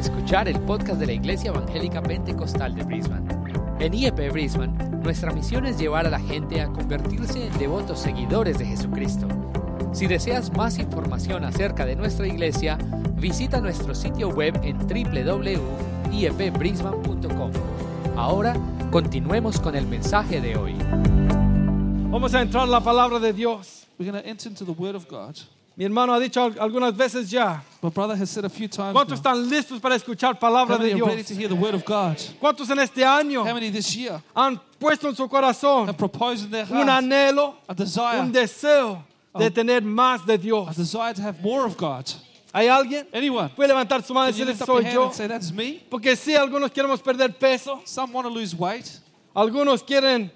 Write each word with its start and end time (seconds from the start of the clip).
escuchar 0.00 0.48
el 0.48 0.58
podcast 0.60 0.98
de 0.98 1.06
la 1.06 1.12
Iglesia 1.12 1.50
Evangélica 1.50 2.02
Pentecostal 2.02 2.74
de 2.74 2.82
Brisbane. 2.82 3.28
En 3.78 3.94
IEP 3.94 4.32
Brisbane, 4.32 4.72
nuestra 5.02 5.32
misión 5.32 5.66
es 5.66 5.78
llevar 5.78 6.06
a 6.06 6.10
la 6.10 6.20
gente 6.20 6.60
a 6.60 6.68
convertirse 6.68 7.46
en 7.46 7.58
devotos 7.58 8.00
seguidores 8.00 8.58
de 8.58 8.66
Jesucristo. 8.66 9.26
Si 9.92 10.06
deseas 10.06 10.54
más 10.56 10.78
información 10.78 11.44
acerca 11.44 11.84
de 11.84 11.96
nuestra 11.96 12.26
iglesia, 12.26 12.78
visita 13.16 13.60
nuestro 13.60 13.94
sitio 13.94 14.30
web 14.30 14.58
en 14.62 14.78
www.iepbrisbane.com. 14.78 17.50
Ahora, 18.16 18.54
continuemos 18.90 19.60
con 19.60 19.76
el 19.76 19.86
mensaje 19.86 20.40
de 20.40 20.56
hoy. 20.56 20.74
Vamos 22.10 22.34
a 22.34 22.40
entrar 22.40 22.64
en 22.64 22.70
la 22.70 22.80
palabra 22.80 23.18
de 23.18 23.32
Dios. 23.32 23.86
We're 23.98 24.10
going 24.10 24.22
to 24.22 24.28
enter 24.28 24.48
into 24.48 24.64
the 24.64 24.72
Word 24.72 24.94
of 24.94 25.06
God. 25.08 25.36
Mi 25.80 25.86
hermano 25.86 26.12
ha 26.12 26.20
dicho 26.20 26.42
al- 26.44 26.58
algunas 26.60 26.94
veces 26.94 27.30
ya. 27.30 27.62
My 27.80 27.88
brother 27.88 28.14
has 28.14 28.28
said 28.28 28.44
a 28.44 28.50
few 28.50 28.68
times 28.68 28.92
¿Cuántos 28.92 29.12
now, 29.24 29.32
están 29.32 29.48
listos 29.48 29.80
para 29.80 29.94
escuchar 29.96 30.38
palabra 30.38 30.76
de 30.76 30.92
are 30.92 31.00
ready 31.00 31.22
Dios? 31.22 31.28
to 31.28 31.34
hear 31.34 31.48
the 31.48 31.54
Word 31.54 31.74
of 31.74 31.86
God? 31.86 32.18
¿Cuántos 32.38 32.68
en 32.68 32.80
este 32.80 33.02
año 33.02 33.42
How 33.46 33.54
many 33.54 33.70
this 33.70 33.96
year 33.96 34.20
han 34.36 34.60
puesto 34.78 35.08
en 35.08 35.16
su 35.16 35.26
corazón 35.26 35.88
have 35.88 35.96
proposed 35.96 36.44
in 36.44 36.50
their 36.50 36.66
un 36.70 36.86
heart 36.86 37.02
anhelo, 37.02 37.54
a 37.66 37.74
desire, 37.74 38.20
un 38.20 38.30
deseo 38.30 39.02
de 39.38 39.46
Oh. 39.46 39.50
tener 39.50 39.80
más 39.82 40.26
de 40.26 40.34
a 40.34 40.36
Dios? 40.36 40.76
desire 40.76 41.14
to 41.14 41.22
have 41.22 41.40
more 41.42 41.64
of 41.64 41.78
God? 41.78 42.04
¿Hay 42.52 42.66
alguien? 42.68 43.06
Anyone? 43.14 43.48
Puede 43.56 43.68
levantar 43.68 44.02
su 44.02 44.12
mano 44.12 44.28
y 44.28 44.32
decir, 44.32 44.54
soy 44.66 44.84
yo. 44.92 45.10
say, 45.12 45.28
that's 45.28 45.50
me? 45.50 45.80
Porque 45.88 46.14
sí, 46.14 46.34
algunos 46.36 46.70
queremos 46.72 47.00
perder 47.00 47.32
peso, 47.38 47.80
Some 47.86 48.12
want 48.12 48.26
to 48.28 48.30
lose 48.30 48.54
weight. 48.54 48.84
algunos 49.34 49.82
quieren 49.82 50.30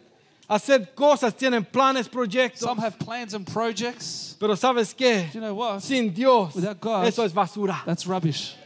hacer 0.48 0.94
cosas, 0.94 1.34
tienen 1.34 1.64
planes, 1.64 2.08
proyectos. 2.08 2.60
Some 2.60 2.80
have 2.80 2.98
plans 2.98 3.34
and 3.34 3.46
projects. 3.50 4.36
Pero 4.38 4.56
¿sabes 4.56 4.94
qué? 4.94 5.28
Do 5.32 5.38
you 5.38 5.40
know 5.40 5.54
what? 5.54 5.80
Sin 5.80 6.12
Dios, 6.12 6.54
Without 6.54 6.80
God, 6.80 7.06
eso 7.06 7.24
es 7.24 7.32
basura. 7.32 7.82
That's 7.86 8.06
rubbish. 8.06 8.56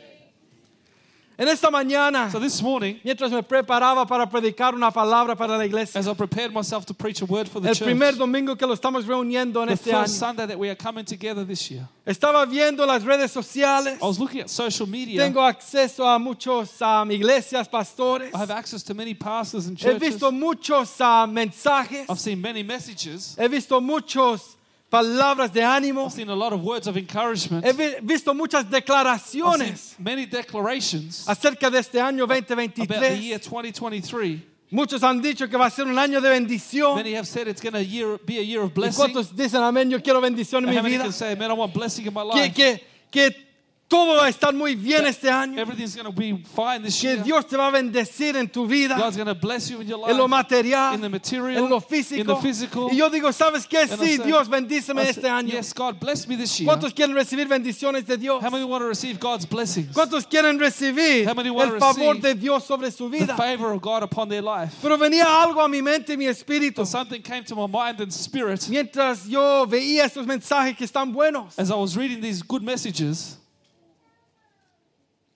En 1.40 1.46
esta 1.46 1.70
mañana, 1.70 2.32
So 2.32 2.40
this 2.40 2.60
morning, 2.60 2.96
mientras 3.04 3.30
me 3.30 3.44
preparaba 3.44 4.04
para 4.08 4.28
predicar 4.28 4.74
una 4.74 4.90
palabra 4.90 5.36
para 5.36 5.56
la 5.56 5.64
iglesia, 5.64 6.00
as 6.00 6.08
I 6.08 6.14
prepared 6.14 6.52
myself 6.52 6.84
to 6.86 6.94
preach 6.94 7.22
a 7.22 7.26
word 7.26 7.46
for 7.48 7.60
the 7.60 7.68
el 7.68 7.76
primer 7.76 8.10
church, 8.10 8.18
domingo 8.18 8.56
que 8.56 8.66
lo 8.66 8.74
estamos 8.74 9.06
reuniendo 9.06 9.62
en 9.62 9.68
the 9.68 9.74
este 9.74 9.92
first 9.92 10.14
año, 10.14 10.18
Sunday 10.18 10.46
that 10.48 10.58
we 10.58 10.68
are 10.68 10.74
coming 10.74 11.04
together 11.04 11.44
this 11.44 11.70
year, 11.70 11.88
estaba 12.04 12.44
viendo 12.44 12.84
las 12.84 13.04
redes 13.04 13.30
sociales. 13.30 13.98
I 14.02 14.04
was 14.04 14.18
looking 14.18 14.40
at 14.40 14.50
social 14.50 14.88
media. 14.88 15.22
Tengo 15.22 15.40
acceso 15.40 16.04
a 16.04 16.16
um, 16.16 17.10
iglesias, 17.12 17.68
pastores. 17.68 18.34
I 18.34 18.38
have 18.38 18.50
access 18.50 18.82
to 18.82 18.94
many 18.94 19.14
pastors 19.14 19.68
and 19.68 19.78
He 19.78 19.84
churches. 19.84 20.00
visto 20.00 20.32
muchos 20.32 21.00
uh, 21.00 21.24
mensajes. 21.28 22.06
I've 22.10 22.18
seen 22.18 22.42
many 22.42 22.64
messages. 22.64 23.36
He 23.38 23.46
visto 23.46 23.80
muchas 23.80 24.57
palabras 24.90 25.52
de 25.52 25.60
ánimo. 25.62 26.06
I've 26.06 26.12
seen 26.12 26.30
a 26.30 26.34
lot 26.36 26.52
of 26.52 26.62
words 26.62 26.86
of 26.86 26.96
encouragement. 26.96 27.64
He 27.64 27.72
vi- 27.72 27.96
visto 28.02 28.32
muchas 28.34 28.64
declaraciones 28.70 29.94
many 29.98 30.26
declarations 30.26 31.26
acerca 31.28 31.70
de 31.70 31.78
este 31.78 32.00
año 32.00 32.24
about 32.24 32.46
the 32.46 33.18
year 33.18 33.38
2023. 33.38 33.40
2023. 33.40 34.42
Muchos 34.70 35.02
han 35.02 35.22
dicho 35.22 35.48
que 35.48 35.56
va 35.56 35.66
a 35.66 35.70
ser 35.70 35.86
un 35.86 35.98
año 35.98 36.20
de 36.20 36.28
bendición. 36.28 36.96
Many 36.96 37.14
have 37.14 37.26
said 37.26 37.48
it's 37.48 37.62
year, 37.82 38.18
be 38.26 38.38
a 38.38 38.42
year 38.42 38.60
of 38.62 38.70
¿Y 38.70 38.74
blessing. 38.74 38.96
cuántos 39.02 39.34
dicen 39.34 39.62
amén? 39.62 39.90
Yo 39.90 40.02
quiero 40.02 40.20
bendición 40.20 40.68
en 40.68 40.74
mi 40.74 40.90
vida. 40.90 41.10
say, 41.12 41.32
I 41.50 41.54
want 41.54 41.72
blessing 41.72 42.06
in 42.06 42.12
my 42.12 42.22
Que, 42.30 42.42
life? 42.42 42.54
que, 42.54 42.80
que 43.10 43.47
todo 43.88 44.16
va 44.16 44.26
a 44.26 44.28
estar 44.28 44.52
muy 44.54 44.74
bien 44.74 45.06
este 45.06 45.30
año. 45.30 45.58
Everything's 45.58 45.96
going 45.96 46.04
to 46.04 46.12
be 46.12 46.36
fine 46.54 46.82
this 46.82 47.00
Que 47.00 47.14
year. 47.14 47.24
Dios 47.24 47.46
te 47.46 47.56
va 47.56 47.68
a 47.68 47.70
bendecir 47.70 48.36
en 48.36 48.46
tu 48.48 48.66
vida. 48.66 48.96
God's 48.98 49.16
going 49.16 49.26
to 49.26 49.34
bless 49.34 49.70
you 49.70 49.80
in 49.80 49.88
your 49.88 50.08
en 50.10 50.16
lo 50.16 50.24
life. 50.26 50.30
material, 50.30 50.94
in 50.94 51.00
the 51.00 51.08
material, 51.08 51.64
en 51.64 51.70
lo 51.70 51.80
físico. 51.80 52.24
the 52.26 52.36
physical. 52.42 52.88
Y 52.92 52.96
yo 52.96 53.08
digo, 53.08 53.32
¿sabes 53.32 53.66
qué? 53.66 53.86
Sí, 53.88 54.18
Dios 54.18 54.48
bendíceme 54.48 55.08
este 55.08 55.28
año. 55.28 55.52
Yes, 55.52 55.72
God 55.72 55.98
bless 55.98 56.28
me 56.28 56.36
this 56.36 56.58
year. 56.58 56.66
¿Cuántos 56.66 56.92
quieren 56.92 57.14
recibir 57.14 57.48
bendiciones 57.48 58.04
de 58.06 58.18
Dios? 58.18 58.42
How 58.44 58.50
many 58.50 58.64
want 58.64 58.82
to 58.82 58.88
receive 58.88 59.18
God's 59.18 59.46
blessings? 59.48 59.94
¿Cuántos 59.94 60.26
quieren 60.26 60.58
recibir 60.58 61.26
How 61.26 61.34
many 61.34 61.48
want 61.50 61.72
el 61.72 61.80
favor 61.80 62.20
de 62.20 62.34
Dios 62.34 62.64
sobre 62.64 62.90
su 62.90 63.08
The 63.10 63.18
vida? 63.20 63.36
favor 63.36 63.72
of 63.72 63.80
God 63.80 64.02
upon 64.02 64.28
their 64.28 64.42
life. 64.42 64.74
Pero 64.82 64.98
venía 64.98 65.24
algo 65.24 65.62
a 65.62 65.68
mi 65.68 65.80
mente 65.80 66.12
y 66.12 66.16
mi 66.18 66.26
espíritu 66.26 66.84
Something 66.84 67.22
came 67.22 67.42
to 67.44 67.54
my 67.56 67.66
mind 67.66 68.00
and 68.02 68.12
spirit 68.12 68.68
mientras 68.68 69.26
yo 69.26 69.66
veía 69.66 70.04
estos 70.04 70.26
mensajes 70.26 70.76
que 70.76 70.84
están 70.84 71.10
buenos. 71.12 71.58
as 71.58 71.70
I 71.70 71.74
was 71.74 71.96
reading 71.96 72.20
these 72.20 72.42
good 72.42 72.62
messages, 72.62 73.38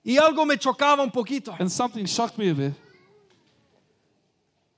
Y 0.04 0.16
algo 0.18 0.44
me 0.46 0.56
chocaba 0.56 1.02
un 1.02 1.10
poquito. 1.10 1.54
and 1.58 1.70
something 1.70 2.04
shocked 2.06 2.36
me 2.38 2.50
a 2.50 2.54
bit. 2.54 2.72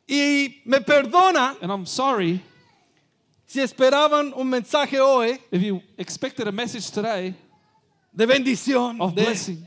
Y 0.07 0.61
me 0.67 0.81
perdona 0.81 1.57
And 1.62 1.71
I'm 1.73 1.87
sorry 1.87 2.41
si 3.47 3.61
esperaban 3.61 4.33
un 4.37 4.49
mensaje 4.51 4.99
hoy 5.01 5.39
if 5.51 5.62
you 5.62 5.81
expected 5.97 6.47
a 6.49 6.53
message 6.53 6.91
today 6.91 7.35
de 8.15 8.27
bendición, 8.27 9.01
of 9.01 9.15
de, 9.15 9.23
blessing. 9.25 9.67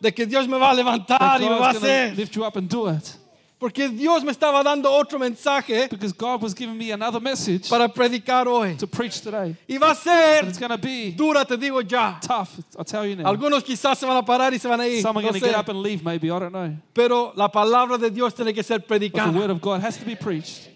de 0.00 0.12
que 0.12 0.26
Dios 0.26 0.46
me 0.46 0.58
va 0.58 0.70
a 0.70 0.74
levantar 0.74 1.40
y 1.40 1.48
me 1.48 1.58
va 1.58 1.70
a 1.70 1.72
going 1.72 1.72
to 1.72 1.78
hacer. 1.86 2.14
lift 2.16 2.36
you 2.36 2.44
up 2.44 2.56
and 2.56 2.68
do 2.68 2.88
it. 2.88 3.16
Porque 3.64 3.88
Dios 3.88 4.22
me 4.22 4.30
estaba 4.30 4.62
dando 4.62 4.92
otro 4.92 5.18
mensaje 5.18 5.88
Because 5.88 6.12
God 6.12 6.42
was 6.42 6.52
giving 6.54 6.76
me 6.76 6.90
another 6.92 7.18
message 7.18 7.66
para 7.70 7.88
predicar 7.88 8.46
hoy. 8.46 8.76
to 8.76 8.86
preach 8.86 9.22
today. 9.22 9.56
Y 9.66 9.78
va 9.78 9.92
a 9.92 9.94
ser 9.94 10.46
it's 10.46 10.58
going 10.58 10.68
to 10.68 10.76
be 10.76 11.12
dura, 11.12 11.46
te 11.46 11.56
digo 11.56 11.80
ya. 11.80 12.18
tough, 12.20 12.50
I'll 12.76 12.84
tell 12.84 13.06
you 13.06 13.16
now. 13.16 13.24
Algunos 13.24 13.64
quizás 13.64 13.96
se 13.96 14.04
van 14.04 14.18
a 14.18 14.22
parar 14.22 14.52
y 14.52 14.58
se 14.58 14.68
van 14.68 14.80
a 14.82 14.86
ir. 14.86 15.00
Some 15.00 15.16
are 15.16 15.22
no 15.22 15.30
going 15.30 15.40
to 15.40 15.46
get 15.46 15.56
up 15.56 15.70
and 15.70 15.80
leave, 15.80 16.04
maybe, 16.04 16.30
I 16.30 16.38
don't 16.38 16.52
know. 16.52 16.76
Pero 16.92 17.32
la 17.36 17.48
palabra 17.48 17.96
de 17.98 18.10
Dios 18.10 18.34
tiene 18.34 18.52
que 18.52 18.62
ser 18.62 18.80
But 18.80 19.00
the 19.00 19.08
predicada. 19.08 19.32
word 19.34 19.48
of 19.48 19.62
God 19.62 19.80
has 19.80 19.96
to 19.96 20.04
be 20.04 20.14
preached. 20.14 20.68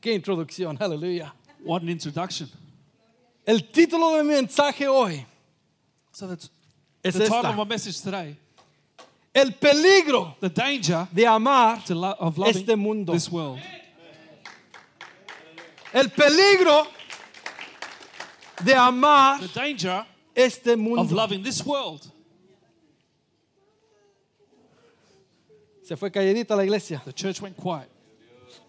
Qué 0.00 0.14
introducción, 0.14 0.78
aleluya. 0.80 1.32
What 1.62 1.82
an 1.82 1.90
introduction. 1.90 2.48
El 3.46 3.58
título 3.70 4.16
de 4.16 4.24
mi 4.24 4.32
mensaje 4.40 4.88
hoy 4.88 5.26
So 6.12 6.26
that's 6.28 6.48
es 7.04 7.12
the 7.12 7.20
title 7.24 7.36
of 7.40 7.44
esta. 7.44 7.56
my 7.58 7.64
message 7.64 8.00
today. 8.00 8.36
El 9.34 9.52
peligro 9.52 10.34
The 10.40 10.48
danger 10.48 11.06
de 11.12 11.24
amar 11.26 11.82
lo- 11.88 12.16
of 12.18 12.36
loving 12.38 12.56
este 12.62 12.76
mundo. 12.76 13.12
this 13.12 13.30
world. 13.30 13.58
El 15.92 16.08
peligro 16.10 16.86
de 18.64 18.74
amar 18.74 19.40
The 19.40 19.48
danger 19.48 20.04
este 20.34 20.72
of 20.72 20.78
mundo. 20.78 21.14
loving 21.14 21.42
this 21.42 21.64
world. 21.64 22.06
Se 25.82 25.96
fue 25.96 26.10
calladita 26.10 26.54
la 26.56 26.62
iglesia. 26.62 27.02
The 27.04 27.12
church 27.12 27.40
went 27.40 27.56
quiet. 27.56 27.89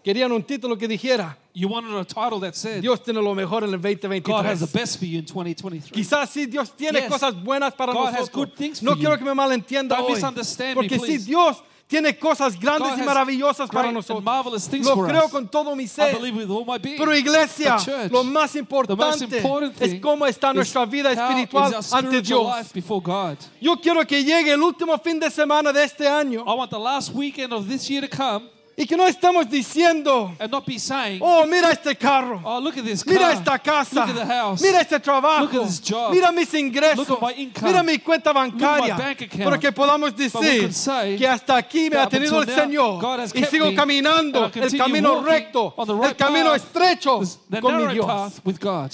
Querían 0.04 0.32
un 0.32 0.42
título 0.42 0.76
que 0.76 0.88
dijera, 0.88 1.36
You 1.54 1.68
wanted 1.68 1.94
a 1.94 2.04
title 2.04 2.40
that 2.40 2.54
said, 2.54 2.80
Dios 2.80 3.02
tiene 3.02 3.20
lo 3.22 3.34
mejor 3.34 3.62
en 3.62 3.72
el 3.74 3.78
God 3.78 4.44
has 4.46 4.60
the 4.60 4.66
2023. 4.66 4.72
best 4.72 4.98
for 4.98 5.04
you 5.04 5.18
in 5.18 5.24
2023. 5.26 5.92
Quizás 5.92 6.30
sí 6.30 6.46
Dios 6.46 6.70
tiene 6.74 7.00
Yes. 7.00 7.10
cosas 7.10 7.34
buenas 7.34 7.74
para 7.74 7.92
God 7.92 8.06
has 8.08 8.12
nosotros. 8.20 8.30
good 8.34 8.56
things 8.56 8.82
No 8.82 8.92
for 8.92 8.98
quiero 8.98 9.14
you. 9.14 9.18
que 9.18 9.24
me 9.26 9.34
malentienda 9.34 9.96
Don't 9.96 10.08
hoy. 10.08 10.14
misunderstand 10.14 10.70
me, 10.70 10.74
Porque 10.88 10.98
sí 10.98 11.04
please. 11.18 11.26
Dios 11.26 11.62
tiene 11.86 12.18
cosas 12.18 12.58
grandes 12.58 12.88
God 12.92 12.96
y 12.96 13.00
has 13.02 13.06
maravillosas 13.06 13.68
para 13.70 13.92
nosotros. 13.92 14.16
and 14.16 14.24
marvelous 14.24 14.66
things 14.66 14.86
Lo 14.86 14.94
for 14.94 15.06
creo 15.08 15.26
us. 15.26 15.30
con 15.30 15.46
todo 15.48 15.76
mi 15.76 15.84
I 15.84 15.88
ser. 15.88 16.14
believe 16.16 16.36
with 16.38 16.50
all 16.50 16.64
my 16.64 16.78
being. 16.78 16.96
Pero 16.96 17.14
iglesia, 17.14 17.76
church, 17.76 18.10
lo 18.10 18.24
más 18.24 18.56
importante 18.56 19.24
important 19.36 19.80
es 19.82 19.90
thing 19.90 20.00
cómo 20.00 20.26
está 20.26 20.48
is 20.52 20.54
nuestra 20.56 20.86
vida 20.86 21.10
how 21.14 21.28
espiritual 21.28 21.68
is 21.78 21.92
our 21.92 21.98
ante 21.98 22.08
spiritual 22.22 22.44
Dios. 22.46 22.56
life 22.56 22.72
before 22.74 23.00
God. 23.02 23.36
Yo 23.60 23.76
quiero 23.76 24.04
que 24.06 24.24
llegue 24.24 24.52
el 24.52 24.62
último 24.62 24.96
fin 24.98 25.20
de 25.20 25.30
semana 25.30 25.70
de 25.70 25.84
este 25.84 26.08
año 26.08 26.42
I 26.46 26.54
want 26.56 26.70
the 26.70 26.78
last 26.78 27.12
weekend 27.14 27.52
of 27.52 27.68
this 27.68 27.88
year 27.90 28.00
to 28.00 28.08
come 28.08 28.48
y 28.74 28.86
que 28.86 28.96
no 28.96 29.06
estemos 29.06 29.48
diciendo, 29.50 30.34
and 30.40 30.50
not 30.50 30.64
be 30.66 30.78
saying, 30.78 31.20
oh, 31.22 31.44
mira 31.46 31.70
este 31.72 31.94
carro. 31.98 32.40
oh, 32.44 32.58
look 32.58 32.76
at 32.78 32.84
this 32.84 33.04
car. 33.04 33.14
Mira 33.14 33.32
esta 33.32 33.58
casa. 33.58 34.06
Look 34.06 34.08
at 34.08 34.14
the 34.14 34.26
house. 34.26 34.62
Mira 34.62 34.80
este 34.80 34.98
trabajo. 34.98 35.42
Look 35.42 35.54
at 35.54 35.66
this 35.68 35.80
job. 35.80 36.12
Mira 36.12 36.32
mis 36.32 36.52
ingresos. 36.54 36.96
Look 37.08 37.10
at 37.10 37.20
my 37.22 37.32
income. 37.34 37.68
Mira 37.68 37.82
mi 37.82 37.98
cuenta 37.98 38.32
my 38.32 38.50
bancaria. 38.50 38.96
bank 38.96 39.22
account. 39.22 39.44
Pero 39.44 39.60
que 39.60 39.72
podamos 39.72 40.16
decir 40.16 40.72
say 40.72 41.18
que 41.18 41.26
hasta 41.26 41.56
aquí 41.56 41.90
me 41.90 41.96
ha 41.98 42.08
tenido 42.08 42.40
el 42.40 42.48
Señor 42.48 43.00
God 43.00 43.20
has 43.20 43.34
y 43.34 43.44
sigo 43.44 43.74
caminando 43.74 44.50
el 44.54 44.76
camino 44.78 45.22
recto, 45.22 45.74
el 46.04 46.16
camino 46.16 46.54
estrecho 46.54 47.20
This- 47.20 47.38
con 47.60 47.76
mi 47.76 47.92
Dios. 47.92 48.40
with 48.44 48.58
God. 48.58 48.90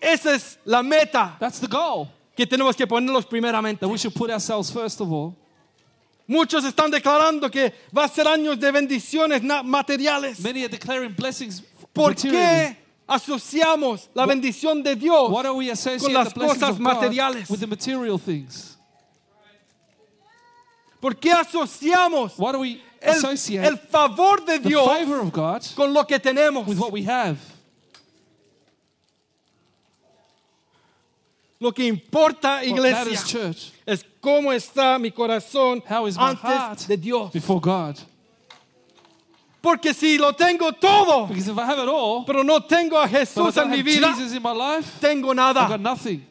Esa 0.00 0.34
es 0.34 0.58
la 0.64 0.82
meta 0.82 1.36
That's 1.38 1.60
the 1.60 1.66
goal 1.66 2.08
que 2.34 2.46
tenemos 2.46 2.74
que 2.74 2.86
ponerlos 2.86 3.26
primeramente. 3.26 3.80
that 3.80 3.88
we 3.88 3.98
should 3.98 4.14
put 4.14 4.30
ourselves 4.30 4.70
first 4.70 5.00
of 5.02 5.12
all. 5.12 5.34
Muchos 6.30 6.64
están 6.64 6.92
declarando 6.92 7.50
que 7.50 7.74
va 7.90 8.04
a 8.04 8.08
ser 8.08 8.28
años 8.28 8.56
de 8.60 8.70
bendiciones 8.70 9.42
materiales. 9.42 10.38
Many 10.38 10.62
are 10.62 10.68
declaring 10.68 11.12
blessings 11.12 11.60
¿Por 11.92 12.14
qué 12.14 12.76
asociamos 13.04 14.08
la 14.14 14.26
bendición 14.26 14.80
de 14.80 14.94
Dios 14.94 15.28
con 15.28 16.12
las 16.14 16.32
cosas 16.32 16.78
materiales? 16.78 17.50
with 17.50 17.58
the 17.58 17.66
material 17.66 18.16
things? 18.16 18.78
¿Por 21.00 21.16
qué 21.16 21.32
asociamos 21.32 22.34
el, 23.00 23.78
favor 23.90 24.44
de 24.44 24.60
Dios 24.60 24.88
con 25.74 25.92
lo 25.92 26.06
que 26.06 26.20
tenemos? 26.20 26.64
with 26.64 26.78
what 26.78 26.92
we 26.92 27.02
have? 27.02 27.38
Lo 31.60 31.72
que 31.72 31.84
importa, 31.86 32.62
What 32.62 32.80
matters, 32.80 33.06
iglesia, 33.06 33.26
church, 33.26 33.72
es 33.86 34.02
cómo 34.22 34.50
está 34.50 34.98
mi 34.98 35.10
corazón 35.10 35.82
how 35.86 36.06
is 36.06 36.16
my 36.16 36.30
antes 36.30 36.42
heart 36.42 36.86
de 36.86 36.96
Dios. 36.96 37.30
before 37.32 37.60
God? 37.60 37.98
Porque 39.62 39.92
si 39.92 40.16
lo 40.16 40.32
tengo 40.32 40.72
todo, 40.72 41.26
Because 41.26 41.48
if 41.48 41.58
I 41.58 41.66
have 41.66 41.78
it 41.78 41.88
all, 41.88 42.24
pero 42.24 42.42
no 42.42 42.60
tengo 42.60 42.96
a 42.96 43.06
but 43.06 43.10
Jesús 43.10 43.48
if 43.50 43.58
I 43.58 43.62
en 43.64 43.70
mi 43.70 43.76
have 43.76 43.84
vida, 43.84 44.06
Jesus 44.14 44.32
in 44.32 44.42
my 44.42 44.52
life, 44.52 44.98
tengo 45.02 45.28
I've 45.30 45.36
nada. 45.36 45.68
got 45.68 45.80
nothing. 45.80 46.24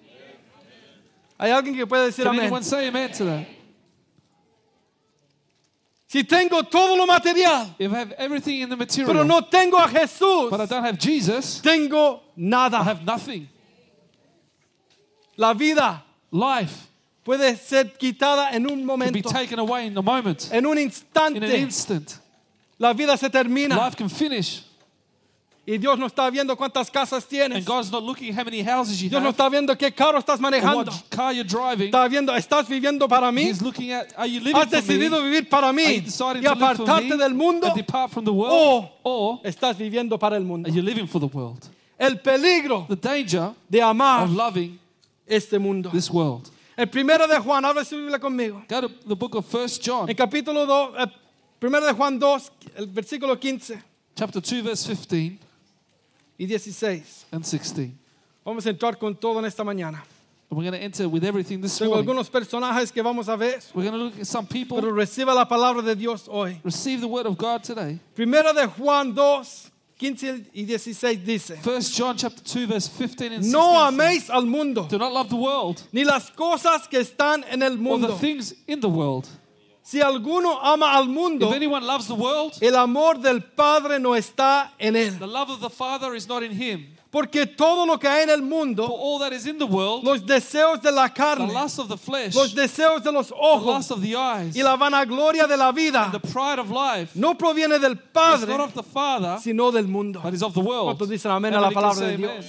Hay 1.39 1.51
alguien 1.51 1.75
que 1.75 1.85
puede 1.85 2.07
decir 2.07 2.23
Can 2.25 2.33
amén. 2.33 2.45
anyone 2.45 2.63
say 2.63 2.87
amen 2.87 3.11
to 3.11 3.25
that? 3.25 3.45
Si 6.07 6.23
tengo 6.23 6.63
todo 6.63 6.95
lo 6.97 7.05
material, 7.05 7.75
If 7.77 7.93
I 7.93 7.99
have 7.99 8.11
everything 8.13 8.61
in 8.61 8.69
the 8.69 8.75
pero 8.75 9.23
material, 9.23 9.25
no 9.27 9.41
tengo 9.41 9.77
a 9.77 9.87
Jesús, 9.87 10.49
but 10.49 10.59
I 10.61 10.65
don't 10.65 10.83
have 10.83 10.97
Jesus, 10.97 11.61
tengo 11.61 12.15
I 12.15 12.19
nada. 12.35 12.99
La 15.39 15.53
vida 15.53 16.03
Life 16.31 16.87
puede 17.23 17.55
ser 17.55 17.93
quitada 17.97 18.51
en 18.51 18.65
un 18.65 18.69
can 18.71 18.77
be 18.79 18.85
momento, 18.85 19.29
taken 19.29 19.57
away 19.59 19.87
in 19.87 19.97
a 19.97 20.01
moment, 20.01 20.49
en 20.51 20.65
un 20.65 20.73
in 20.73 20.79
an 20.79 20.83
instante. 20.83 21.57
instant. 21.57 22.19
La 22.77 22.93
vida 22.93 23.15
se 23.17 23.29
termina 23.29 23.75
Life 23.85 23.95
can 23.95 24.09
finish, 24.09 24.63
y 25.65 25.77
Dios 25.77 25.97
no 25.97 26.07
está 26.07 26.29
viendo 26.29 26.57
cuántas 26.57 26.91
casas 26.91 27.25
tienes. 27.25 27.57
and 27.59 27.65
God's 27.65 27.89
not 27.89 28.03
looking 28.03 28.33
how 28.33 28.43
many 28.43 28.61
houses 28.61 28.99
you 29.01 29.07
Dios 29.09 29.21
no 29.21 29.29
have, 29.29 29.35
está 29.37 29.49
viendo 29.49 29.77
qué 29.77 29.93
carro 29.93 30.19
estás 30.19 30.41
manejando. 30.41 30.91
what 30.91 31.09
car 31.09 31.31
you're 31.33 31.47
driving. 31.47 31.87
Está 31.93 32.07
viendo, 32.09 32.35
¿estás 32.35 32.67
viviendo 32.67 33.07
para 33.07 33.31
mí? 33.31 33.43
He's 33.43 33.61
looking 33.61 33.91
at, 33.93 34.07
are 34.17 34.27
you 34.27 34.41
living 34.41 34.55
¿Has 34.57 34.65
for 34.69 34.75
me? 34.75 34.81
decidido 34.81 35.23
vivir 35.23 35.47
para 35.49 35.67
Are 35.69 35.73
mí 35.73 36.01
deciding 36.01 36.43
y 36.43 36.47
to 36.47 36.55
live 36.55 36.75
for 36.75 36.85
me 36.85 36.91
apartarte 36.91 37.17
del 37.17 37.33
mundo? 37.33 37.67
and 37.67 37.75
depart 37.77 38.11
from 38.11 38.25
the 38.25 38.33
world? 38.33 38.89
Or 39.03 39.39
¿Estás 39.45 39.77
viviendo 39.77 40.19
para 40.19 40.35
el 40.35 40.43
mundo? 40.43 40.67
are 40.67 40.75
you 40.75 40.81
living 40.81 41.07
for 41.07 41.19
the 41.21 41.27
world? 41.27 41.65
El 41.97 42.17
peligro 42.19 42.85
The 42.89 42.95
danger 42.97 43.53
de 43.69 43.81
amar 43.81 44.23
of 44.25 44.31
loving 44.31 44.77
este 45.29 45.59
mundo. 45.59 45.89
this 45.91 46.09
world. 46.11 46.49
El 46.77 46.87
primero 46.87 47.27
de 47.27 47.37
Juan, 47.39 47.63
habla 47.65 47.83
su 47.85 47.95
Biblia 47.97 48.19
conmigo. 48.19 48.63
Go 48.67 48.81
to 48.81 48.89
the 49.07 49.15
book 49.15 49.35
of 49.35 49.45
First 49.45 49.81
John, 49.85 50.09
En 50.09 50.15
capítulo 50.15 50.65
2, 50.65 50.95
eh, 50.97 51.05
primero 51.59 51.85
de 51.85 51.93
Juan 51.93 52.17
2, 52.17 52.51
el 52.77 52.87
versículo 52.87 53.37
15 53.39 53.81
chapter 54.15 54.41
2, 54.41 54.63
verse 54.63 54.85
15 54.87 55.39
y 56.37 56.45
16. 56.45 57.25
and 57.31 57.43
16. 57.45 57.91
Vamos 58.45 58.65
a 58.65 58.69
entrar 58.69 58.97
con 58.97 59.13
todo 59.15 59.39
en 59.39 59.45
esta 59.45 59.63
mañana. 59.63 60.01
And 60.49 60.57
we're 60.57 60.63
going 60.63 60.79
to 60.79 60.83
enter 60.83 61.07
with 61.07 61.23
everything 61.23 61.61
this 61.61 61.77
Tengo 61.77 61.91
morning. 61.95 62.09
algunos 62.09 62.29
personajes 62.29 62.91
que 62.91 63.03
vamos 63.03 63.27
a 63.29 63.35
ver, 63.35 63.59
We're 63.75 63.83
going 63.83 63.99
to 63.99 64.05
look 64.05 64.19
at 64.19 64.25
some 64.25 64.47
people. 64.47 64.79
pero 64.81 64.91
reciba 64.93 65.35
la 65.35 65.45
palabra 65.47 65.83
de 65.83 65.95
Dios 65.95 66.27
hoy. 66.27 66.59
Receive 66.63 67.01
the 67.01 67.07
word 67.07 67.27
of 67.27 67.37
God 67.37 67.61
today. 67.61 67.99
Primero 68.15 68.51
de 68.53 68.65
Juan 68.67 69.13
2, 69.13 69.69
15 69.99 70.51
y 70.53 70.63
16 70.65 71.25
dice, 71.25 71.57
First 71.61 71.93
John 71.93 72.15
chapter 72.15 72.41
2, 72.41 72.67
verse 72.67 72.87
15 72.87 73.33
and 73.33 73.43
16. 73.43 73.51
no 73.51 73.77
améis 73.85 74.29
al 74.29 74.45
mundo, 74.45 74.87
Do 74.89 74.97
not 74.97 75.11
love 75.11 75.29
the 75.29 75.35
world 75.35 75.81
ni 75.91 76.05
las 76.05 76.29
cosas 76.31 76.87
que 76.89 76.99
están 76.99 77.43
en 77.51 77.61
el 77.61 77.73
or 77.73 77.75
the 77.75 77.81
mundo. 77.83 78.15
things 78.17 78.53
in 78.65 78.79
the 78.79 78.87
world. 78.87 79.27
Si 79.83 79.99
alguno 79.99 80.57
ama 80.61 80.85
al 80.93 81.07
mundo, 81.07 81.49
If 81.49 81.55
anyone 81.55 81.85
loves 81.85 82.07
the 82.07 82.15
world, 82.15 82.57
el 82.61 82.75
amor 82.75 83.15
del 83.15 83.41
Padre 83.41 83.99
no 83.99 84.11
está 84.11 84.69
en 84.79 84.95
él. 84.95 85.19
the 85.19 85.27
love 85.27 85.49
of 85.49 85.59
the 85.59 85.69
Father 85.69 86.13
is 86.15 86.27
not 86.29 86.43
in 86.43 86.51
him. 86.51 86.85
Porque 87.11 87.47
todo 87.47 87.87
lo 87.87 87.97
que 87.97 88.07
hay 88.07 88.23
en 88.23 88.29
el 88.29 88.43
mundo, 88.43 88.85
all 88.85 89.19
that 89.19 89.33
is 89.33 89.47
in 89.47 89.57
the 89.57 89.65
world, 89.65 90.03
los 90.03 90.21
deseos 90.21 90.79
de 90.79 90.91
la 90.91 91.07
the 91.07 91.13
carne, 91.15 91.51
lust 91.51 91.79
of 91.79 91.87
the 91.87 91.97
flesh, 91.97 92.35
los 92.35 92.53
the 92.53 92.61
deseos 92.61 93.01
de 93.01 93.11
los 93.11 93.31
ojos 93.31 93.77
lust 93.77 93.91
of 93.91 94.01
the 94.01 94.15
eyes, 94.15 94.55
y 94.55 94.61
la 94.61 94.77
vanagloria 94.77 95.47
de 95.47 95.57
la 95.57 95.71
vida, 95.71 96.11
the 96.11 96.19
pride 96.19 96.59
of 96.59 96.69
life, 96.69 97.15
no 97.15 97.33
proviene 97.33 97.79
del 97.79 97.95
Padre, 97.95 98.55
not 98.55 98.67
of 98.67 98.73
the 98.75 98.83
Father, 98.83 99.39
sino 99.41 99.71
del 99.71 99.87
mundo. 99.87 100.21
the. 100.21 100.61
¿Cuántos 100.61 101.09
dicen 101.09 101.31
amén 101.31 101.55
a 101.55 101.61
la 101.61 101.71
palabra 101.71 102.05
de 102.05 102.13
amen? 102.13 102.31
Dios? 102.31 102.45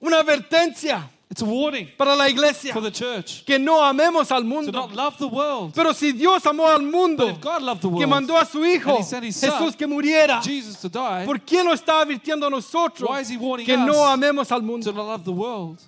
Una 0.00 0.18
advertencia 0.18 1.08
It's 1.30 1.42
a 1.42 1.44
warning 1.44 1.86
para 1.96 2.16
la 2.16 2.24
iglesia 2.26 2.72
for 2.72 2.80
the 2.80 2.90
church 2.90 3.44
que 3.46 3.56
no 3.56 3.80
amemos 3.82 4.32
al 4.32 4.40
to 4.42 4.48
mundo. 4.48 4.72
not 4.72 4.92
love 4.92 5.16
the 5.16 5.28
world. 5.28 5.72
Pero 5.72 5.92
si 5.92 6.10
Dios 6.10 6.42
amó 6.44 6.66
al 6.66 6.80
But 6.80 6.90
mundo, 6.90 7.28
if 7.28 7.40
God 7.40 7.62
loved 7.62 7.82
the 7.82 7.88
que 7.88 7.94
world, 8.04 8.10
mandó 8.10 8.36
a 8.36 8.44
su 8.44 8.64
Hijo, 8.64 8.90
and 8.90 8.98
he 8.98 9.04
sent 9.04 9.24
his 9.24 9.36
son, 9.36 9.50
Jesús 9.52 9.76
que 9.78 9.86
muriera, 9.86 10.42
Jesus 10.42 10.80
to 10.80 10.88
die, 10.88 11.24
¿por 11.24 11.38
qué 11.38 11.62
no 11.62 11.72
está 11.72 12.00
advirtiendo 12.04 12.46
a 12.48 12.50
nosotros 12.50 13.08
Why 13.08 13.20
is 13.20 13.28
he 13.30 13.36
warning 13.36 13.64
que 13.64 13.74
us 13.76 13.86
no 13.86 14.04
amemos 14.08 14.50
al 14.50 14.58
to 14.60 14.66
mundo? 14.66 14.92
not 14.92 15.06
love 15.06 15.24
the 15.24 15.30
world. 15.32 15.78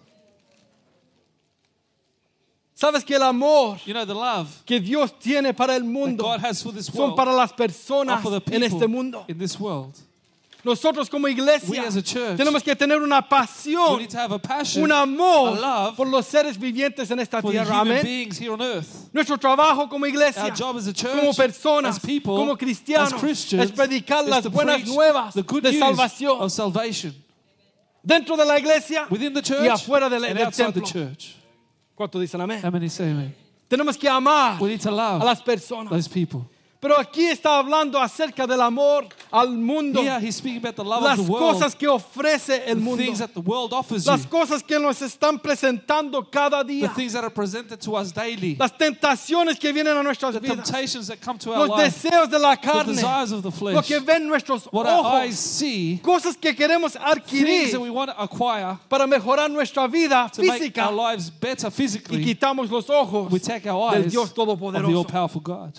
Sabes 2.74 3.04
que 3.04 3.14
el 3.16 3.22
amor 3.22 3.78
You 3.84 3.94
know, 3.94 4.04
the 4.04 4.14
love 4.14 4.62
que 4.64 4.80
Dios 4.80 5.12
tiene 5.18 5.52
para 5.54 5.74
el 5.74 5.80
that 5.82 5.86
mundo 5.88 6.22
God 6.24 6.40
has 6.40 6.62
for 6.62 6.72
this 6.72 6.86
son 6.86 6.98
world 7.00 7.16
para 7.16 7.32
las 7.32 7.52
personas 7.52 8.22
for 8.22 8.30
the 8.30 8.40
en 8.54 8.62
este 8.62 8.74
people 8.78 8.88
mundo. 8.88 9.24
in 9.28 9.38
this 9.38 9.58
world. 9.58 9.98
Nosotros 10.64 11.10
como 11.10 11.24
We 11.24 11.32
iglesia 11.32 12.02
church, 12.02 12.36
tenemos 12.36 12.62
que 12.62 12.76
tener 12.76 13.02
una 13.02 13.20
pasión, 13.20 14.06
passion 14.40 14.84
un 14.84 14.92
amor 14.92 15.58
love 15.58 15.96
por 15.96 16.06
los 16.06 16.24
seres 16.26 16.56
vivientes 16.56 17.10
en 17.10 17.18
esta 17.18 17.42
tierra. 17.42 17.80
Amén. 17.80 18.30
Nuestro 19.12 19.36
trabajo 19.38 19.88
como 19.88 20.06
iglesia, 20.06 20.44
Our 20.44 20.52
job 20.56 20.76
as 20.76 20.86
a 20.86 20.92
church, 20.92 21.18
como 21.18 21.32
personas, 21.32 21.96
as 21.96 21.98
people, 21.98 22.36
como 22.36 22.56
cristianos, 22.56 23.12
es 23.52 23.72
predicar 23.72 24.24
las 24.24 24.46
buenas 24.46 24.86
nuevas 24.86 25.34
the 25.34 25.42
good 25.42 25.64
de 25.64 25.78
salvación 25.78 26.40
of 26.40 26.52
salvation 26.52 27.12
dentro 28.02 28.36
de 28.36 28.44
la 28.44 28.58
iglesia 28.58 29.06
the 29.08 29.16
y 29.16 29.42
church 29.42 29.68
afuera 29.68 30.08
del, 30.08 30.24
and 30.24 30.38
del 30.38 30.50
templo. 30.52 30.82
church. 30.84 31.36
¿Cuántos 31.96 32.20
dicen 32.20 32.40
amén? 32.40 33.34
Tenemos 33.68 33.96
que 33.96 34.08
amar 34.08 34.58
a 34.60 35.24
las 35.24 35.42
personas. 35.42 36.08
Pero 36.82 36.98
aquí 36.98 37.26
está 37.26 37.58
hablando 37.58 37.96
acerca 38.00 38.44
del 38.44 38.60
amor 38.60 39.06
al 39.30 39.50
mundo, 39.50 40.02
Here 40.02 40.18
he's 40.18 40.34
speaking 40.34 40.58
about 40.58 40.74
the 40.74 40.82
love 40.82 41.04
las 41.04 41.16
of 41.20 41.26
the 41.26 41.32
world, 41.32 41.54
cosas 41.54 41.76
que 41.76 41.86
ofrece 41.86 42.64
el 42.66 42.74
the 42.74 42.80
mundo, 42.80 43.04
things 43.04 43.20
that 43.20 43.32
the 43.34 43.40
world 43.40 43.72
offers 43.72 44.04
las 44.04 44.26
cosas 44.26 44.64
que 44.64 44.80
nos 44.80 45.00
están 45.00 45.38
presentando 45.40 46.28
cada 46.28 46.64
the 46.64 46.80
día, 46.80 46.92
things 46.92 47.12
that 47.12 47.22
are 47.22 47.30
presented 47.30 47.80
to 47.80 47.94
us 47.94 48.10
daily, 48.10 48.56
las 48.58 48.72
tentaciones 48.76 49.60
que 49.60 49.72
vienen 49.72 49.96
a 49.96 50.02
nuestras 50.02 50.34
the 50.34 50.40
vidas, 50.40 50.68
temptations 50.68 51.06
that 51.06 51.20
come 51.20 51.38
to 51.38 51.52
our 51.52 51.68
los 51.68 51.80
deseos 51.80 52.28
de 52.28 52.36
la 52.36 52.56
the 52.56 52.66
carne, 52.66 52.96
desires 52.96 53.30
of 53.30 53.42
the 53.44 53.50
lo 53.50 53.56
flesh, 53.56 53.86
que 53.86 54.00
ven 54.00 54.26
nuestros 54.26 54.66
what 54.72 54.84
our 54.84 55.04
eyes 55.22 55.34
ojos, 55.34 55.38
see, 55.38 56.00
cosas 56.02 56.36
que 56.36 56.52
queremos 56.52 56.94
things 56.94 57.04
adquirir 57.04 57.70
that 57.70 57.80
we 57.80 57.90
want 57.90 58.10
to 58.10 58.20
acquire 58.20 58.76
para 58.88 59.06
mejorar 59.06 59.48
nuestra 59.48 59.86
vida 59.86 60.28
to 60.32 60.42
make 60.42 60.60
física. 60.60 60.86
our 60.86 60.92
lives 60.92 61.30
better 61.30 61.68
y 61.68 61.70
physically, 61.70 62.24
quitamos 62.24 62.68
los 62.68 62.90
ojos 62.90 63.30
we 63.30 63.38
take 63.38 63.68
our 63.68 63.92
del 63.92 64.08
Dios 64.10 64.30
of 64.30 64.34
the 64.34 64.56
Todopoderoso. 64.56 64.96
all-powerful 64.96 65.40
God. 65.40 65.78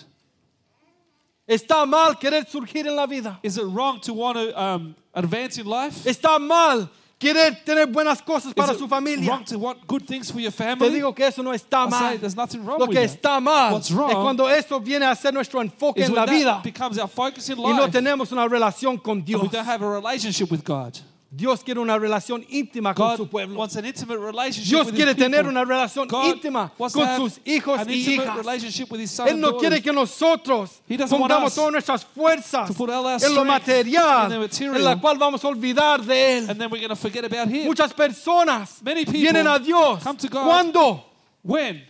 Está 1.46 1.84
mal 1.86 2.16
querer 2.18 2.46
surgir 2.48 2.86
en 2.86 2.96
la 2.96 3.06
vida. 3.06 3.38
Is 3.42 3.58
it 3.58 3.64
wrong 3.66 4.00
to 4.00 4.14
want 4.14 4.36
to 4.38 4.58
um, 4.58 4.94
advance 5.12 5.58
in 5.58 5.66
life? 5.66 6.04
Está 6.08 6.38
mal 6.40 6.88
querer 7.20 7.62
tener 7.66 7.86
buenas 7.86 8.22
cosas 8.22 8.54
para 8.54 8.72
Is 8.72 8.78
su 8.78 8.88
familia. 8.88 9.28
wrong 9.30 9.44
to 9.44 9.58
want 9.58 9.86
good 9.86 10.06
things 10.06 10.30
for 10.30 10.40
your 10.40 10.50
Te 10.50 10.56
family? 10.64 10.88
digo 10.90 11.14
que 11.14 11.26
eso 11.26 11.42
no 11.42 11.50
está 11.52 11.86
I 11.86 11.90
say 11.90 12.00
mal. 12.00 12.18
there's 12.18 12.34
nothing 12.36 12.64
wrong 12.64 12.78
Lo 12.80 12.86
with 12.86 12.96
que 12.96 13.06
that. 13.06 13.18
está 13.18 13.40
mal 13.42 13.72
What's 13.74 13.90
es 13.90 13.96
wrong 13.96 14.10
cuando 14.22 14.46
eso 14.48 14.80
viene 14.80 15.04
a 15.04 15.14
ser 15.14 15.32
nuestro 15.32 15.60
enfoque 15.60 15.98
Is 16.00 16.08
en 16.08 16.12
when 16.14 16.20
la 16.20 16.26
that 16.26 16.32
vida 16.32 16.60
becomes 16.64 16.98
our 16.98 17.08
focus 17.08 17.48
in 17.50 17.58
y 17.58 17.72
no 17.72 17.82
life. 17.84 17.92
tenemos 17.92 18.32
una 18.32 18.48
relación 18.48 18.96
con 19.02 19.18
and 19.18 19.26
Dios. 19.26 19.42
we 19.42 19.48
don't 19.48 19.66
have 19.66 19.82
a 19.82 19.88
relationship 19.88 20.50
with 20.50 20.64
God. 20.64 20.98
Dios 21.36 21.64
quiere 21.64 21.80
una 21.80 21.98
relación 21.98 22.44
íntima 22.48 22.94
con 22.94 23.08
God 23.08 23.16
su 23.16 23.28
pueblo. 23.28 23.58
wants 23.58 23.76
an 23.76 23.84
intimate 23.84 24.18
relationship 24.18 24.70
Dios 24.70 24.92
quiere 24.92 25.16
tener 25.16 25.46
una 25.46 25.64
relación 25.64 26.06
God 26.06 26.26
íntima 26.26 26.70
con 26.76 26.90
sus 26.90 27.40
hijos 27.44 27.80
y 27.88 28.14
hijas. 28.14 28.36
relationship 28.36 28.88
with 28.92 29.00
his 29.00 29.10
son 29.10 29.26
Él 29.26 29.40
no 29.40 29.56
quiere 29.56 29.82
que 29.82 29.92
nosotros 29.92 30.80
pongamos 31.10 31.52
todas 31.52 31.72
nuestras 31.72 32.04
fuerzas 32.04 32.70
en 32.70 33.34
lo 33.34 33.44
material, 33.44 34.38
material. 34.38 34.76
en 34.76 34.84
la 34.84 35.00
cual 35.00 35.18
vamos 35.18 35.44
a 35.44 35.48
olvidar 35.48 36.04
de 36.04 36.38
Él. 36.38 36.50
and 36.50 36.60
then 36.60 36.70
we're 36.70 36.78
going 36.78 36.88
to 36.88 36.94
forget 36.94 37.24
about 37.24 37.48
him. 37.48 37.66
Muchas 37.66 37.92
personas 37.92 38.80
vienen 38.82 39.48
a 39.48 39.58
Dios. 39.58 40.04
come 40.04 40.16
to 40.16 40.28
God. 40.28 40.44
¿Cuándo? 40.46 41.04
When? 41.42 41.82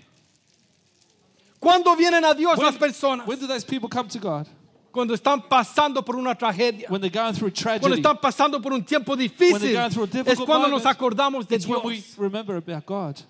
¿Cuándo 1.60 1.94
vienen 1.96 2.24
a 2.24 2.34
Dios 2.34 2.56
When, 2.56 2.66
las 2.66 2.76
personas? 2.76 3.26
when 3.26 3.38
do 3.38 3.46
those 3.46 3.64
people 3.64 3.90
come 3.90 4.08
to 4.08 4.18
God? 4.18 4.46
Cuando 4.94 5.12
están 5.12 5.42
pasando 5.48 6.04
por 6.04 6.14
una 6.14 6.36
tragedia. 6.36 6.88
When 6.88 7.00
they're 7.00 7.10
going 7.10 7.34
through 7.34 7.48
a 7.48 7.52
Cuando 7.52 7.80
tragedy. 7.88 8.00
están 8.00 8.18
pasando 8.20 8.62
por 8.62 8.72
un 8.72 8.84
tiempo 8.84 9.12
When 9.16 9.18
they're 9.18 9.28
difícil. 9.28 9.72
going 9.74 9.90
through 9.90 10.04
a 10.04 10.06
Es 10.06 10.12
difficult 10.12 10.46
cuando 10.46 10.68
nos 10.68 10.82
moment, 10.84 10.96
acordamos 10.96 11.48
de 11.48 11.56
It's 11.56 11.66
when 11.66 11.80
we 11.84 11.94
Dios. 11.96 12.16
remember 12.16 12.56
about 12.56 12.86
God. 12.86 13.20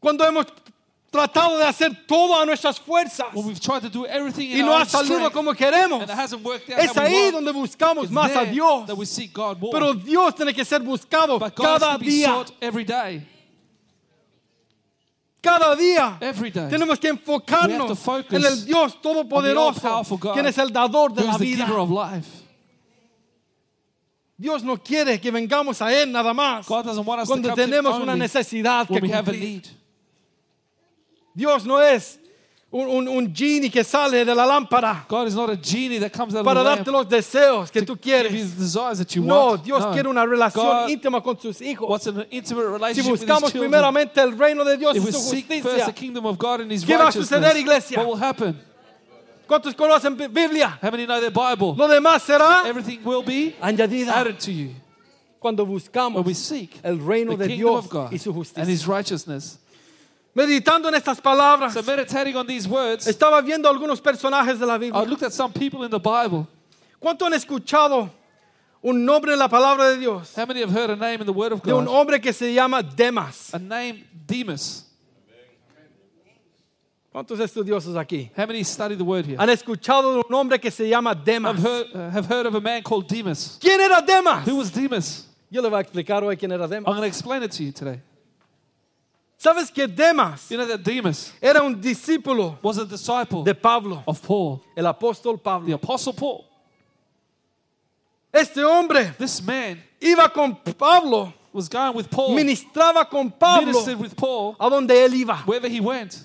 Cuando 0.00 0.24
hemos 0.24 0.46
tratado 1.10 1.58
de 1.58 1.64
hacer 1.64 2.06
todo 2.06 2.38
a 2.40 2.44
nuestras 2.46 2.78
fuerzas 2.78 3.34
When 3.34 3.46
we've 3.46 3.58
tried 3.60 3.80
to 3.82 3.88
do 3.88 4.06
everything 4.06 4.48
y 4.52 4.60
in 4.60 4.66
no 4.66 4.72
our 4.72 4.78
ha 4.78 4.82
own 4.82 4.86
salido 4.88 5.16
strength, 5.16 5.32
como 5.32 5.54
queremos. 5.54 6.02
and 6.02 6.10
it 6.10 6.16
hasn't 6.16 6.44
worked 6.44 6.70
out 6.70 6.78
Es 6.78 6.92
how 6.94 7.02
we 7.02 7.08
ahí 7.08 7.22
want, 7.32 7.44
donde 7.44 7.52
buscamos 7.52 8.04
it's 8.04 8.12
más 8.12 8.30
a 8.30 8.44
there 8.44 8.52
Dios. 8.52 8.86
that 8.86 8.96
we 8.96 9.06
seek 9.06 9.32
God 9.32 9.58
more. 9.58 9.72
Pero 9.72 9.94
Dios 9.94 10.34
tiene 10.36 10.52
que 10.54 10.64
ser 10.64 10.80
buscado 10.82 11.38
but 11.40 11.54
God 11.56 11.80
cada 11.80 11.98
be 11.98 12.06
día. 12.06 12.26
sought 12.26 12.52
every 12.60 12.84
day. 12.84 13.22
Cada 15.40 15.76
día. 15.76 16.18
Every 16.20 16.50
day. 16.50 16.68
Tenemos 16.68 16.98
que 16.98 17.08
enfocarnos 17.08 17.98
en 18.30 18.44
el 18.44 18.64
Dios 18.64 19.00
Todopoderoso, 19.00 20.02
quien 20.32 20.46
es 20.46 20.58
el 20.58 20.72
dador 20.72 21.12
de 21.12 21.24
la 21.24 21.38
vida. 21.38 21.68
Dios 24.36 24.62
no 24.62 24.80
quiere 24.80 25.20
que 25.20 25.30
vengamos 25.32 25.82
a 25.82 25.92
Él 25.92 26.12
nada 26.12 26.32
más 26.32 26.66
cuando 26.66 27.54
tenemos 27.54 27.98
una 27.98 28.14
necesidad 28.16 28.86
que 28.86 29.00
cumplir. 29.00 29.62
Dios 31.34 31.64
no 31.64 31.80
es 31.80 32.20
un, 32.70 32.86
un, 32.86 33.08
un 33.08 33.34
genie 33.34 33.70
que 33.70 33.82
sale 33.82 34.26
de 34.26 34.34
la 34.34 34.44
lámpara 34.44 35.06
God 35.08 35.26
is 35.26 35.34
not 35.34 35.48
a 35.48 35.56
genie 35.56 35.98
that 35.98 36.10
comes 36.12 36.34
out 36.34 36.44
para 36.44 36.60
of 36.60 36.64
the 36.66 36.76
darte 36.84 36.90
los 36.92 37.08
deseos 37.08 37.70
que 37.70 37.80
tú 37.80 37.96
quieres. 37.96 38.30
No. 39.16 39.56
Dios 39.56 39.80
No. 39.80 39.90
quiere 39.92 40.06
una 40.08 40.26
relación 40.26 40.66
God 40.66 40.88
íntima 40.90 41.22
con 41.22 41.38
sus 41.40 41.62
hijos. 41.62 42.02
Si 42.02 43.00
buscamos 43.02 43.52
primeramente 43.52 44.20
el 44.20 44.36
reino 44.38 44.64
de 44.64 44.76
Dios 44.76 44.96
y 44.96 45.00
su 45.00 45.18
justicia, 45.18 45.86
the 45.86 45.92
kingdom 45.94 46.26
of 46.26 46.36
God 46.36 46.60
and 46.60 46.70
his 46.72 46.84
¿Qué 46.84 46.96
va 46.96 47.08
a 47.08 47.12
suceder, 47.12 47.56
iglesia? 47.56 48.04
¿cuántos 49.46 49.74
conocen 49.74 50.14
Bi- 50.14 50.28
Biblia? 50.28 50.78
How 50.82 50.90
many 50.90 51.06
know 51.06 51.18
their 51.20 51.30
Bible? 51.30 51.74
Lo 51.74 51.88
demás 51.88 52.22
será 52.22 52.64
Everything 52.68 52.98
will 53.02 53.22
be 53.24 53.54
añadida. 53.62 54.12
added 54.14 54.38
to 54.38 54.52
you. 54.52 54.74
cuando 55.40 55.64
buscamos 55.64 56.22
we 56.26 56.34
seek 56.34 56.78
el 56.82 56.98
reino 56.98 57.34
the 57.34 57.46
de 57.48 57.56
Dios 57.56 57.86
of 57.86 57.88
God 57.90 58.12
y 58.12 58.18
su 58.18 58.30
justicia. 58.34 58.62
Meditando 60.38 60.88
en 60.88 60.94
estas 60.94 61.20
palabras, 61.20 61.72
So 61.74 61.82
meditating 61.82 62.36
on 62.36 62.46
these 62.46 62.68
words, 62.68 63.08
estaba 63.08 63.42
viendo 63.42 63.68
algunos 63.68 64.00
personajes 64.00 64.60
de 64.60 64.66
la 64.66 64.76
I 64.76 64.78
Biblia. 64.78 65.02
looked 65.04 65.24
at 65.24 65.32
some 65.32 65.52
people 65.52 65.84
in 65.84 65.90
the 65.90 65.98
Bible. 65.98 66.46
¿Cuánto 67.00 67.26
han 67.26 67.32
escuchado 67.34 68.08
un 68.80 69.04
nombre 69.04 69.32
en 69.32 69.38
la 69.40 69.48
palabra 69.48 69.88
de 69.90 69.98
Dios? 69.98 70.32
How 70.36 70.46
many 70.46 70.60
have 70.60 70.70
heard 70.70 70.90
a 70.90 70.96
name 70.96 71.20
in 71.20 71.26
the 71.26 71.32
Word 71.32 71.52
of 71.52 71.62
De 71.62 71.72
un 71.72 71.86
God? 71.86 71.92
hombre 71.92 72.20
que 72.20 72.32
se 72.32 72.52
llama 72.54 72.82
Demas. 72.84 73.52
A 73.52 73.58
name 73.58 74.04
Demas. 74.26 74.84
¿Cuántos 77.12 77.40
estudiosos 77.40 77.96
aquí? 77.96 78.30
How 78.36 78.46
many 78.46 78.62
study 78.62 78.94
the 78.94 79.02
Word 79.02 79.26
here? 79.26 79.38
Han 79.40 79.48
escuchado 79.50 80.12
de 80.12 80.22
un 80.28 80.34
hombre 80.34 80.60
que 80.60 80.70
se 80.70 80.88
llama 80.88 81.14
Demas. 81.16 81.56
Have 81.56 81.62
heard, 81.64 81.86
uh, 81.96 82.10
have 82.12 82.26
heard 82.26 82.46
of 82.46 82.54
a 82.54 82.60
man 82.60 82.82
called 82.84 83.08
Demas. 83.08 83.58
¿Quién 83.60 83.80
era 83.80 84.00
Demas? 84.02 84.46
Who 84.46 84.56
was 84.56 84.70
Demas? 84.70 85.26
Yo 85.50 85.62
le 85.62 85.68
voy 85.68 85.78
a 85.78 85.82
explicar 85.82 86.22
hoy 86.22 86.36
quién 86.36 86.52
era 86.52 86.64
I'm 86.64 86.70
Demas. 86.70 86.84
going 86.86 87.00
to 87.00 87.06
explain 87.08 87.42
it 87.42 87.50
to 87.52 87.64
you 87.64 87.72
today. 87.72 88.00
¿Sabes 89.40 89.70
que 89.72 89.86
Demas 89.86 90.48
You 90.50 90.56
know 90.56 90.66
that 90.66 90.82
Demas 90.82 91.32
era 91.40 91.62
un 91.62 91.80
discípulo 91.80 92.58
was 92.60 92.76
a 92.78 92.84
disciple 92.84 93.44
de 93.44 93.54
Pablo, 93.54 94.02
of 94.06 94.20
Paul, 94.20 94.60
el 94.76 94.84
apóstol 94.84 95.34
the 95.36 95.42
Pablo? 95.44 95.74
Apostle 95.74 96.12
Paul. 96.12 96.44
Este 98.32 98.58
hombre 98.58 99.14
This 99.16 99.40
man 99.40 99.78
iba 100.00 100.28
con 100.32 100.56
Pablo, 100.76 101.32
was 101.52 101.68
going 101.68 101.94
with 101.94 102.10
Paul, 102.10 102.34
ministraba 102.36 103.08
con 103.08 103.30
Pablo 103.30 103.66
ministered 103.72 103.98
with 104.00 104.16
Paul 104.16 104.56
a 104.58 104.68
donde 104.68 104.90
él 104.90 105.14
iba. 105.14 105.36
wherever 105.46 105.68
he 105.68 105.80
went. 105.80 106.24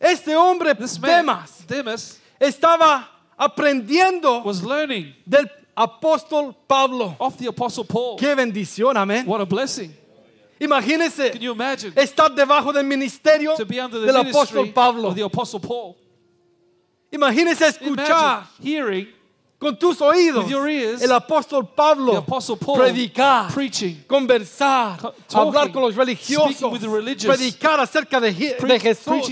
Este 0.00 0.28
hombre, 0.34 0.74
This 0.74 0.98
man, 0.98 1.24
Demas, 1.26 1.64
Demas, 1.68 2.18
estaba 2.40 3.06
aprendiendo 3.38 4.42
was 4.44 4.62
learning 4.62 5.14
del 5.28 5.46
apóstol 5.76 6.54
Pablo. 6.66 7.16
of 7.20 7.38
the 7.38 7.46
Apostle 7.46 7.84
Paul. 7.84 8.16
Qué 8.18 8.34
bendición, 8.34 8.96
amén. 8.96 9.24
What 9.26 9.40
a 9.40 9.46
blessing. 9.46 9.94
Imagínese 10.60 11.30
estar 11.96 12.30
debajo 12.34 12.72
del 12.72 12.84
ministerio 12.84 13.56
del 13.56 14.16
apóstol 14.30 14.66
Pablo. 14.74 15.14
Imagínese 17.12 17.66
escuchar 17.66 18.46
hearing 18.62 19.08
con 19.58 19.76
tus 19.78 20.00
oídos 20.00 20.46
ears, 20.66 21.02
el 21.02 21.12
apóstol 21.12 21.66
Pablo 21.74 22.24
predicar, 22.84 23.52
preaching, 23.52 23.96
conversar, 24.06 24.98
talking, 25.28 25.38
hablar 25.38 25.72
con 25.72 25.82
los 25.82 25.94
religiosos, 25.96 26.56
predicar 27.26 27.80
acerca 27.80 28.20
de, 28.20 28.30
Je- 28.32 28.56
de 28.58 28.78
Jesús. 28.80 29.28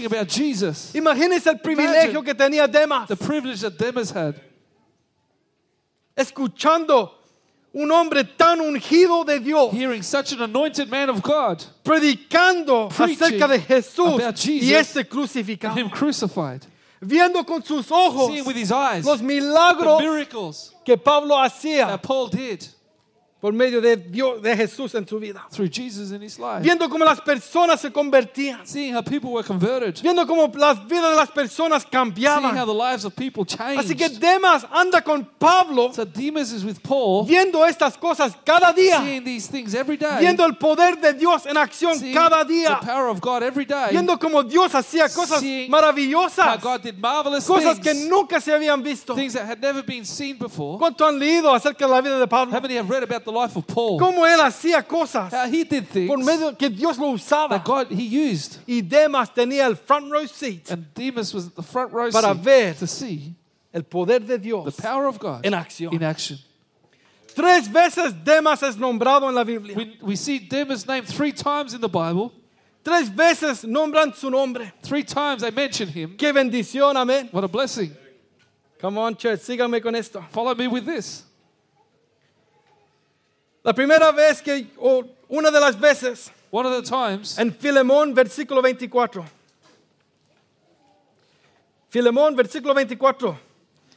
Imagínese 0.94 1.50
el 1.50 1.61
privilegio 1.61 2.11
Imagine 2.20 2.25
que 2.25 2.35
tenía 2.35 2.66
Demas 2.66 3.06
The 3.08 3.16
privilege 3.16 3.61
that 3.62 3.73
Demas 3.78 4.11
had, 4.14 4.35
escuchando 6.16 7.17
un 7.75 7.90
hombre 7.90 8.25
tan 8.25 8.60
ungido 8.60 9.25
de 9.25 9.38
Dios 9.40 9.72
hearing 9.72 10.02
such 10.02 10.32
an 10.32 10.42
anointed 10.42 10.88
man 10.88 11.10
of 11.10 11.22
God, 11.22 11.62
predicando 11.84 12.88
acerca 12.88 13.48
de 13.48 13.58
Jesús 13.58 14.14
about 14.14 14.37
Jesus 14.37 14.68
y 14.68 14.75
este 14.75 15.04
crucificado, 15.08 15.76
him 15.76 15.90
crucified, 15.90 16.66
viendo 17.00 17.44
con 17.46 17.62
sus 17.62 17.90
ojos 17.90 18.28
seeing 18.28 18.44
with 18.46 18.56
his 18.56 18.72
eyes 18.72 19.04
los 19.04 19.20
the 19.20 19.25
milagros 19.26 20.00
miracles 20.00 20.75
que 20.84 20.96
Pablo 20.96 21.37
hacía. 21.37 21.87
that 21.87 22.02
Paul 22.02 22.28
did 22.28 22.66
por 23.40 23.52
medio 23.52 23.80
de 23.80 23.97
Dios, 23.97 24.42
de 24.42 24.57
Jesús 24.57 24.95
en 24.97 25.07
su 25.07 25.18
vida. 25.21 25.47
through 25.52 25.68
Jesus 25.71 26.11
in 26.11 26.21
his 26.21 26.40
life, 26.40 26.61
Viendo 26.61 26.88
cómo 26.88 27.04
las 27.04 27.21
personas 27.21 27.80
se 27.80 27.92
convertían. 27.92 28.66
seeing 28.66 28.92
how 28.97 29.00
people 29.00 29.30
were 29.30 29.45
converted, 29.47 29.95
Viendo 30.02 30.26
cómo 30.26 30.50
las 30.57 30.78
vidas 30.88 31.11
de 31.11 31.16
las 31.16 31.30
personas 31.30 31.83
seeing 31.83 31.95
how 31.95 32.04
cambiaban. 32.04 32.66
the 32.66 32.75
lives 32.75 33.04
of 33.04 33.14
people 33.14 33.45
Así 33.45 33.95
que 33.97 34.09
changed. 34.09 34.18
Demas 34.21 34.66
anda 34.73 35.00
con 35.02 35.25
Pablo 35.38 35.92
So 35.92 36.04
Demas 36.04 36.50
is 36.50 36.64
with 36.64 36.80
Paul, 36.83 37.26
viendo 37.26 37.64
estas 37.64 37.97
cosas 37.97 38.33
cada 38.45 38.73
día. 38.73 39.00
seeing 39.04 39.23
these 39.23 39.47
things 39.47 39.73
every 39.75 39.97
day, 39.97 40.18
Viendo 40.18 40.45
el 40.45 40.57
poder 40.57 40.97
de 41.00 41.12
Dios 41.14 41.47
en 41.47 41.57
acción 41.57 41.97
seeing 41.97 42.12
cada 42.14 42.45
the 42.45 42.52
día. 42.54 42.80
power 42.80 43.09
of 43.09 43.21
God 43.21 43.45
every 43.45 43.64
day, 43.66 43.90
Viendo 43.92 44.18
cómo 44.18 44.42
Dios 44.42 44.75
hacía 44.75 45.09
cosas 45.14 45.38
Seeing 45.38 45.71
how 45.71 45.76
maravillosas. 45.80 46.61
God 46.61 46.83
did 46.83 46.99
marvelous 46.99 47.47
Cosas 47.47 47.78
que 47.78 47.92
things, 47.92 48.09
nunca 48.09 48.40
se 48.40 48.52
habían 48.52 48.83
visto. 48.83 49.14
things 49.14 49.35
that 49.35 49.47
had 49.47 49.61
never 49.61 49.83
been 49.85 50.04
seen 50.04 50.37
before. 50.37 50.76
¿Cuánto 50.78 51.07
han 51.07 51.16
leído 51.21 51.54
acerca 51.54 51.87
de 51.87 51.92
la 51.92 52.00
vida 52.00 52.16
de 52.18 52.25
How 52.25 52.28
Pablo? 52.28 52.61
many 52.61 52.75
have 52.76 52.90
read 52.90 53.04
about 53.04 53.27
the 53.30 53.38
life 53.38 53.56
of 53.56 53.66
Paul? 53.66 53.99
Cómo 53.99 54.26
él 54.26 54.40
hacía 54.40 54.87
cosas 54.87 55.32
How 55.32 55.47
he 55.47 55.64
did 55.64 55.85
por 56.06 56.16
things 56.16 56.26
medio 56.26 56.52
que 56.58 56.68
Dios 56.70 56.99
lo 56.99 57.12
usaba. 57.12 57.50
that 57.50 57.64
God 57.64 57.90
he 57.90 58.02
used, 58.04 58.58
Y 58.66 58.80
Demas 58.80 59.30
tenía 59.35 59.66
el 59.66 59.75
front 59.76 60.11
row 60.11 60.26
seat, 60.26 60.70
and 60.70 60.87
Demas 60.94 61.32
was 61.35 61.47
at 61.49 61.54
the 61.54 61.62
front 61.62 61.92
row 61.92 62.11
Para 62.11 62.35
seat 62.35 62.42
ver 62.44 62.75
to 62.75 62.87
see 62.87 63.35
el 63.73 63.82
poder 63.82 64.20
de 64.20 64.38
Dios. 64.38 64.75
the 64.76 64.82
power 64.82 65.06
of 65.06 65.18
God 65.18 65.44
en 65.44 65.52
acción. 65.52 65.92
in 65.92 66.02
action. 66.02 66.38
Tres 67.35 67.68
veces 67.68 68.12
Demas 68.25 68.62
es 68.62 68.76
nombrado 68.76 69.28
en 69.28 69.35
la 69.35 69.44
Biblia. 69.44 69.76
We, 69.76 69.97
we 70.02 70.16
see 70.16 70.38
Demas 70.40 70.87
named 70.87 71.06
three 71.06 71.30
times 71.32 71.73
in 71.73 71.80
the 71.80 71.88
Bible. 71.88 72.32
Tres 72.82 73.11
veces 73.11 73.64
nombran 73.64 74.14
su 74.14 74.28
nombre. 74.30 74.73
Three 74.82 75.04
times 75.04 75.42
they 75.42 75.50
mention 75.52 75.88
him. 75.88 76.16
Qué 76.16 76.32
bendición, 76.32 76.97
amén. 76.97 77.28
What 77.30 77.44
a 77.44 77.49
blessing. 77.49 77.94
Come 78.80 78.99
on, 78.99 79.16
church, 79.16 79.40
síganme 79.40 79.82
con 79.82 79.94
esto. 79.94 80.25
Follow 80.30 80.54
me 80.54 80.66
with 80.68 80.87
this. 80.87 81.25
La 83.64 83.72
primera 83.72 84.12
vez 84.12 84.40
que, 84.40 84.66
o 84.78 85.04
una 85.28 85.50
de 85.50 85.60
las 85.60 85.78
veces, 85.78 86.30
One 86.50 86.66
of 86.66 86.72
the 86.72 86.88
times, 86.88 87.38
en 87.38 87.52
Filemón, 87.52 88.14
versículo 88.14 88.62
24. 88.62 89.24
Filemón, 91.90 92.34
versículo 92.36 92.74
24. 92.74 93.36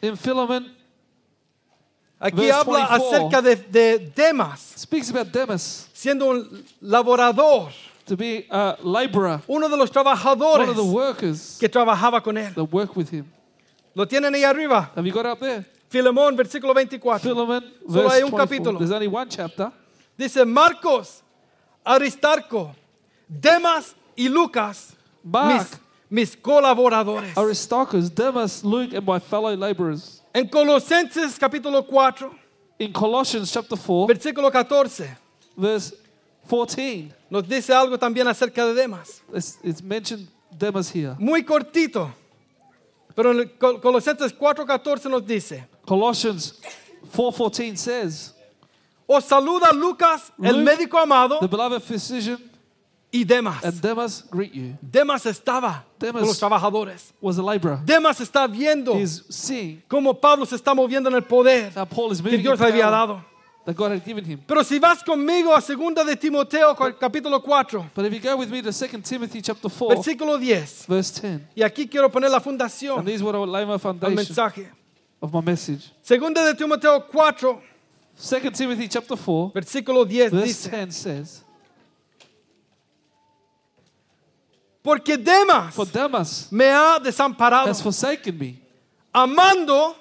in 0.01 0.17
Philemon, 0.17 0.75
Aquí 2.19 2.35
Verse 2.37 2.51
habla 2.51 2.87
24. 2.87 3.07
acerca 3.07 3.41
de, 3.41 3.55
de 3.55 4.11
Demas, 4.15 4.59
speaks 4.77 5.09
about 5.09 5.31
Demas 5.31 5.87
siendo 5.93 6.27
un 6.29 6.63
laborador, 6.81 7.71
to 8.05 8.15
be 8.15 8.45
a 8.49 8.77
laborer, 8.83 9.41
uno 9.47 9.67
de 9.69 9.77
los 9.77 9.89
one 9.89 9.93
trabajadores 9.93 10.69
of 10.69 10.75
the 10.75 10.83
workers 10.83 11.57
que 11.59 11.67
trabajaba 11.69 12.21
con 12.21 12.37
él. 12.37 12.53
that 12.53 12.71
work 12.71 12.95
with 12.95 13.09
him. 13.09 13.25
Lo 13.95 14.05
tienen 14.05 14.33
ahí 14.35 14.43
arriba. 14.43 14.91
Have 14.95 15.05
you 15.05 15.11
got 15.13 15.25
it 15.25 15.31
up 15.31 15.39
there? 15.39 15.65
Filemón, 15.91 16.38
versículo 16.38 16.74
24. 16.74 17.19
Philemon, 17.19 17.63
Solo 17.86 18.10
hay 18.10 18.24
un 18.24 18.31
24. 18.31 18.38
capítulo. 18.38 18.79
There's 18.79 18.91
only 18.91 19.07
one 19.07 19.27
chapter. 19.29 19.71
Dice 20.17 20.45
Marcos, 20.45 21.21
Aristarco, 21.86 22.74
Demas 23.27 23.93
y 24.15 24.29
Lucas, 24.29 24.95
Mark, 25.21 25.67
mis, 26.10 26.31
mis 26.31 26.36
colaboradores. 26.38 27.38
Aristarchus, 27.38 28.10
Demas, 28.10 28.63
Luke, 28.63 28.93
and 28.93 29.05
my 29.05 29.19
fellow 29.19 29.53
laborers. 29.53 30.21
En 30.33 30.48
Colosenses 30.48 31.38
capítulo 31.38 31.86
4, 31.86 32.31
In 32.79 32.93
Colossians 32.93 33.51
chapter 33.51 33.77
4, 33.77 34.07
versículo 34.07 34.50
14, 34.50 35.17
verse 35.57 35.93
14, 36.48 37.12
nos 37.29 37.43
dice 37.43 37.74
algo 37.74 37.98
también 37.98 38.27
acerca 38.27 38.65
de 38.65 38.74
Demas. 38.74 39.21
it's, 39.33 39.57
it's 39.62 39.83
mentioned 39.83 40.27
Demas 40.57 40.89
here. 40.89 41.15
Muy 41.19 41.43
cortito, 41.43 42.13
pero 43.13 43.31
en 43.31 43.50
Colosenses 43.81 44.33
4:14 44.33 45.10
nos 45.10 45.25
dice, 45.25 45.67
Colossians 45.91 46.53
4:14 47.13 47.77
says, 47.77 48.33
os 49.05 49.25
saluda 49.25 49.74
Lucas, 49.74 50.31
el 50.41 50.55
Luke, 50.55 50.63
médico 50.63 50.98
amado, 50.98 51.39
"The 51.41 51.48
beloved 51.50 51.81
physician 51.81 52.38
y 53.12 53.25
Demas. 53.25 53.62
and 53.65 53.81
Demas 53.81 54.24
greet 54.31 54.53
you." 54.53 54.77
Demas 54.81 55.25
estaba 55.25 55.83
Demas 56.00 56.21
con 56.21 56.29
los 56.29 56.39
trabajadores. 56.39 57.12
was 57.19 57.38
a 57.38 57.41
laborer. 57.41 57.79
Demas 57.83 58.21
está 58.21 58.48
viendo 58.48 58.98
He's 58.98 59.25
seeing 59.29 59.83
cómo 59.89 60.13
Pablo 60.13 60.45
se 60.45 60.55
está 60.55 60.74
moviendo 60.74 61.10
en 61.10 61.15
el 61.15 61.24
poder 61.24 61.74
Paul 61.74 62.13
is 62.13 62.21
que 62.21 62.24
moving 62.29 62.41
Dios 62.41 62.57
le 62.57 62.67
había 62.67 62.89
dado. 62.89 63.21
that 63.65 63.75
God 63.75 63.91
had 63.91 64.05
given 64.05 64.24
him. 64.24 64.39
Pero 64.48 64.63
si 64.63 64.79
vas 64.79 65.03
conmigo 65.03 65.53
a 65.53 65.60
segunda 65.60 66.05
de 66.05 66.15
Timoteo 66.15 66.74
cu- 66.74 66.95
capítulo 66.98 67.43
4, 67.43 67.91
But 67.93 68.05
if 68.05 68.13
you 68.13 68.21
go 68.21 68.38
with 68.38 68.50
me 68.50 68.62
to 68.62 68.71
2 68.71 69.03
Timothy 69.03 69.41
chapter 69.41 69.69
4, 69.69 69.98
versículo 69.98 70.39
10, 70.39 70.86
verse 70.88 71.19
10, 71.21 71.41
y 71.53 71.63
aquí 71.63 71.86
quiero 71.89 72.10
poner 72.10 72.31
la 72.31 72.38
and 72.38 72.45
fundación 72.45 73.05
these 73.05 73.21
were 73.21 73.38
lay 73.45 73.65
my 73.65 73.74
al 73.74 73.79
foundation 73.79 74.15
mensaje. 74.15 74.80
Of 75.21 75.31
my 75.33 75.41
message. 75.41 75.91
Segunda 76.01 76.43
de 76.45 76.55
Timoteo 76.57 76.99
4, 77.01 77.61
2 78.17 78.51
Timothy 78.51 78.87
chapter 78.87 79.15
4, 79.15 79.51
versículo 79.53 80.05
10 80.07 80.31
verse 80.31 80.45
dice, 80.45 80.69
10 80.69 80.91
says, 80.91 81.43
porque 84.83 85.15
Demas 85.17 85.75
For 85.75 85.85
Demas 85.85 86.51
me 86.51 86.65
ha 86.65 86.99
desamparado, 86.99 87.67
has 87.67 87.81
forsaken 87.81 88.37
me, 88.37 88.59
amando 89.13 89.95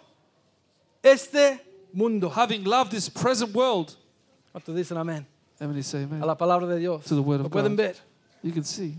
este 1.03 1.61
mundo. 1.93 2.29
having 2.31 2.65
loved 2.65 2.91
this 2.91 3.09
present 3.09 3.53
world. 3.55 3.95
¿Cuántos 4.55 4.75
dicen 4.75 4.97
amén? 4.97 5.27
How 5.61 5.67
many 5.69 5.83
say 5.83 6.01
A 6.01 6.05
amen? 6.05 6.21
la 6.21 6.35
palabra 6.35 6.67
de 6.67 6.79
Dios. 6.79 7.05
To 7.05 7.15
the 7.15 7.23
word 7.23 7.41
Lo 7.41 7.47
of 7.47 7.53
pueden 7.53 7.77
God. 7.77 7.85
ver. 7.87 7.95
You 8.43 8.53
can 8.53 8.65
see. 8.65 8.95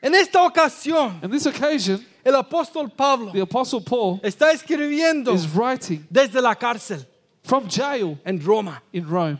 En 0.00 0.14
esta 0.14 0.42
ocasión, 0.42 1.18
On 1.22 1.30
this 1.30 1.46
occasion, 1.46 2.04
el 2.24 2.34
apóstol 2.36 2.88
Pablo 2.94 3.32
the 3.32 3.40
Apostle 3.40 3.80
Paul 3.80 4.20
está 4.22 4.52
escribiendo 4.52 5.34
is 5.34 5.46
writing 5.54 6.06
desde 6.08 6.40
la 6.40 6.54
cárcel 6.54 7.04
from 7.42 7.68
jail 7.68 8.18
en 8.24 8.38
Roma. 8.40 8.80
in 8.92 9.04
Rome. 9.08 9.38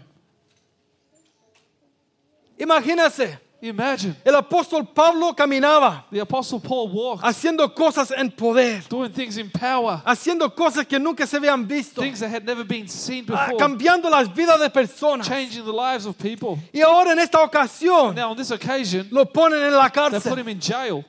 Imagínese 2.59 3.39
Imagine 3.61 4.15
El 4.25 4.37
apóstol 4.37 4.87
Pablo 4.95 5.35
caminaba 5.35 6.05
the 6.13 6.21
Apostle 6.21 6.61
Paul 6.61 6.91
walked, 6.91 7.25
haciendo 7.25 7.75
cosas 7.75 8.13
en 8.17 8.31
poder, 8.31 8.83
doing 8.89 9.11
things 9.11 9.37
in 9.37 9.51
power, 9.51 10.01
haciendo 10.07 10.55
cosas 10.55 10.87
que 10.87 10.97
nunca 10.99 11.27
se 11.27 11.39
habían 11.39 11.67
visto, 11.67 12.01
things 12.01 12.21
that 12.21 12.31
had 12.31 12.45
never 12.45 12.63
been 12.65 12.87
seen 12.87 13.25
ah, 13.31 13.47
before, 13.47 13.59
cambiando 13.59 14.09
las 14.09 14.29
vidas 14.29 14.61
de 14.61 14.71
personas. 14.71 15.27
changing 15.27 15.65
the 15.65 15.73
lives 15.73 16.07
of 16.07 16.17
people. 16.17 16.57
Y 16.73 16.81
ahora 16.83 17.11
en 17.13 17.19
esta 17.19 17.43
ocasión 17.43 18.15
Now, 18.15 18.31
on 18.31 18.37
this 18.37 18.53
occasion, 18.53 19.09
lo 19.11 19.25
ponen 19.25 19.61
en 19.61 19.73
la 19.73 19.89
they 19.89 20.03
put 20.11 20.23
cárcel. 20.23 20.39
him 20.39 20.49
in 20.49 20.61
jail, 20.61 21.05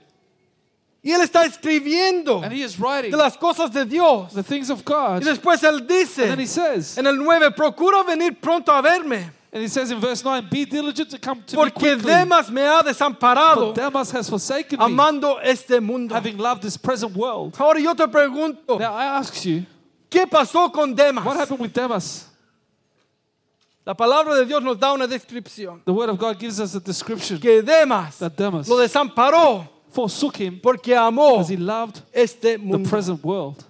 Y 1.03 1.12
él 1.12 1.22
está 1.22 1.46
escribiendo 1.46 2.44
and 2.44 2.51
he 2.51 2.63
is 2.63 2.79
writing 2.79 3.12
de 3.12 3.18
las 3.18 3.38
cosas 3.38 3.72
de 3.72 3.86
Dios. 3.86 4.34
the 4.34 4.41
things 4.44 4.72
of 4.72 4.84
God. 4.84 5.22
Y 5.22 5.25
después 5.25 5.63
él 5.63 5.86
dice 5.88 6.24
And 6.24 6.32
then 6.32 6.39
he 6.39 6.48
says, 6.48 6.98
en 6.98 7.06
el 7.06 7.15
9, 7.15 7.51
procura 7.51 8.03
venir 8.03 8.39
pronto 8.41 8.72
a 8.74 8.82
verme, 8.82 9.32
and 9.51 9.63
he 9.63 9.68
says 9.68 9.89
in 9.89 10.00
verse 10.00 10.24
9, 10.24 10.48
Be 10.50 10.65
diligent 10.65 11.10
to 11.10 11.18
come 11.18 11.41
to 11.44 11.56
me 11.58 11.63
porque 11.63 11.79
quickly. 11.79 12.03
Demas 12.12 12.51
me 12.51 12.62
ha 12.62 12.84
desamparado 12.84 13.56
For 13.70 13.74
Demas 13.74 14.12
has 14.12 14.29
forsaken 14.29 14.77
me, 14.77 14.86
amando 14.86 15.39
este 15.44 15.82
mundo. 15.82 16.13
having 16.13 16.38
loved 16.38 16.62
this 16.62 16.77
present 16.77 17.15
world. 17.15 17.56
Ahora 17.60 17.79
yo 17.79 17.94
te 17.96 18.06
pregunto, 18.08 18.79
Now 18.79 18.94
I 18.94 19.06
ask 19.18 19.44
you, 19.46 19.65
¿qué 20.10 20.27
pasó 20.27 20.72
con 20.72 20.94
Demas? 20.94 21.25
what 21.25 21.38
happened 21.38 21.60
with 21.60 21.74
Demas? 21.74 22.25
La 23.86 23.96
palabra 23.96 24.36
de 24.36 24.46
Dios 24.46 24.62
nos 24.62 24.77
da 24.77 24.94
una 24.94 25.08
descripción. 25.08 25.82
The 25.84 25.94
word 25.94 26.10
of 26.10 26.20
God 26.20 26.38
gives 26.38 26.60
us 26.60 26.75
a 26.75 26.79
description 26.79 27.39
Que 27.39 27.63
Demas 27.63 28.20
that 28.20 28.36
Demas 28.36 28.68
lo 28.68 28.77
desamparó 28.77 29.68
forsook 29.91 30.39
him 30.39 30.60
porque 30.62 30.96
amó 30.96 31.44
he 31.50 31.58
loved 31.58 32.01
este 32.13 32.60
the 32.60 32.88
present 32.88 33.24
world. 33.24 33.65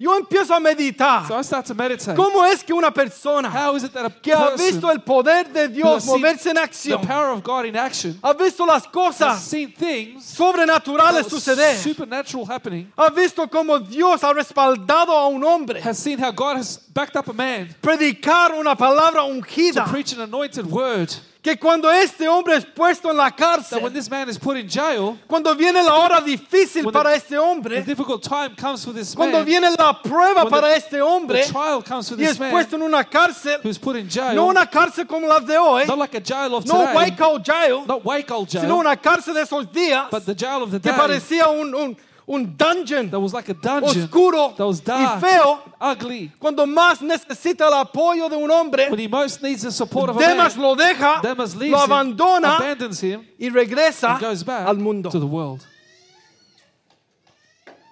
Yo 0.00 0.16
empiezo 0.16 0.54
a 0.54 0.60
meditar. 0.60 1.28
So 1.28 1.38
I 1.38 1.42
start 1.42 1.66
to 1.66 1.74
meditate. 1.74 2.16
¿Cómo 2.16 2.42
es 2.46 2.64
que 2.64 2.72
una 2.72 2.90
persona 2.90 3.50
How 3.50 3.76
is 3.76 3.84
it 3.84 3.92
that 3.92 4.06
a 4.06 4.08
que 4.08 4.32
ha 4.32 4.56
visto 4.56 4.90
el 4.90 5.02
poder 5.02 5.52
de 5.52 5.68
Dios 5.68 6.06
moverse 6.06 6.48
en 6.48 6.54
the 6.54 6.62
acción, 6.62 7.06
power 7.06 7.28
of 7.28 7.42
God 7.42 7.66
in 7.66 7.76
action 7.76 8.18
ha 8.22 8.32
visto 8.32 8.64
las 8.64 8.86
cosas 8.86 9.42
seen 9.42 9.70
things 9.74 10.24
sobrenaturales 10.24 11.26
suceder, 11.26 11.76
supernatural 11.76 12.46
happening, 12.46 12.90
ha 12.96 13.10
visto 13.10 13.46
cómo 13.46 13.78
Dios 13.78 14.24
ha 14.24 14.32
respaldado 14.32 15.12
a 15.12 15.26
un 15.26 15.44
hombre 15.44 15.82
has 15.82 15.98
seen 15.98 16.18
how 16.18 16.30
God 16.30 16.56
has 16.56 16.78
backed 16.94 17.16
up 17.16 17.28
a 17.28 17.34
man 17.34 17.68
predicar 17.82 18.58
una 18.58 18.74
palabra 18.74 19.20
to 19.20 19.84
preach 19.90 20.14
an 20.14 20.22
anointed 20.22 20.64
word, 20.64 21.14
que 21.42 21.56
cuando 21.56 21.90
este 21.90 22.28
hombre 22.28 22.56
es 22.56 22.66
puesto 22.66 23.10
en 23.10 23.16
la 23.16 23.30
that 23.30 23.40
when 23.40 23.60
cárcel, 23.60 23.92
this 23.94 24.10
man 24.10 24.28
is 24.28 24.36
put 24.38 24.56
in 24.58 24.68
jail, 24.68 25.16
cuando 25.26 25.54
viene 25.54 25.82
la 25.82 25.94
hora 25.96 26.20
difícil 26.20 26.84
the- 26.84 26.92
para 26.92 27.14
este 27.14 27.38
hombre, 27.38 27.82
difficult 27.82 28.22
time 28.22 28.54
comes 28.56 28.84
for 28.84 28.92
this 28.92 29.14
cuando 29.14 29.38
man, 29.38 29.46
viene 29.46 29.70
la 29.78 29.94
prueba 30.02 30.42
when 30.42 30.44
the- 30.44 30.50
para 30.50 30.74
este 30.76 31.00
hombre 31.00 31.42
the 31.42 31.48
trial 31.50 31.82
comes 31.82 32.08
for 32.10 32.16
y 32.16 32.24
this 32.24 32.32
es 32.32 32.40
man 32.40 32.50
puesto 32.50 32.76
en 32.76 32.82
una 32.82 33.04
cárcel, 33.04 33.58
who's 33.62 33.78
put 33.78 33.96
in 33.96 34.06
jail, 34.08 34.34
no 34.34 34.48
una 34.48 34.66
cárcel 34.66 35.06
como 35.06 35.26
las 35.26 35.46
de 35.46 35.56
hoy, 35.56 35.86
not 35.86 35.98
like 35.98 36.14
a 36.14 36.20
jail 36.20 36.54
of 36.54 36.66
no 36.66 36.84
today, 36.84 36.94
jail, 37.42 37.84
not 37.86 38.04
Waco 38.04 38.46
sino 38.46 38.60
jail, 38.62 38.72
una 38.72 38.96
cárcel 38.96 39.32
de 39.34 39.42
esos 39.42 39.66
días 39.72 40.10
but 40.10 40.24
the 40.26 40.34
jail 40.34 40.62
of 40.62 40.70
the 40.70 40.78
que 40.80 40.92
parecía 40.92 41.48
un, 41.48 41.74
un, 41.74 41.96
un 42.30 42.54
dungeon 42.56 43.10
that 43.10 43.18
was 43.18 43.32
like 43.32 43.48
a 43.48 43.54
dungeon, 43.54 44.04
oscuro 44.04 44.54
that 44.56 44.64
was 44.64 44.80
y 44.80 44.84
dark, 44.84 45.20
feo, 45.20 45.58
ugly. 45.80 46.30
cuando 46.38 46.64
más 46.64 47.02
necesita 47.02 47.66
el 47.66 47.72
apoyo 47.72 48.28
de 48.30 48.36
un 48.36 48.48
hombre, 48.50 48.88
When 48.88 49.00
he 49.00 49.08
most 49.08 49.42
needs 49.42 49.62
the 49.62 49.72
support 49.72 50.10
of 50.10 50.16
a 50.16 50.20
Demas 50.20 50.56
man, 50.56 50.64
lo 50.64 50.74
deja, 50.76 51.20
Demas 51.22 51.56
leaves 51.56 51.72
lo 51.72 51.84
him, 51.84 51.90
abandona 51.90 52.56
abandons 52.56 53.00
him, 53.00 53.26
y 53.36 53.48
regresa 53.48 54.12
and 54.12 54.20
goes 54.20 54.44
back 54.44 54.68
al 54.68 54.76
mundo. 54.76 55.10
to 55.10 55.18
the 55.18 55.26
world. 55.26 55.66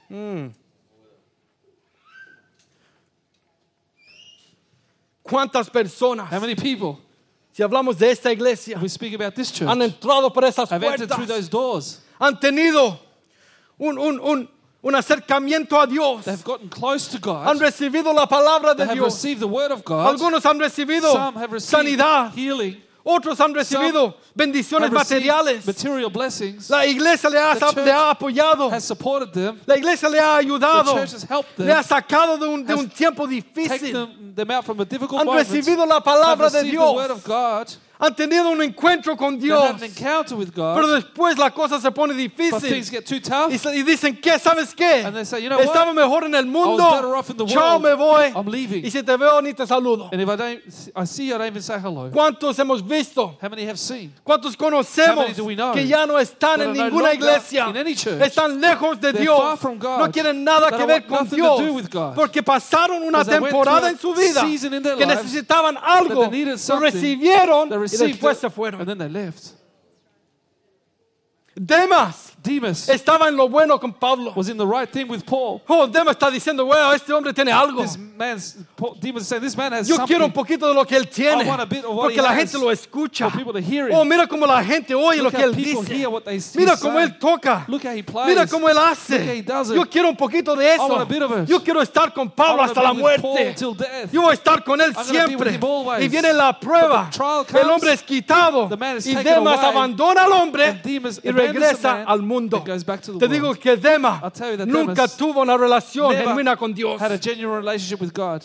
Hmm. 0.08 0.48
¿Cuántas 5.24 5.68
personas, 5.68 6.30
How 6.30 6.40
many 6.40 6.54
people, 6.54 6.98
si 7.52 7.62
hablamos 7.62 7.98
de 7.98 8.12
esta 8.12 8.30
iglesia, 8.30 8.78
we 8.80 8.88
speak 8.88 9.14
about 9.14 9.34
this 9.34 9.50
church, 9.50 9.68
han 9.68 9.82
entrado 9.82 10.32
por 10.32 10.44
esas 10.44 10.70
have 10.70 10.82
entered 10.84 11.10
through 11.10 11.26
those 11.26 11.48
doors? 11.48 12.00
han 12.20 12.38
tenido 12.38 13.07
un, 13.78 13.98
un, 13.98 14.20
un, 14.20 14.48
un 14.82 14.94
acercamiento 14.94 15.80
a 15.80 15.86
Dios, 15.86 16.24
gotten 16.44 16.68
close 16.68 17.08
to 17.08 17.18
han 17.32 17.56
God. 17.56 17.62
recibido 17.62 18.12
la 18.12 18.26
palabra 18.26 18.74
They 18.76 18.84
de 18.86 18.90
have 18.90 18.94
Dios, 18.98 19.14
received 19.14 19.40
the 19.40 19.46
word 19.48 19.72
of 19.72 19.84
God. 19.84 20.06
algunos 20.14 20.44
han 20.44 20.58
recibido 20.58 21.12
Some 21.12 21.34
have 21.38 21.52
received 21.52 21.70
sanidad, 21.98 22.32
healing. 22.34 22.76
otros 23.04 23.38
han 23.38 23.54
recibido 23.54 24.14
bendiciones 24.36 24.90
Have 24.90 24.98
received 24.98 25.24
materiales. 25.26 25.66
material 25.66 26.10
blessings. 26.10 26.68
La 26.70 26.84
iglesia 26.86 27.28
le 27.30 27.38
ha, 27.38 27.54
The 27.54 27.60
church 27.60 27.76
le 27.76 27.90
ha 27.92 28.10
apoyado. 28.14 28.70
Has 28.70 28.84
supported 28.84 29.32
them. 29.32 29.60
La 29.66 29.76
iglesia 29.76 30.08
le 30.08 30.18
ha 30.20 30.36
ayudado. 30.36 30.92
The 30.94 31.00
church 31.00 31.12
has 31.12 31.22
helped 31.24 31.58
Le 31.58 31.72
ha 31.72 31.82
them. 31.82 31.84
sacado 31.84 32.38
de 32.38 32.46
un, 32.48 32.64
de 32.64 32.72
Has 32.74 32.78
un 32.80 32.88
tiempo 32.90 33.26
Take 33.26 33.42
difícil. 33.42 33.92
them, 33.92 34.34
them 34.34 34.50
out 34.50 34.64
from 34.64 34.78
a 34.80 34.84
difficult 34.84 35.18
Han 35.20 35.26
moment. 35.26 35.48
recibido 35.48 35.86
la 35.86 35.94
Have 35.96 36.04
palabra 36.04 36.50
de 36.50 36.58
received 36.58 36.74
the 36.78 36.92
word 36.92 37.06
Dios. 37.08 37.10
of 37.18 37.24
God. 37.24 37.68
Han 38.00 38.14
tenido 38.14 38.48
un 38.50 38.62
encuentro 38.62 39.16
con 39.16 39.38
Dios. 39.38 39.72
with 40.30 40.52
Pero 40.54 40.86
God. 40.86 40.94
después 40.94 41.36
la 41.36 41.50
cosa 41.50 41.80
se 41.80 41.90
pone 41.90 42.14
difícil. 42.14 42.84
tough. 43.20 43.50
Y, 43.74 43.82
dicen, 43.82 44.16
¿qué? 44.20 44.38
¿Sabes 44.38 44.72
qué? 44.72 45.02
Say, 45.24 45.42
you 45.42 45.48
know? 45.48 45.58
Estaba 45.60 45.92
mejor 45.92 46.24
en 46.24 46.34
el 46.34 46.46
mundo. 46.46 47.24
Chao, 47.48 47.80
me 47.80 47.94
voy. 47.94 48.32
Y 48.84 48.90
si 48.90 49.02
te 49.02 49.16
veo, 49.16 49.42
ni 49.42 49.52
te 49.52 49.66
saludo. 49.66 50.10
You. 50.12 52.10
¿Cuántos 52.12 52.58
hemos 52.58 52.86
visto? 52.86 53.36
How 53.42 53.50
many 53.50 53.66
have 53.66 53.76
seen? 53.76 54.14
¿Cuántos 54.22 54.56
conocemos 54.56 55.26
que 55.74 55.86
ya 55.86 56.06
no 56.06 56.18
están 56.20 56.62
en 56.62 56.72
ninguna 56.72 57.14
iglesia? 57.14 57.66
Están 58.20 58.60
lejos 58.60 59.00
de 59.00 59.12
They're 59.12 59.22
Dios. 59.22 59.60
God. 59.60 59.98
No 59.98 60.10
quieren 60.12 60.44
nada 60.44 60.70
que 60.70 60.86
ver 60.86 61.04
con 61.04 61.28
Dios. 61.28 61.60
God. 61.90 62.14
Porque 62.14 62.44
pasaron 62.44 63.02
una 63.02 63.24
temporada 63.24 63.90
en 63.90 63.98
su 63.98 64.14
vida 64.14 64.44
que 64.96 65.06
necesitaban 65.06 65.76
algo. 65.76 66.30
Lo 66.68 66.78
recibieron 66.78 67.87
received 67.92 68.22
it, 68.22 68.52
fueron. 68.54 68.80
and 68.80 68.88
then 68.88 68.98
they 68.98 69.08
left. 69.08 69.52
Demas 71.56 72.32
Demas 72.48 72.88
estaba 72.88 73.28
en 73.28 73.36
lo 73.36 73.48
bueno 73.48 73.78
con 73.78 73.92
Pablo. 73.92 74.32
was 74.34 74.48
in 74.48 74.56
the 74.56 74.66
right 74.66 74.88
thing 74.90 75.06
with 75.08 75.24
Paul. 75.26 75.60
Oh, 75.68 75.86
Demas 75.86 76.16
está 76.16 76.30
diciendo, 76.30 76.64
wow, 76.64 76.92
este 76.92 77.12
hombre 77.12 77.32
tiene 77.34 77.52
algo. 77.52 77.82
This 77.82 77.98
man's 77.98 78.56
Paul, 78.76 78.96
Demas 79.00 79.26
saying 79.26 79.42
this 79.42 79.56
man 79.56 79.72
has 79.72 79.86
Yo 79.88 79.96
something. 79.96 80.06
quiero 80.14 80.24
un 80.24 80.32
poquito 80.32 80.66
de 80.66 80.74
lo 80.74 80.84
que 80.84 80.96
él 80.96 81.08
tiene. 81.08 81.44
I 81.44 81.48
want 81.48 81.60
a 81.60 81.66
bit 81.66 81.84
of 81.84 81.94
what 81.94 82.04
Porque 82.04 82.16
he 82.18 82.22
la 82.22 82.30
has 82.30 82.38
gente 82.38 82.58
lo 82.58 82.70
escucha. 82.70 83.30
for 83.30 83.36
people 83.36 83.52
to 83.52 83.60
hear 83.60 83.88
him. 83.88 83.94
Oh, 83.94 84.04
mira 84.04 84.26
cómo 84.26 84.46
la 84.46 84.62
gente 84.64 84.94
oye 84.94 85.20
lo 85.22 85.30
que 85.30 85.36
how 85.36 85.44
él 85.50 85.54
people 85.54 85.82
dice. 85.82 85.94
hear 85.94 86.08
what 86.10 86.24
they 86.24 86.40
see 86.40 86.58
Mira 86.58 86.76
cómo 86.76 86.98
él 86.98 87.18
toca. 87.18 87.64
Look 87.68 87.82
how 87.84 87.92
he 87.94 88.02
plays. 88.02 88.28
Mira 88.28 88.46
cómo 88.46 88.68
él 88.68 88.74
Look 88.76 88.84
how 88.84 88.92
hace. 88.92 89.36
he 89.36 89.42
does 89.42 89.70
it. 89.70 89.76
Yo 89.76 89.84
quiero 89.84 90.08
un 90.08 90.16
poquito 90.16 90.56
de 90.56 90.72
eso. 90.74 90.86
want 90.86 91.02
a 91.02 91.04
bit 91.04 91.22
of 91.22 91.30
it. 91.42 91.48
Yo 91.48 91.60
quiero 91.60 91.82
estar 91.82 92.14
con 92.14 92.30
Pablo 92.30 92.62
hasta 92.62 92.82
la 92.82 92.94
muerte. 92.94 93.54
till 93.56 93.74
death. 93.74 94.10
Yo 94.10 94.22
voy 94.22 94.30
a 94.30 94.34
estar 94.34 94.64
con 94.64 94.80
él 94.80 94.94
I'm 94.96 95.06
gonna 95.06 95.26
be 95.26 95.36
with 95.36 95.48
siempre. 95.48 95.54
him 95.54 95.64
always. 95.64 96.02
Y 96.04 96.08
viene 96.08 96.32
la 96.32 96.58
prueba. 96.58 97.10
El 97.52 97.68
hombre 97.70 97.92
es 97.92 98.02
quitado. 98.02 98.68
the 98.70 98.76
man 98.76 98.96
is 98.96 99.06
Y 99.06 99.14
Demas 99.14 99.58
away, 99.58 99.70
abandona 99.70 100.24
al 100.24 100.32
hombre 100.32 100.64
and 100.66 100.82
Demas 100.82 101.20
y 101.22 101.30
regresa 101.30 102.04
al 102.06 102.22
mundo. 102.22 102.37
And 102.38 102.50
goes 102.64 102.84
back 102.84 103.00
to 103.02 103.12
the 103.12 103.18
Te 103.18 103.26
world. 103.26 103.56
digo 103.56 103.60
que 103.60 103.76
that 103.76 104.66
nunca 104.66 104.94
Demas 104.94 105.16
tuvo 105.16 105.42
una 105.42 105.56
relación 105.56 106.14
genuina 106.14 106.56
con 106.56 106.72
Dios. 106.72 107.00
Had 107.00 107.12
a 107.12 107.18
genuine 107.18 107.56
relationship 107.56 108.00
with 108.00 108.12
God. 108.12 108.44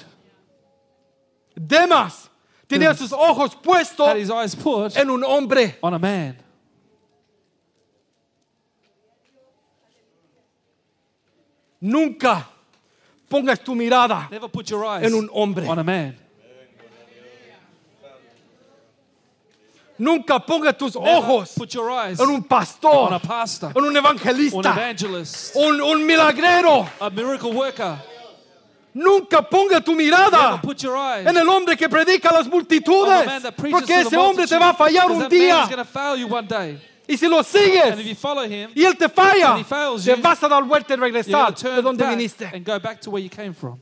Demas 1.55 2.29
tenía 2.67 2.95
sus 2.95 3.11
ojos 3.13 3.55
puestos 3.55 4.07
Had 4.07 4.17
his 4.17 4.29
eyes 4.31 4.55
put 4.55 4.95
en 4.97 5.09
un 5.09 5.23
hombre. 5.23 5.75
on 5.81 5.93
a 5.93 5.99
man. 5.99 6.35
Nunca 11.81 12.47
pongas 13.29 13.59
tu 13.59 13.75
mirada 13.75 14.27
Never 14.31 14.47
put 14.47 14.69
your 14.69 14.85
eyes 14.85 15.05
en 15.05 15.13
un 15.13 15.29
hombre. 15.33 15.67
on 15.67 15.79
a 15.79 15.83
man. 15.83 16.15
Nunca 20.03 20.37
pongas 20.37 20.77
tus 20.77 20.97
ojos 20.97 21.55
en 22.19 22.29
un 22.29 22.43
pastor, 22.43 23.21
en 23.73 23.83
un 23.85 23.95
evangelista, 23.95 24.73
evangelist, 24.73 25.55
un, 25.55 25.81
un 25.81 26.05
milagrero. 26.05 26.85
a 26.99 27.09
miracle 27.09 27.51
worker. 27.53 27.95
Nunca 28.93 29.41
ponga 29.41 29.79
tu 29.79 29.95
mirada 29.95 30.59
en 31.25 31.37
el 31.37 31.47
hombre 31.47 31.77
que 31.77 31.87
predica 31.87 32.31
a 32.31 32.33
las 32.33 32.47
multitudes, 32.47 33.25
porque 33.71 34.01
ese 34.01 34.17
hombre 34.17 34.45
te 34.45 34.57
va 34.57 34.69
a 34.69 34.73
fallar 34.73 35.09
un 35.09 35.29
día. 35.29 35.69
you. 36.17 36.27
Y 37.07 37.17
si 37.17 37.27
lo 37.27 37.37
And 37.37 37.45
if 37.45 37.51
sigues 37.51 38.05
you 38.05 38.15
follow 38.15 38.43
him, 38.43 38.71
y 38.75 38.83
él 38.83 38.97
te 38.97 39.07
falla, 39.07 39.63
fails 39.63 40.03
te 40.03 40.11
you, 40.11 40.21
vas 40.21 40.43
a 40.43 40.49
dar 40.49 40.63
vuelta 40.63 40.93
y 40.93 40.97
regresar 40.97 41.55
de 41.55 41.81
donde 41.81 42.05
viniste. 42.05 42.45
and 42.53 42.65
go 42.65 42.77
back 42.77 42.99
to 42.99 43.09
where 43.09 43.23
you 43.23 43.29
came 43.29 43.53
from. 43.53 43.79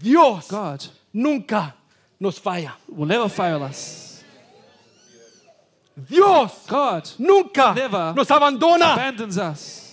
Dios 0.00 0.48
God 0.48 0.84
nunca 1.14 1.74
nos 2.20 2.38
falla. 2.38 2.76
will 2.88 3.06
never 3.06 3.30
fail 3.30 3.62
us. 3.62 4.07
Dios 6.06 6.50
God 6.68 7.08
nunca 7.18 7.72
Never 7.74 8.12
nos 8.14 8.28
abandona. 8.28 8.92
abandons 8.94 9.38
us. 9.38 9.84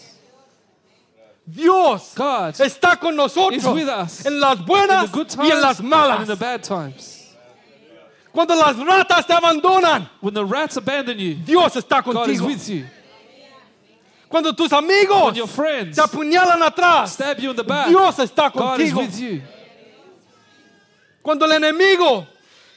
Dios 1.47 2.13
God 2.15 2.53
está 2.55 2.99
con 2.99 3.15
nosotros 3.15 3.57
is 3.63 3.65
with 3.67 3.87
us 3.87 4.25
en 4.25 4.39
las 4.39 4.59
in 4.59 4.65
buenas 4.65 5.11
the 5.11 5.17
good 5.17 5.27
y 5.39 5.51
en 5.51 5.61
las 5.61 5.79
and 5.79 5.85
in 5.85 5.89
malas. 5.91 6.27
the 6.27 6.35
bad 6.35 6.63
times. 6.63 7.21
Cuando 8.31 8.55
las 8.55 8.75
ratas 8.77 9.25
te 9.27 9.33
abandonan, 9.33 10.09
When 10.21 10.33
the 10.33 10.43
rats 10.43 10.75
abandon 10.77 11.17
you, 11.19 11.35
Dios 11.35 11.75
está 11.75 12.03
God 12.03 12.29
is 12.29 12.41
contigo. 12.41 12.47
with 12.47 12.69
you. 12.69 12.85
Cuando 14.27 14.51
tus 14.53 14.71
amigos 14.73 15.25
When 15.27 15.35
your 15.35 15.47
friends 15.47 15.95
te 15.95 16.01
apuñalan 16.01 16.61
atrás, 16.61 17.09
stab 17.13 17.39
you 17.39 17.51
in 17.51 17.55
the 17.55 17.63
back, 17.63 17.87
Dios 17.87 18.17
está 18.17 18.51
God 18.51 18.79
is 18.81 18.91
contigo. 18.91 18.97
with 18.97 19.19
you. 19.19 19.41
Cuando 21.23 21.45
el 21.45 21.51
enemigo 21.53 22.27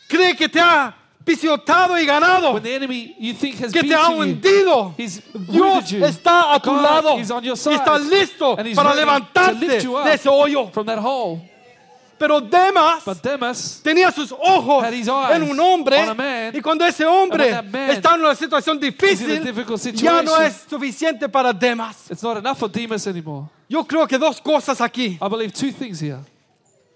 cree 0.08 0.34
que 0.36 0.48
te 0.48 0.60
ha 0.60 0.92
pisoteado 1.28 1.98
y 1.98 2.06
ganado, 2.06 2.52
When 2.54 2.62
the 2.62 2.74
enemy 2.74 3.14
you 3.18 3.34
think 3.34 3.60
has 3.62 3.72
que 3.72 3.82
te 3.82 3.94
ha 3.94 4.08
hundido, 4.08 4.94
Dios 4.96 5.90
you. 5.90 6.04
está 6.04 6.54
a 6.54 6.60
tu 6.60 6.70
God 6.70 6.82
lado 6.82 7.18
is 7.18 7.30
on 7.30 7.42
your 7.42 7.56
y 7.56 7.74
está 7.74 7.98
listo 7.98 8.56
And 8.58 8.74
para 8.74 8.94
levantarte 8.94 9.66
de 9.66 10.14
ese 10.14 10.28
hoyo. 10.28 10.70
from 10.72 10.86
that 10.86 10.98
hole. 10.98 11.40
Pero 12.18 12.40
Demas 12.40 13.04
But 13.04 13.22
Demas, 13.22 13.80
tenía 13.82 14.10
sus 14.10 14.32
ojos 14.32 14.84
en 14.84 15.42
un 15.42 15.60
hombre 15.60 16.14
man, 16.14 16.50
y 16.52 16.60
cuando 16.60 16.84
ese 16.84 17.04
hombre 17.06 17.50
está 17.90 18.14
en 18.14 18.22
una 18.22 18.34
situación 18.34 18.80
difícil, 18.80 19.40
ya 19.94 20.22
no 20.22 20.40
es 20.40 20.64
suficiente 20.68 21.28
para 21.28 21.52
Demas. 21.52 22.10
it's 22.10 22.22
not 22.22 22.38
enough 22.38 22.58
for 22.58 22.68
Demas 22.68 23.06
anymore. 23.06 23.46
Yo 23.68 23.84
creo 23.84 24.08
que 24.08 24.18
dos 24.18 24.40
cosas 24.40 24.80
aquí. 24.80 25.18
I 25.20 25.28
believe 25.28 25.52
two 25.52 25.70
things 25.70 26.00
here. 26.00 26.18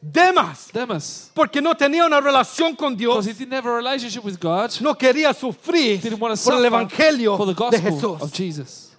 Demas, 0.04 0.72
Demas, 0.72 1.30
porque 1.32 1.62
no 1.62 1.76
tenía 1.76 2.04
una 2.04 2.20
relación 2.20 2.74
con 2.74 2.96
Dios, 2.96 3.24
because 3.24 3.28
he 3.28 3.32
didn't 3.32 3.52
have 3.52 3.66
a 3.66 3.72
relationship 3.72 4.24
with 4.24 4.36
God, 4.40 4.72
no 4.80 4.94
quería 4.94 5.32
sufrir 5.32 6.02
didn't 6.02 6.18
want 6.18 6.36
to 6.36 6.44
por 6.44 6.54
el 6.54 6.64
evangelio 6.64 7.36
for 7.36 7.46
the 7.46 7.52
de 7.52 7.58
gospel 7.58 8.14
of 8.14 8.20
Jesús. 8.20 8.32
Jesus. 8.32 8.96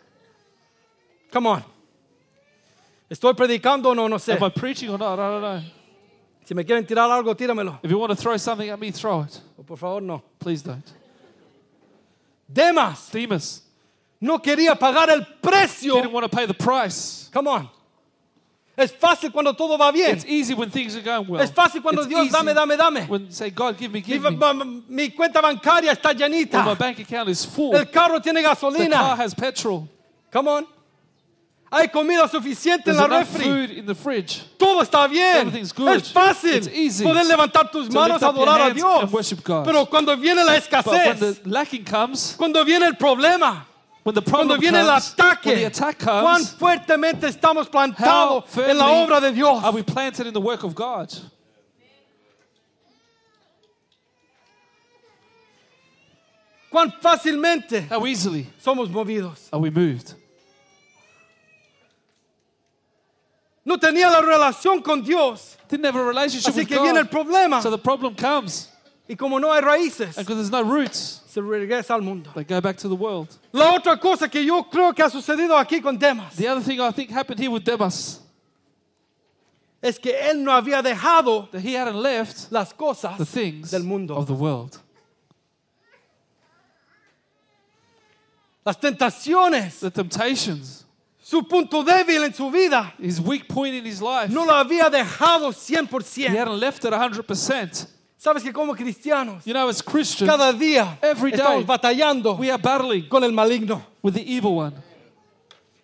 Come 1.30 1.48
on. 1.48 1.64
¿Estoy 3.10 3.34
predicando 3.34 3.90
o 3.90 3.94
no? 3.94 4.08
No 4.08 4.18
sé. 4.18 4.34
Am 4.34 4.44
I 4.44 4.50
preaching 4.50 4.90
or 4.90 4.98
not? 4.98 5.20
I 5.20 5.28
don't 5.28 5.42
know. 5.42 5.62
Si 6.46 6.54
me 6.54 6.64
quieren 6.64 6.86
tirar 6.86 7.12
algo, 7.12 7.36
tíramelo. 7.36 7.80
If 7.84 7.92
you 7.92 7.98
want 7.98 8.12
to 8.12 8.16
throw 8.16 8.38
something 8.38 8.70
at 8.70 8.80
me, 8.80 8.92
throw 8.92 9.24
it. 9.24 9.42
O 9.60 9.64
por 9.64 9.78
favor, 9.78 10.02
no. 10.02 10.24
Please 10.40 10.64
don't. 10.64 10.90
Demas 12.48 13.10
Demas 13.12 13.62
no 14.22 14.40
quería 14.40 14.76
pagar 14.80 15.10
el 15.10 15.26
precio. 15.42 15.96
didn't 15.96 16.14
want 16.14 16.24
to 16.24 16.34
pay 16.34 16.46
the 16.46 16.54
price. 16.54 17.30
Come 17.34 17.50
on. 17.50 17.70
Es 18.76 18.92
fácil 18.92 19.32
cuando 19.32 19.54
todo 19.54 19.78
va 19.78 19.92
bien. 19.92 20.16
It's 20.18 20.26
easy 20.26 20.56
when 20.56 20.72
things 20.72 20.96
are 20.96 21.02
going 21.04 21.28
well. 21.30 21.42
Es 21.42 21.52
fácil 21.52 21.82
cuando 21.84 22.02
It's 22.02 22.10
Dios 22.10 22.30
dame, 22.32 22.54
dame, 22.56 22.76
dame. 22.76 23.06
When 23.08 23.30
say, 23.32 23.52
God, 23.52 23.78
give 23.78 23.92
me, 23.92 24.00
Mi, 24.00 24.02
give 24.02 24.24
me. 24.24 24.36
ba- 24.36 24.54
mi 24.56 25.10
cuenta 25.12 25.42
bancaria 25.42 25.92
está 25.92 26.10
When 26.10 26.32
my 26.32 26.38
llenita. 26.40 26.78
bank 26.80 26.98
account 27.00 27.30
is 27.30 27.46
full. 27.46 27.76
El 27.76 27.86
carro 27.86 28.20
tiene 28.20 28.42
The 28.42 28.48
car 28.48 28.56
gasolina. 28.56 29.16
has 29.16 29.36
petrol. 29.36 29.88
Come 30.32 30.48
on. 30.48 30.66
Hay 31.72 31.88
comida 31.90 32.28
suficiente 32.28 32.90
en 32.92 32.96
There's 32.96 32.98
la 32.98 33.06
enough 33.18 33.28
refri. 33.36 33.44
food 33.44 33.72
in 33.78 33.86
the 33.86 33.96
fridge. 33.96 34.42
Todo 34.60 34.82
está 34.82 35.08
bien. 35.08 35.48
Everything's 35.48 35.72
good. 35.72 35.98
Es 35.98 36.12
fácil 36.12 36.56
It's 36.56 36.68
easy 36.68 37.04
poder 37.04 37.26
levantar 37.26 37.72
tus 37.72 37.90
manos 37.92 38.22
a 38.24 38.28
adorar 38.30 38.72
a 38.72 38.74
Dios. 38.74 39.04
and 39.04 39.12
worship 39.12 39.44
God. 39.44 39.66
Pero 39.66 39.86
cuando 39.88 40.16
viene 40.18 40.44
la 40.44 40.54
But 40.56 40.86
when 40.86 41.00
escasez, 41.00 41.20
the 41.44 41.50
lacking 41.50 41.84
comes, 41.84 42.36
cuando 42.38 42.64
viene 42.66 42.86
el 42.88 42.94
problema, 42.96 43.66
when 44.04 44.16
the 44.16 44.22
cuando 44.22 44.56
problem 44.56 44.60
viene 44.60 44.80
el 44.80 44.88
comes, 44.88 45.16
when 45.18 45.56
the 45.56 45.66
ataque, 45.66 45.68
attack 45.68 46.00
cuán 46.00 46.36
comes, 46.36 46.54
fuertemente 46.56 47.28
estamos 47.28 47.70
plantados 47.70 48.58
en 48.58 48.78
la 48.78 48.86
obra 48.88 49.22
de 49.22 49.32
Dios. 49.32 49.64
are 49.64 49.72
we 49.72 49.82
planted 49.84 50.28
in 50.28 50.34
the 50.34 50.42
work 50.42 50.64
of 50.64 50.76
God? 50.76 51.10
Cuán 56.72 56.92
fácilmente 57.02 57.88
How 57.90 58.06
easily 58.08 58.48
somos 58.60 58.90
movidos. 58.90 59.48
are 59.54 59.60
we 59.60 59.70
moved? 59.70 60.16
No 63.66 63.78
tenía 63.78 64.10
la 64.12 64.22
relación 64.22 64.84
con 64.84 65.04
Dios. 65.04 65.58
Didn't 65.70 65.86
have 65.86 65.96
a 65.96 66.04
relationship 66.04 66.52
Así 66.52 66.58
with 66.58 66.68
que 66.68 66.80
viene 66.82 66.98
el 67.00 67.06
God. 67.06 67.12
problema. 67.12 67.62
So 67.62 67.70
the 67.70 67.78
problem 67.78 68.16
comes. 68.16 68.68
Y 69.08 69.16
como 69.18 69.38
no 69.40 69.52
hay 69.52 69.62
raíces, 69.62 70.18
And 70.18 70.26
because 70.26 70.36
there's 70.38 70.50
no 70.52 70.64
roots, 70.64 71.22
se 71.28 71.42
regresa 71.42 71.92
al 71.96 72.02
mundo. 72.02 72.32
they 72.36 72.44
go 72.46 72.62
back 72.62 72.78
to 72.78 72.88
the 72.88 72.96
world. 72.96 73.28
La 73.52 73.74
otra 73.78 74.00
cosa 74.00 74.30
que 74.30 74.44
yo 74.46 74.64
creo 74.64 74.94
que 74.96 75.04
ha 75.04 75.10
sucedido 75.10 75.58
aquí 75.58 75.82
con 75.82 75.98
Demas 75.98 76.36
The 76.38 76.48
other 76.48 76.62
thing 76.64 76.80
I 76.80 76.92
think 76.92 77.10
happened 77.12 77.40
here 77.40 77.50
with 77.52 77.64
Demas, 77.66 78.22
es 79.82 80.00
que 80.00 80.14
él 80.14 80.42
no 80.42 80.52
había 80.54 80.82
dejado 80.82 81.50
that 81.52 81.60
he 81.62 81.74
hadn't 81.76 81.98
left 82.02 82.50
las 82.52 82.72
cosas 82.72 83.18
the 83.18 83.26
things 83.26 83.72
del 83.72 83.84
mundo. 83.84 84.16
of 84.16 84.26
the 84.28 84.34
world. 84.34 84.78
Las 88.66 88.78
tentaciones, 88.80 89.82
The 89.82 89.92
temptations, 89.92 90.86
su 91.22 91.44
punto 91.44 91.84
débil 91.84 92.24
en 92.24 92.34
su 92.34 92.50
vida, 92.50 92.94
his 92.98 93.20
weak 93.20 93.50
point 93.50 93.76
in 93.76 93.86
his 93.86 94.02
life, 94.02 94.32
no 94.32 94.46
lo 94.46 94.54
había 94.54 94.90
dejado 94.90 95.50
he 95.50 95.76
100%. 95.76 96.30
hadn't 96.30 96.60
left 96.60 96.86
it 96.86 96.94
100%. 96.94 97.88
Sabes 98.24 98.42
que 98.42 98.54
como 98.54 98.74
cristianos, 98.74 99.44
You 99.46 99.54
know, 99.54 99.68
as 99.68 99.82
Christians, 99.82 100.32
cada 100.32 100.54
día 100.54 100.98
every 101.02 101.32
day, 101.32 101.42
estamos 101.42 101.66
batallando 101.66 102.38
we 102.40 102.50
are 102.50 102.58
battling 102.62 103.10
con 103.10 103.22
el 103.22 103.34
maligno. 103.34 103.84
with 104.02 104.14
the 104.14 104.22
evil 104.22 104.56
one. 104.56 104.74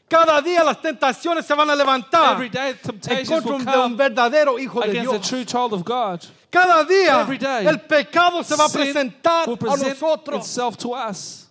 Cada 0.09 0.41
día 0.41 0.63
las 0.63 0.81
tentaciones 0.81 1.45
se 1.45 1.53
van 1.53 1.69
a 1.69 1.75
levantar 1.75 2.35
Every 2.35 2.47
day, 2.47 2.75
en 3.09 3.25
contra 3.43 3.73
de 3.73 3.79
un 3.79 3.97
verdadero 3.97 4.57
hijo 4.57 4.79
de 4.79 4.89
against 4.89 5.09
a 5.09 5.17
Dios. 5.17 5.27
true 5.27 5.43
child 5.43 5.73
of 5.73 5.83
God. 5.83 6.25
Cada 6.49 6.85
día 6.85 7.19
Every 7.19 7.37
day, 7.37 7.67
el 7.67 7.81
pecado 7.81 8.41
se 8.41 8.55
va 8.55 8.67
a 8.67 8.69
presentar 8.69 9.45
will 9.45 9.57
a 9.69 9.75
nosotros. 9.75 10.45
itself 10.45 10.77
to 10.77 10.93
us. 10.93 11.45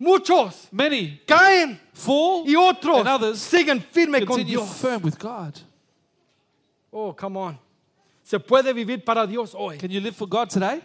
Muchos 0.00 0.66
Many 0.72 1.20
caen 1.28 1.78
fall 1.92 2.42
y 2.44 2.56
otros 2.56 3.06
and 3.06 3.36
siguen 3.36 3.80
firme 3.80 4.26
con 4.26 4.42
Dios. 4.44 4.68
firm 4.80 5.00
with 5.00 5.16
God. 5.16 5.54
Oh, 6.92 7.12
come 7.12 7.36
on. 7.36 7.67
¿Se 8.28 8.38
puede 8.38 8.74
vivir 8.74 9.02
para 9.02 9.26
Dios 9.26 9.54
hoy? 9.56 9.78
Can 9.78 9.88
you 9.88 10.00
live 10.02 10.14
for 10.14 10.28
God 10.28 10.50
today? 10.50 10.82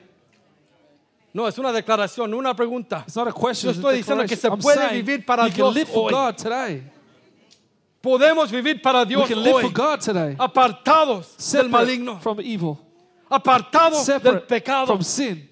No, 1.34 1.46
es 1.46 1.58
una 1.58 1.74
declaración, 1.74 2.32
no 2.32 2.38
una 2.38 2.56
pregunta. 2.56 3.04
It's 3.06 3.18
not 3.18 3.28
a 3.28 3.34
question. 3.34 3.68
Yo 3.68 3.72
it's 3.72 3.80
a 3.80 3.82
estoy 3.82 3.98
diciendo 3.98 4.26
que 4.26 4.38
se 4.38 4.48
I'm 4.48 4.58
puede 4.62 4.78
saying 4.78 5.06
vivir 5.06 5.26
para 5.26 5.44
you 5.48 5.50
can 5.50 5.56
Dios 5.58 5.76
live 5.76 5.88
for 5.90 6.06
hoy. 6.06 6.12
God 6.14 6.38
today. 6.38 6.84
Podemos 8.02 8.50
vivir 8.50 8.82
para 8.82 9.00
We 9.00 9.08
Dios 9.08 9.28
can 9.28 9.44
live 9.44 9.56
hoy, 9.56 9.64
for 9.64 9.74
God 9.74 10.00
today. 10.00 10.36
apartados 10.40 11.36
del 11.36 11.66
Separate 11.68 11.70
maligno, 11.70 12.22
from 12.22 12.40
evil. 12.40 12.78
apartados 13.30 14.06
del 14.06 14.22
Separate 14.22 14.48
pecado. 14.48 14.88
from 14.88 15.02
sin. 15.04 15.50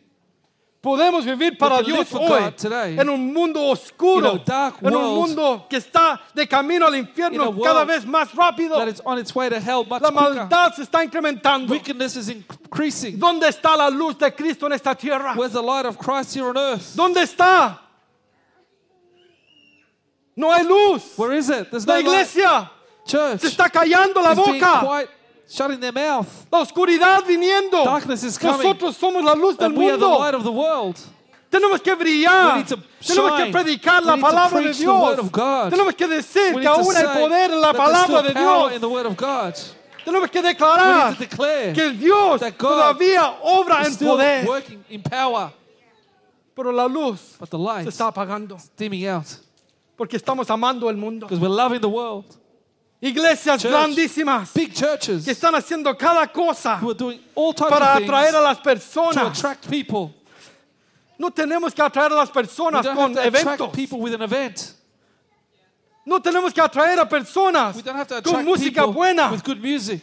Podemos 0.82 1.24
vivir 1.24 1.60
para 1.60 1.84
Dios 1.84 2.12
hoy 2.12 2.52
today 2.54 2.98
en 2.98 3.08
un 3.08 3.32
mundo 3.32 3.62
oscuro, 3.68 4.40
dark 4.44 4.78
en 4.82 4.88
un 4.88 4.96
world, 4.96 5.16
mundo 5.16 5.66
que 5.70 5.78
está 5.78 6.20
de 6.34 6.48
camino 6.48 6.88
al 6.88 6.96
infierno 6.96 7.52
world 7.52 7.64
cada 7.64 7.86
vez 7.86 8.04
más 8.04 8.34
rápido. 8.34 8.80
That 8.80 8.88
it's 8.88 9.02
on 9.06 9.20
its 9.20 9.36
way 9.36 9.48
to 9.50 9.60
hell 9.60 9.86
La 9.88 10.10
maldad 10.10 10.74
se 10.74 10.82
está 10.82 11.04
incrementando. 11.04 11.72
Wickedness 11.72 12.16
is 12.16 12.30
increasing. 12.30 13.20
¿Dónde 13.20 13.48
está 13.48 13.78
la 13.78 13.92
luz 13.92 14.18
de 14.18 14.34
Cristo 14.34 14.66
en 14.66 14.74
esta 14.74 14.96
tierra? 14.96 15.36
Where's 15.36 15.54
the 15.54 15.62
light 15.62 15.86
of 15.86 16.00
Christ 16.00 16.34
here 16.34 16.50
on 16.50 16.58
earth? 16.58 16.96
¿Dónde 16.96 17.22
está? 17.22 17.80
No 20.36 20.52
hay 20.52 20.64
luz. 20.64 21.16
Where 21.16 21.34
is 21.34 21.48
it? 21.52 21.72
No 21.72 21.80
La 21.86 22.00
iglesia 22.00 22.72
Church 23.06 23.42
se 23.42 23.50
está 23.50 23.70
callando 23.70 24.20
la 24.20 24.34
boca. 24.34 25.08
Shutting 25.48 25.80
their 25.80 25.94
mouth. 25.94 26.28
La 26.52 26.60
oscuridad 26.60 27.24
viniendo. 27.26 27.84
Darkness 27.84 28.24
is 28.24 28.38
coming. 28.38 28.58
Nosotros 28.58 28.98
somos 28.98 29.24
la 29.24 29.34
luz 29.34 29.58
del 29.58 29.74
we 29.74 29.90
are 29.90 29.98
the 29.98 30.06
mundo. 30.06 30.20
light 30.20 30.34
of 30.34 30.44
the 30.44 30.52
world. 30.52 31.00
Tenemos 31.52 31.82
que 31.84 31.94
brillar. 31.96 32.54
We 32.54 32.58
need 32.60 32.68
to 32.68 32.78
Tenemos 33.06 33.44
que 33.44 33.52
predicar 33.52 34.04
la 34.06 34.16
palabra 34.16 34.62
de 34.62 34.74
Dios. 34.74 35.20
of 35.20 35.32
God. 35.32 35.70
Tenemos 35.70 35.96
que 35.96 36.08
decir 36.08 36.56
que 36.60 36.68
aún 36.68 36.96
hay 36.96 37.06
poder 37.06 37.52
en 37.52 37.62
la 37.62 37.74
palabra 37.74 38.22
de 38.22 38.34
Dios. 38.34 38.72
Tenemos 40.06 40.32
que 40.32 40.42
declarar 40.42 41.16
que 41.18 41.90
Dios 41.92 42.42
todavía 42.58 43.38
obra 43.44 43.86
en 43.86 43.96
poder. 43.98 44.48
working 44.48 44.84
in 44.90 45.02
power, 45.02 45.52
Pero 46.56 46.72
la 46.72 46.88
luz 46.88 47.36
but 47.40 47.50
the 47.50 47.84
se 47.84 47.90
está 47.90 48.08
apagando 48.08 48.58
porque 49.96 50.18
estamos 50.18 50.50
amando 50.50 50.90
el 50.90 50.98
mundo. 50.98 51.28
Iglesias 53.02 53.62
Church. 53.62 53.72
grandísimas 53.72 54.54
Big 54.54 54.74
churches 54.74 55.26
que 55.26 55.32
están 55.32 55.56
haciendo 55.56 55.98
cada 55.98 56.28
cosa 56.28 56.78
who 56.80 56.90
are 56.92 56.98
doing 56.98 57.20
all 57.36 57.52
types 57.54 57.70
para 57.72 57.98
of 57.98 58.04
atraer 58.04 58.36
a 58.36 58.42
las 58.42 58.58
to 58.58 58.64
personas. 58.64 59.38
attract 59.38 59.68
people. 59.70 60.14
No 61.18 61.30
tenemos 61.32 61.74
que 61.74 61.82
atraer 61.84 62.12
a 62.12 62.16
las 62.16 62.30
We 62.30 62.34
personas 62.44 62.84
don't 62.84 62.96
con 62.96 63.18
attract 63.18 63.36
eventos. 63.60 63.74
people 63.74 64.00
with 64.00 64.14
an 64.14 64.22
event. 64.22 64.74
No 66.06 66.20
tenemos 66.20 66.54
que 66.54 66.62
atraer 66.62 67.00
a 67.00 67.06
personas 67.08 67.76
We 67.76 67.82
don't 67.84 67.96
have 67.96 68.08
to 68.08 68.22
con 68.22 68.36
attract 68.42 68.46
música 68.48 68.82
people 68.86 68.94
buena. 68.94 69.32
with 69.32 69.44
good 69.44 69.62
music. 69.62 70.02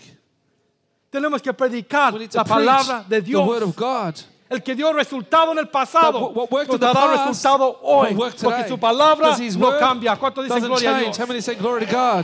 Tenemos 1.13 1.41
que 1.43 1.53
predicar 1.53 2.13
We 2.15 2.19
need 2.21 2.31
to 2.33 2.39
la 2.39 2.45
preach 2.45 2.57
palabra 2.67 3.05
de 3.09 3.21
the 3.21 3.37
word 3.37 3.61
Dios. 3.61 3.69
of 3.71 3.77
God. 3.77 4.21
El 4.51 4.63
que 4.63 4.75
dio 4.75 4.93
resultado 4.95 5.53
en 5.53 5.59
el 5.59 5.69
pasado 5.69 6.31
what 6.51 6.67
nos 6.67 6.81
dará 6.81 6.95
past 6.95 7.27
resultado 7.29 7.79
hoy. 7.83 8.15
Porque 8.43 8.69
su 8.69 8.79
palabra 8.79 9.37
no 9.59 9.79
cambia. 9.79 10.17
¿Cuánto 10.17 10.43
dicen 10.43 10.63
gloria 10.69 10.91
a. 10.97 11.01
Dios? 11.01 11.17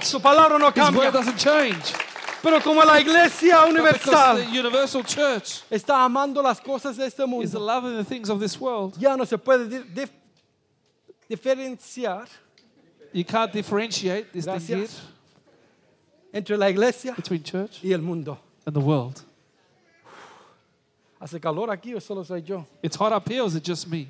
Su 0.05 0.21
palabra 0.21 0.59
no 0.59 0.73
cambia. 0.73 1.11
Pero 2.43 2.61
como 2.63 2.83
la 2.85 3.01
iglesia 3.01 3.65
universal 3.65 4.39
está 5.71 6.05
amando 6.05 6.43
las 6.43 6.61
cosas 6.61 6.97
de 6.97 7.07
este 7.07 7.25
mundo, 7.27 7.59
love 7.59 7.85
of 7.85 7.97
the 7.97 8.05
things 8.05 8.29
of 8.31 8.39
this 8.41 8.59
world, 8.61 8.95
ya 8.99 9.17
no 9.17 9.25
se 9.25 9.37
puede 9.39 9.67
di- 9.69 9.79
dif- 9.95 10.11
diferenciar 11.29 12.27
you 13.13 13.25
can't 13.25 13.53
differentiate 13.53 14.33
this 14.33 14.45
thing 14.45 14.61
here 14.61 14.89
entre 16.33 16.57
la 16.57 16.69
iglesia 16.69 17.15
between 17.15 17.43
church 17.43 17.81
y 17.83 17.93
el 17.93 18.01
mundo. 18.03 18.39
and 18.67 18.75
the 18.75 18.81
world. 18.81 19.23
¿Hace 21.25 21.41
calor 21.41 21.71
aquí 21.71 21.95
o 21.95 22.01
solo 22.03 22.23
soy 22.23 22.43
yo? 22.43 22.67
It's 22.83 22.97
hot 22.97 23.11
up 23.11 23.27
here, 23.27 23.41
or 23.41 23.47
is 23.47 23.55
it 23.57 23.65
just 23.65 23.89
me? 23.89 24.09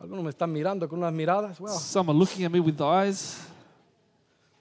Algunos 0.00 0.22
me 0.22 0.30
están 0.30 0.52
mirando 0.52 0.88
con 0.88 1.00
unas 1.00 1.12
miradas. 1.12 1.58
Wow. 1.58 1.76
Some 1.76 2.08
are 2.08 2.14
looking 2.14 2.44
at 2.44 2.52
me 2.52 2.60
with 2.60 2.76
the 2.76 2.84
eyes. 2.84 3.44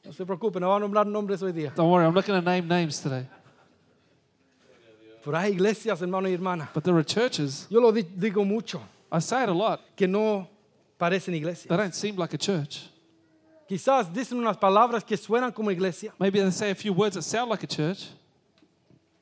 No 0.03 0.11
se 0.11 0.25
preocupe, 0.25 0.59
no 0.59 0.69
van 0.69 0.81
a 0.81 0.87
nombrar 0.87 1.05
nombres 1.05 1.43
hoy 1.43 1.51
día. 1.51 1.71
Don't 1.75 1.91
worry, 1.91 2.03
I'm 2.03 2.13
not 2.15 2.25
going 2.25 2.43
to 2.43 2.49
name 2.49 2.67
names 2.67 2.99
today. 2.99 3.27
Pero 5.23 5.37
hay 5.37 5.51
iglesias, 5.51 6.01
hermano 6.01 6.27
y 6.27 6.33
hermana. 6.33 6.71
But 6.73 6.83
there 6.83 6.95
are 6.97 7.03
churches. 7.03 7.67
Yo 7.69 7.79
lo 7.79 7.91
di- 7.91 8.01
digo 8.01 8.43
mucho. 8.43 8.81
I 9.11 9.19
say 9.19 9.43
it 9.43 9.49
a 9.49 9.53
lot. 9.53 9.79
que 9.95 10.07
no 10.07 10.47
parecen. 10.99 11.33
They 11.67 11.77
don't 11.77 11.93
seem 11.93 12.15
like 12.15 12.33
a 12.33 12.37
church. 12.39 12.89
Quizás 13.69 14.11
dicen 14.11 14.39
unas 14.39 14.57
palabras 14.57 15.03
que 15.05 15.15
suenan 15.17 15.53
como 15.53 15.69
iglesia, 15.69 16.13
Maybe 16.19 16.39
they 16.39 16.49
say 16.49 16.71
a 16.71 16.75
few 16.75 16.93
words 16.93 17.13
that 17.13 17.21
sound 17.21 17.51
like 17.51 17.63
a 17.63 17.67
church, 17.67 18.07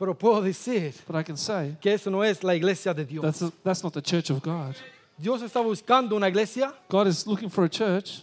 pero 0.04 0.14
puedo 0.14 0.42
decir 0.42 0.94
but 1.08 1.16
I 1.16 1.24
can 1.24 1.38
say 1.38 1.78
que 1.80 1.94
eso 1.94 2.10
no 2.10 2.22
es 2.24 2.44
la 2.44 2.54
iglesia 2.54 2.94
de 2.94 3.06
Dios. 3.06 3.24
that's, 3.24 3.54
that's 3.64 3.84
not 3.84 3.94
the 3.94 4.02
church 4.02 4.30
of 4.30 4.42
God. 4.42 4.76
Dios 5.18 5.42
está 5.42 5.62
buscando 5.62 6.16
una 6.18 6.28
iglesia 6.28 6.74
God 6.90 7.08
is 7.08 7.26
looking 7.26 7.50
for 7.50 7.64
a 7.64 7.70
church 7.70 8.22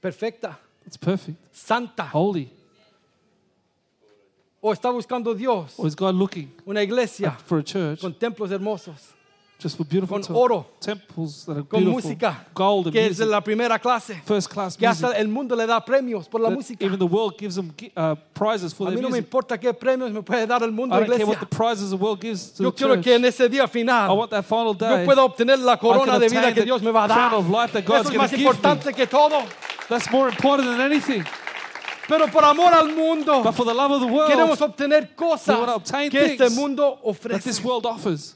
perfecta, 0.00 0.56
that's 0.82 0.96
perfect, 0.96 1.36
santa, 1.52 2.04
holy. 2.04 2.50
o 4.62 4.72
está 4.72 4.90
buscando 4.90 5.34
Dios 5.36 5.74
Or 5.78 5.86
is 5.86 5.94
God 5.94 6.14
looking 6.14 6.50
una 6.66 6.82
iglesia 6.82 7.32
for 7.44 7.58
a 7.58 7.62
church 7.62 8.00
con 8.00 8.14
templos 8.14 8.50
hermosos, 8.50 9.12
just 9.62 9.76
for 9.76 9.84
beautiful 9.84 10.20
con 10.20 10.34
oro, 10.36 10.66
temples 10.80 11.44
that 11.44 11.56
are 11.58 11.62
con 11.62 11.80
beautiful, 11.84 12.10
música, 12.10 12.46
gold 12.54 12.86
and 12.86 12.94
que 12.94 13.06
es 13.06 13.18
de 13.18 13.26
la 13.26 13.40
primera 13.40 13.78
clase, 13.78 14.20
first 14.24 14.48
class 14.48 14.76
que 14.76 14.86
music. 14.86 15.04
hasta 15.04 15.18
el 15.18 15.28
mundo 15.28 15.54
le 15.54 15.66
da 15.66 15.84
premios 15.84 16.26
por 16.28 16.40
la 16.40 16.48
that 16.48 16.56
música. 16.56 16.84
Even 16.84 16.98
the 16.98 17.06
world 17.06 17.36
gives 17.38 17.56
them 17.56 17.72
uh, 17.96 18.14
prizes 18.34 18.72
for 18.72 18.86
A 18.88 18.90
their 18.90 18.98
mí 18.98 19.02
no 19.02 19.08
me 19.08 19.18
music. 19.18 19.24
importa 19.26 19.58
qué 19.58 19.72
premios 19.74 20.10
me 20.12 20.22
puede 20.22 20.46
dar 20.46 20.62
el 20.62 20.72
mundo, 20.72 20.96
I 20.96 21.00
don't 21.00 21.16
care 21.16 21.26
what 21.26 21.38
the 21.40 21.46
prizes 21.46 21.90
the 21.90 21.96
world 21.96 22.20
gives 22.20 22.52
to 22.54 22.62
Yo 22.62 22.70
the 22.70 22.76
quiero 22.76 22.94
church. 22.94 23.04
que 23.04 23.14
en 23.14 23.24
ese 23.24 23.48
día 23.48 23.64
I 23.64 23.68
final 23.68 24.16
want 24.16 24.30
that 24.30 24.44
final 24.44 24.74
yo 24.74 24.88
day. 24.96 25.04
pueda 25.04 25.22
obtener 25.24 25.58
la 25.58 25.74
I 25.74 25.78
corona 25.78 26.18
de 26.18 26.28
vida 26.28 26.48
que 26.54 26.60
the 26.60 26.64
Dios 26.64 26.82
me 26.82 26.90
va 26.90 27.04
a 27.04 27.08
crown 27.08 27.30
dar. 27.30 27.34
of 27.38 27.48
life 27.50 27.72
that 27.72 27.84
God's 27.84 28.00
Eso 28.06 28.10
es 28.10 28.16
gonna 28.16 28.22
más 28.24 28.30
give 28.30 28.38
me. 28.38 28.50
importante 28.50 28.94
que 28.94 29.06
todo. 29.06 29.42
That's 29.88 30.10
more 30.10 30.28
important 30.30 30.68
than 30.68 30.80
anything. 30.80 31.22
Pero 32.08 32.26
por 32.28 32.44
amor 32.44 32.72
al 32.74 32.88
mundo, 32.88 33.42
But 33.42 33.54
for 33.54 33.64
the 33.64 33.72
love 33.74 33.92
of 33.92 34.00
the 34.00 34.06
queremos 34.08 34.58
world 34.60 34.74
We 34.80 34.94
wanna 34.96 35.06
cosas 35.14 35.76
obtain 35.76 36.10
que 36.10 36.24
este 36.24 36.38
things 36.38 36.56
mundo 36.56 36.98
that 37.28 37.42
this 37.44 37.62
world 37.62 37.86
offers, 37.86 38.34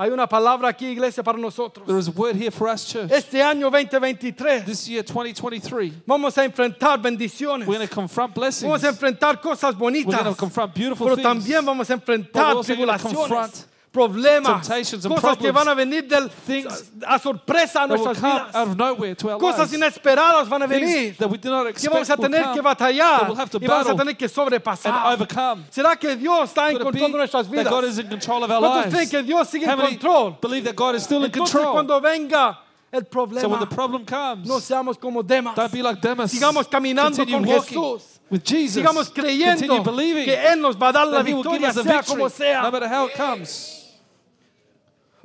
Hay 0.00 0.10
una 0.10 0.28
palabra 0.28 0.68
aquí, 0.68 0.86
iglesia, 0.86 1.24
para 1.24 1.36
nosotros. 1.38 1.84
there 1.86 1.98
is 1.98 2.06
a 2.06 2.12
word 2.12 2.36
here 2.36 2.52
for 2.52 2.68
us, 2.68 2.84
church. 2.86 3.10
Este 3.10 3.42
año 3.42 3.68
2023 3.68 4.64
This 4.64 4.86
year, 4.86 5.02
2023, 5.04 5.92
vamos 6.06 6.38
a 6.38 6.44
enfrentar 6.44 7.02
bendiciones. 7.02 7.66
we're 7.66 7.78
going 7.78 7.88
to 7.88 7.92
confront 7.92 8.32
blessings. 8.32 8.62
Vamos 8.70 8.84
a 8.84 8.88
enfrentar 8.90 9.40
cosas 9.40 9.74
We're 9.74 9.90
going 9.90 10.04
bonitas. 10.04 10.22
to 10.30 10.34
confront 10.36 10.72
beautiful 10.72 11.04
Pero 11.08 11.16
things. 11.16 11.26
también 11.26 11.64
vamos 11.66 11.90
a 11.90 11.96
But 11.96 12.06
we're 12.06 12.14
enfrentar 12.14 12.56
also 12.56 12.74
gonna 12.76 12.96
tribulaciones, 12.96 13.16
confront 13.28 13.66
problemas, 14.06 14.62
temptations 14.66 15.04
and 15.04 15.14
cosas 15.14 15.36
que 15.36 15.50
problems, 15.52 15.54
van 15.54 15.68
a 15.68 15.74
venir 15.74 16.08
del, 16.08 16.28
things 16.30 16.90
a 17.06 17.18
sorpresa 17.18 17.82
a 17.84 17.88
that 17.88 17.90
will 17.98 18.04
nuestras 18.04 18.18
come 18.20 18.30
out 18.32 18.46
vidas. 18.52 18.54
of 18.68 18.76
nowhere 18.76 19.14
to 19.14 19.30
our 19.30 19.38
Cosas 19.38 19.58
lives. 19.58 19.72
inesperadas 19.74 20.48
van 20.48 20.62
a 20.62 20.68
Things 20.68 20.80
venir. 20.80 21.16
that 21.18 21.28
we 21.30 21.38
did 21.38 21.50
not 21.50 21.64
Que 21.64 21.70
expect 21.70 21.92
vamos 21.92 22.10
a 22.10 22.14
will 22.16 22.22
tener 22.22 22.42
come 22.42 22.54
que 22.54 22.62
batallar 22.62 23.18
that 23.20 23.28
we'll 23.28 23.36
have 23.36 23.50
to 23.50 23.58
y 23.58 23.66
vamos 23.66 23.86
a 23.86 23.92
battle 23.92 23.98
tener 23.98 24.16
que 24.16 24.24
and 24.26 24.32
sobrepasar. 24.32 25.12
overcome. 25.14 25.64
¿Será 25.70 25.96
que 25.98 26.16
Dios 26.16 26.48
está 26.50 26.70
en 26.70 26.78
Could 26.78 26.86
it 26.88 26.92
be 26.92 26.98
control 27.00 27.12
de 27.12 27.18
nuestras 27.18 27.48
that 27.50 27.64
God 27.70 27.82
vidas? 27.82 27.90
is 27.92 27.98
in 27.98 28.08
control 28.08 28.44
of 28.44 28.50
our 28.50 28.60
¿Cuántos 28.60 28.82
creen 28.90 28.94
lives? 28.94 29.10
que 29.10 29.22
Dios 29.22 29.48
sigue 29.48 29.66
How 29.66 29.72
en 29.72 29.78
many 29.78 29.90
control? 29.96 30.38
believe 30.40 30.64
that 30.64 30.76
God 30.76 30.94
is 30.94 31.02
still 31.04 31.24
in 31.24 31.30
Entonces 31.32 31.52
control? 31.52 31.72
cuando 31.72 32.00
venga 32.00 32.58
el 32.90 33.02
So 33.02 33.06
when 33.20 33.28
problema, 33.28 33.60
the 33.60 33.66
problem 33.74 34.04
comes, 34.06 34.48
no 34.48 34.60
seamos 34.60 34.98
como 34.98 35.22
Demas. 35.22 35.54
don't 35.54 35.70
be 35.70 35.82
like 35.82 36.00
Demas. 36.00 36.30
Sigamos 36.32 36.66
caminando 36.70 37.16
Continue 37.18 37.32
con 37.44 37.44
walking 37.56 37.74
Jesús. 37.78 38.02
with 38.30 38.42
Jesus. 38.44 38.76
Sigamos 38.82 39.10
creyendo 39.10 39.66
Continue 39.66 39.84
believing 39.84 40.24
que 40.24 40.34
Él 40.34 40.58
nos 40.62 40.74
va 40.74 40.88
a 40.88 40.92
dar 40.92 41.06
la 41.06 41.18
that 41.18 41.26
He 41.28 41.34
will 41.34 41.42
give 41.42 41.52
victoria 41.60 41.68
us 41.68 41.74
the 41.74 41.82
sea 41.82 41.92
victory, 41.92 42.16
como 42.16 42.28
sea. 42.30 42.62
no 42.62 42.70
matter 42.70 42.88
how 42.88 43.06
it 43.06 43.14
comes. 43.14 43.77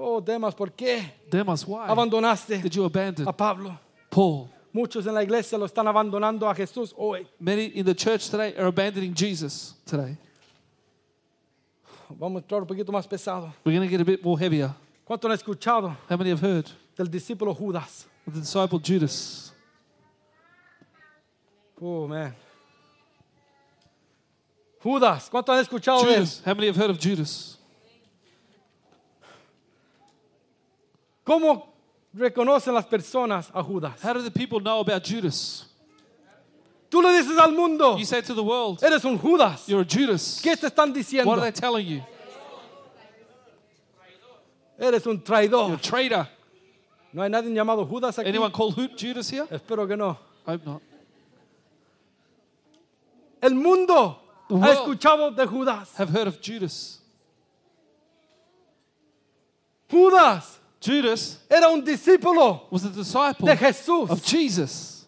Oh, 0.06 0.20
Demas, 0.20 0.54
¿por 0.54 0.70
qué 0.74 1.14
Demas, 1.32 1.66
why 1.66 1.88
abandonaste 1.88 2.62
did 2.62 2.74
you 2.76 2.84
abandon 2.84 3.26
a 3.26 3.32
Pablo? 3.32 3.80
Paul? 4.10 4.50
Muchos 4.74 5.08
en 5.08 5.14
la 5.14 5.24
iglesia 5.24 5.58
lo 5.58 5.66
están 5.66 5.88
abandonando 5.88 6.50
a 6.50 6.54
Jesús 6.54 6.94
hoy. 6.98 7.26
Many 7.40 7.68
in 7.68 7.86
the 7.86 7.96
church 7.96 8.30
today 8.30 8.54
are 8.58 8.68
abandoning 8.68 9.14
Jesus 9.16 9.76
today. 9.86 10.18
Vamos 12.10 12.42
a 12.42 12.46
entrar 12.46 12.62
un 12.62 12.68
poquito 12.68 12.92
más 12.92 13.08
pesado. 13.08 13.54
We're 13.64 13.78
going 13.78 13.88
to 13.88 13.90
get 13.90 14.02
a 14.02 14.04
bit 14.04 14.22
more 14.22 14.38
heavier. 14.38 14.76
¿Cuánto 15.06 15.30
han 15.30 15.38
escuchado 15.38 15.96
How 16.10 16.18
many 16.18 16.32
have 16.32 16.42
heard 16.42 16.70
del 16.98 17.08
discípulo 17.08 17.56
Judas? 17.56 18.06
of 18.28 18.34
the 18.34 18.42
disciple 18.42 18.80
Judas? 18.80 19.54
Oh, 21.82 22.08
man. 22.10 22.36
Judas, 24.82 25.30
¿cuánto 25.30 25.54
han 25.54 25.60
escuchado 25.60 26.04
de 26.04 26.16
él? 26.16 26.20
Judas. 26.20 26.42
How 26.46 26.54
many 26.54 26.68
have 26.68 26.76
heard 26.76 26.90
of 26.90 27.00
Judas? 27.00 27.58
¿Cómo 31.24 31.74
reconocen 32.14 32.74
las 32.74 32.86
personas 32.86 33.50
a 33.54 33.64
Judas? 33.64 34.04
How 34.04 34.14
do 34.14 34.22
the 34.24 34.32
people 34.32 34.60
know 34.60 34.80
about 34.82 35.04
Judas? 35.06 35.66
Tú 36.90 37.02
le 37.02 37.10
dices 37.14 37.38
al 37.40 37.52
mundo, 37.54 37.98
You 37.98 38.06
say 38.06 38.22
to 38.22 38.36
the 38.36 38.44
world, 38.44 38.84
eres 38.84 39.04
un 39.06 39.18
Judas. 39.18 39.66
you're 39.68 39.82
a 39.82 39.86
Judas. 39.86 40.40
¿Qué 40.44 40.56
te 40.56 40.68
están 40.68 40.90
What 40.90 40.96
diciendo? 40.96 41.32
are 41.32 41.42
they 41.42 41.52
telling 41.52 41.88
you? 41.88 42.04
Eres 44.78 45.06
un 45.08 45.14
You're 45.18 45.22
a 45.22 45.26
traidor. 45.26 45.82
traitor. 45.82 46.28
¿No 47.14 47.22
hay 47.24 47.30
nadie 47.30 47.52
llamado 47.54 47.86
Judas 47.88 48.18
aquí? 48.20 48.28
Anyone 48.30 48.52
called 48.52 48.76
Judas 48.98 49.30
here? 49.32 49.46
Espero 49.50 49.88
que 49.88 49.96
no. 49.96 50.18
Hope 50.46 50.66
not. 50.66 50.82
El 53.42 53.56
mundo 53.56 54.20
The 54.48 54.56
ha 54.56 54.58
world. 54.60 54.78
escuchado 54.78 55.32
de 55.36 55.46
Judas. 55.48 55.90
Have 56.00 56.10
heard 56.12 56.28
of 56.28 56.40
Judas. 56.42 57.00
Judas 59.90 60.60
Judas 60.84 61.38
era 61.50 61.70
un 61.70 61.82
discípulo 61.84 62.70
was 62.72 62.84
a 62.86 62.90
disciple 62.90 63.48
de 63.48 63.56
Jesús. 63.56 64.10
of 64.10 64.22
Jesus. 64.24 65.06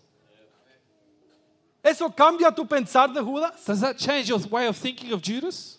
¿Eso 1.83 2.09
cambia 2.09 2.51
tu 2.55 2.65
pensar 2.65 3.13
de 3.13 3.21
Judas? 3.21 3.63
Does 3.65 3.81
that 3.81 3.97
change 3.97 4.29
your 4.29 4.39
way 4.49 4.67
of 4.67 4.75
thinking 4.77 5.11
of 5.11 5.21
Judas? 5.21 5.77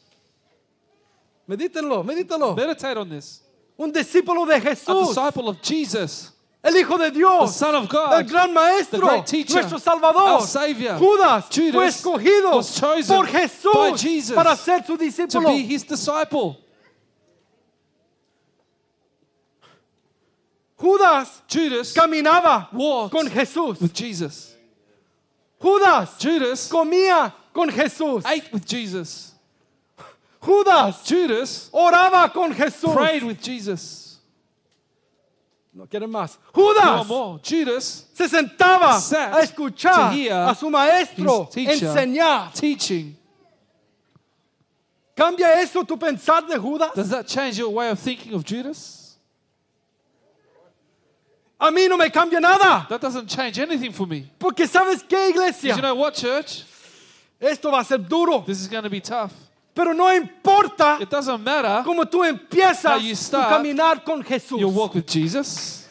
Medítenlo, 1.48 2.04
medítenlo. 2.04 2.54
Meditate 2.56 2.96
on 2.98 3.08
this. 3.08 3.40
Un 3.78 3.90
discípulo 3.92 4.46
de 4.46 4.54
A 4.56 4.60
Jesús, 4.60 5.08
disciple 5.08 5.48
of 5.48 5.60
Jesus, 5.62 6.32
el 6.62 6.74
Hijo 6.76 6.96
de 6.98 7.10
the 7.10 7.18
Dios, 7.18 7.56
Son 7.56 7.74
of 7.74 7.82
el 7.84 7.88
God, 7.88 8.28
gran 8.28 8.52
maestro, 8.52 9.00
the 9.00 9.06
great 9.06 9.26
teacher, 9.26 9.54
nuestro 9.54 9.78
Salvador. 9.78 10.22
our 10.22 10.40
Savior. 10.42 10.96
Judas 10.98 11.44
fue 11.50 11.70
Judas 11.72 11.96
escogido 11.96 12.54
was 12.56 12.74
chosen 12.74 13.16
por 13.16 13.26
by 13.26 13.32
Jesús 13.32 14.00
Jesus 14.00 14.34
para 14.34 14.56
ser 14.56 14.84
su 14.84 14.96
to 14.96 15.04
discípulo. 15.04 15.48
be 15.48 15.62
his 15.62 15.84
disciple. 15.84 16.56
Judas 20.78 21.42
Judas 21.48 21.92
caminaba 21.92 22.68
con 23.10 23.28
Jesús. 23.28 23.80
with 23.80 23.94
Jesus. 23.94 24.54
Judas 25.58 26.18
Judas 26.18 26.68
comía 26.68 27.32
con 27.52 27.70
Jesús. 27.70 28.22
ate 28.26 28.52
with 28.52 28.66
Jesus. 28.66 29.32
Judas 30.40 31.02
Judas 31.08 31.70
oraba 31.72 32.32
con 32.32 32.52
Jesús. 32.54 32.94
prayed 32.94 33.22
with 33.22 33.40
Jesus. 33.40 34.18
No 35.72 35.86
quieren 35.86 36.10
más. 36.10 36.36
No 36.54 36.62
Judas 36.62 37.06
more. 37.06 37.40
Judas 37.42 38.04
se 38.14 38.28
sentaba 38.28 38.96
a 38.96 39.40
escuchar 39.42 40.12
a 40.30 40.54
su 40.54 40.70
maestro 40.70 41.46
teacher 41.50 41.88
enseñar. 41.88 42.52
teaching. 42.52 43.16
¿Cambia 45.16 45.58
eso 45.62 45.82
tu 45.84 45.96
pensar 45.96 46.46
de 46.46 46.58
Judas? 46.58 46.92
Does 46.94 47.08
that 47.08 47.26
change 47.26 47.56
your 47.58 47.70
way 47.70 47.88
of 47.88 47.98
thinking 47.98 48.34
of 48.34 48.44
Judas? 48.44 48.95
A 51.58 51.70
mí 51.70 51.88
no 51.88 51.96
me 51.96 52.10
cambia 52.10 52.40
nada. 52.40 52.86
That 52.88 53.00
doesn't 53.00 53.28
change 53.28 53.58
anything 53.58 53.92
for 53.92 54.06
me. 54.06 54.30
Porque 54.38 54.66
sabes 54.66 55.02
qué, 55.02 55.32
Because 55.32 55.64
you 55.64 55.76
know 55.82 55.94
what, 55.94 56.14
church? 56.14 56.64
esto 57.40 57.70
va 57.70 57.80
a 57.80 57.84
ser 57.84 57.98
duro. 57.98 58.42
This 58.46 58.60
is 58.60 58.68
going 58.68 58.82
to 58.84 58.90
be 58.90 59.00
tough. 59.00 59.32
Pero 59.74 59.92
no 59.92 60.08
importa 60.14 60.98
It 61.00 61.10
doesn't 61.10 61.42
matter 61.42 61.82
cómo 61.84 62.04
tú 62.06 62.24
empiezas 62.24 62.84
How 62.84 62.96
you 62.98 63.10
tu 63.14 63.16
start 63.16 63.48
caminar 63.50 64.04
con 64.04 64.22
Jesús. 64.22 64.58
your 64.60 64.70
walk 64.72 64.94
with 64.94 65.06
Jesus. 65.06 65.84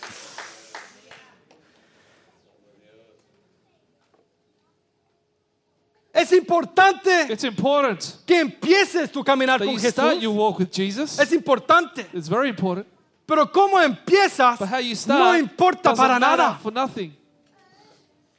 Es 6.13 6.31
importante 6.31 7.27
It's 7.29 7.43
important 7.43 8.19
que 8.25 8.39
empieces 8.39 9.11
tu 9.11 9.23
caminar 9.23 9.59
that 9.59 9.65
con 9.65 9.73
you 9.73 9.79
start 9.79 10.13
Jesús. 10.15 10.21
your 10.23 10.33
walk 10.33 10.59
with 10.59 10.71
Jesus. 10.71 11.19
Es 11.19 11.33
importante. 11.33 12.05
It's 12.13 12.29
very 12.29 12.49
important. 12.49 12.87
Pero 13.25 13.51
cómo 13.51 13.79
empiezas 13.81 14.59
But 14.59 14.69
how 14.69 14.79
you 14.79 14.95
start 14.95 15.19
no 15.19 15.35
importa 15.37 15.93
para 15.95 16.19
nada. 16.19 16.59
for 16.61 16.71
nothing. 16.71 17.11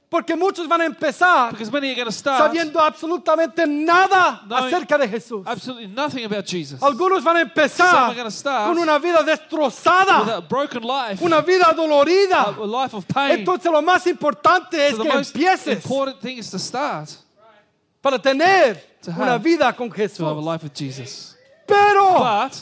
Porque 0.08 0.36
muchos 0.36 0.68
van 0.68 0.80
a 0.82 0.84
empezar 0.84 1.50
Because 1.50 1.70
many 1.72 1.88
are 1.88 1.96
going 1.96 2.06
to 2.06 2.12
start 2.12 2.38
sabiendo 2.38 2.80
absolutamente 2.80 3.66
nada 3.66 4.42
acerca 4.48 4.96
de 4.96 5.08
Jesús. 5.08 5.44
absolutely 5.44 5.88
nothing 5.88 6.24
about 6.24 6.46
Jesus. 6.46 6.80
Algunos 6.80 7.24
van 7.24 7.38
a 7.38 7.40
empezar 7.40 8.14
con 8.68 8.78
una 8.78 8.98
vida 9.00 9.18
With 9.18 9.26
destrozada, 9.26 10.36
a 10.36 10.40
broken 10.40 10.82
life, 10.84 11.22
una 11.24 11.40
vida 11.40 11.72
dolorida. 11.74 12.54
a 12.56 12.64
life 12.64 12.94
of 12.96 13.04
pain. 13.06 13.40
Entonces 13.40 13.70
lo 13.70 13.82
más 13.82 14.06
importante 14.06 14.86
es 14.86 14.94
que 14.96 15.08
empieces 15.08 15.84
important 15.84 16.20
thing 16.20 16.38
is 16.38 16.48
to 16.50 16.58
start 16.58 17.10
para 18.00 18.16
tener 18.20 18.76
To 19.02 19.10
una 19.10 19.38
vida 19.38 19.72
con 19.74 19.90
Jesús. 19.90 20.20
life 20.20 20.62
with 20.62 20.72
Jesus. 20.72 21.36
Pero 21.66 22.20
But 22.20 22.52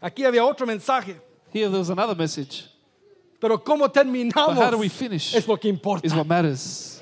aquí 0.00 0.24
había 0.24 0.44
otro 0.44 0.66
mensaje. 0.66 1.20
here 1.52 1.68
there 1.68 1.78
was 1.78 1.90
another 1.90 2.14
message. 2.14 2.68
Pero 3.40 3.58
cómo 3.58 3.86
But 3.92 4.36
how 4.36 4.70
do 4.70 4.78
we 4.78 4.88
finish 4.88 5.34
es 5.34 5.46
lo 5.46 5.56
que 5.56 5.70
is 6.02 6.12
what 6.12 6.26
matters. 6.26 7.00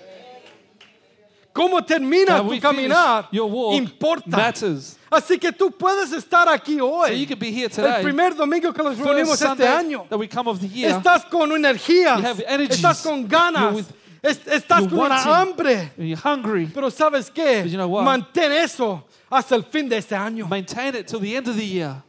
cómo 1.55 1.81
termina 1.85 2.43
tu 2.43 2.61
caminar 2.61 3.29
your 3.33 3.51
walk 3.51 3.75
importa. 3.75 4.29
matters. 4.29 4.99
Así 5.11 5.39
que 5.41 5.51
tú 5.53 5.71
puedes 5.71 6.13
estar 6.13 6.47
aquí 6.49 6.77
So 6.77 7.07
you 7.09 7.23
hoy. 7.23 7.27
can 7.27 7.39
be 7.39 7.51
here 7.51 7.65
El 7.65 7.71
today. 7.71 8.03
primer 8.03 8.35
domingo 8.35 8.73
que 8.73 8.83
nos 8.83 8.99
reunimos 8.99 9.41
este 9.41 9.67
año. 9.67 10.07
that 10.11 10.19
we 10.19 10.29
come 10.29 10.49
of 10.49 10.61
the 10.61 10.69
year. 10.69 10.91
Estás 10.91 11.25
con 11.31 11.51
energías. 11.53 12.19
You 12.19 12.27
have 12.27 12.45
energies. 12.47 12.77
Estás 12.77 13.03
con 13.03 13.27
ganas. 13.27 13.87
Estás 14.23 14.89
con 14.89 14.99
una 14.99 15.23
hambre. 15.23 15.93
you're 15.97 16.17
hungry. 16.17 16.67
Pero 16.67 16.91
¿sabes 16.91 17.31
qué? 17.31 17.67
You 17.67 17.79
know? 17.79 17.89
Mantén 18.03 18.53
eso 18.53 19.05
hasta 19.31 19.55
el 19.55 19.63
fin 19.63 19.89
de 19.89 19.97
este 19.97 20.15
año. 20.15 20.47
Maintain 20.47 20.95
it 20.95 21.07
till 21.07 21.21
the 21.21 21.35
end 21.35 21.49
of 21.49 21.57
the 21.57 21.65
year. 21.65 22.03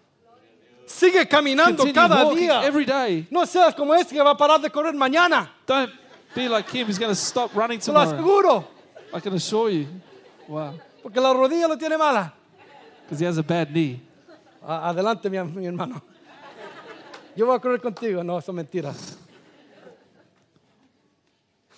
Sigue 0.88 1.28
caminando 1.28 1.84
Continue 1.84 1.94
cada 1.94 2.24
walking 2.26 2.48
día. 2.48 2.64
every 2.64 2.86
day. 2.86 3.28
No 3.30 3.46
seas 3.46 3.76
como 3.76 3.94
este 3.94 4.16
que 4.16 4.22
va 4.24 4.32
a 4.32 4.38
parar 4.38 4.60
de 4.62 4.70
correr 4.70 4.94
mañana. 4.96 5.52
Don't 5.68 5.92
be 6.34 6.48
like 6.48 6.70
him 6.72 6.88
who's 6.88 6.98
going 6.98 7.12
to 7.12 7.16
stop 7.16 7.54
running 7.54 7.80
Te 7.80 7.92
lo 7.92 8.00
tomorrow. 8.06 8.18
aseguro. 8.18 8.68
I 9.14 9.20
can 9.20 9.34
assure 9.34 9.70
you. 9.70 9.88
Wow. 10.48 10.80
Porque 11.04 11.20
la 11.20 11.34
rodilla 11.34 11.68
lo 11.68 11.76
tiene 11.78 11.98
mala. 11.98 12.34
Because 13.04 13.20
he 13.20 13.26
has 13.26 13.38
a 13.38 13.44
bad 13.44 13.70
knee. 13.72 14.02
A- 14.66 14.90
Adelante, 14.90 15.30
mi, 15.30 15.38
mi 15.44 15.66
hermano. 15.68 16.02
Yo 17.36 17.46
voy 17.46 17.56
a 17.56 17.60
correr 17.60 17.80
contigo. 17.82 18.24
No, 18.24 18.40
son 18.42 18.56
mentiras. 18.56 19.18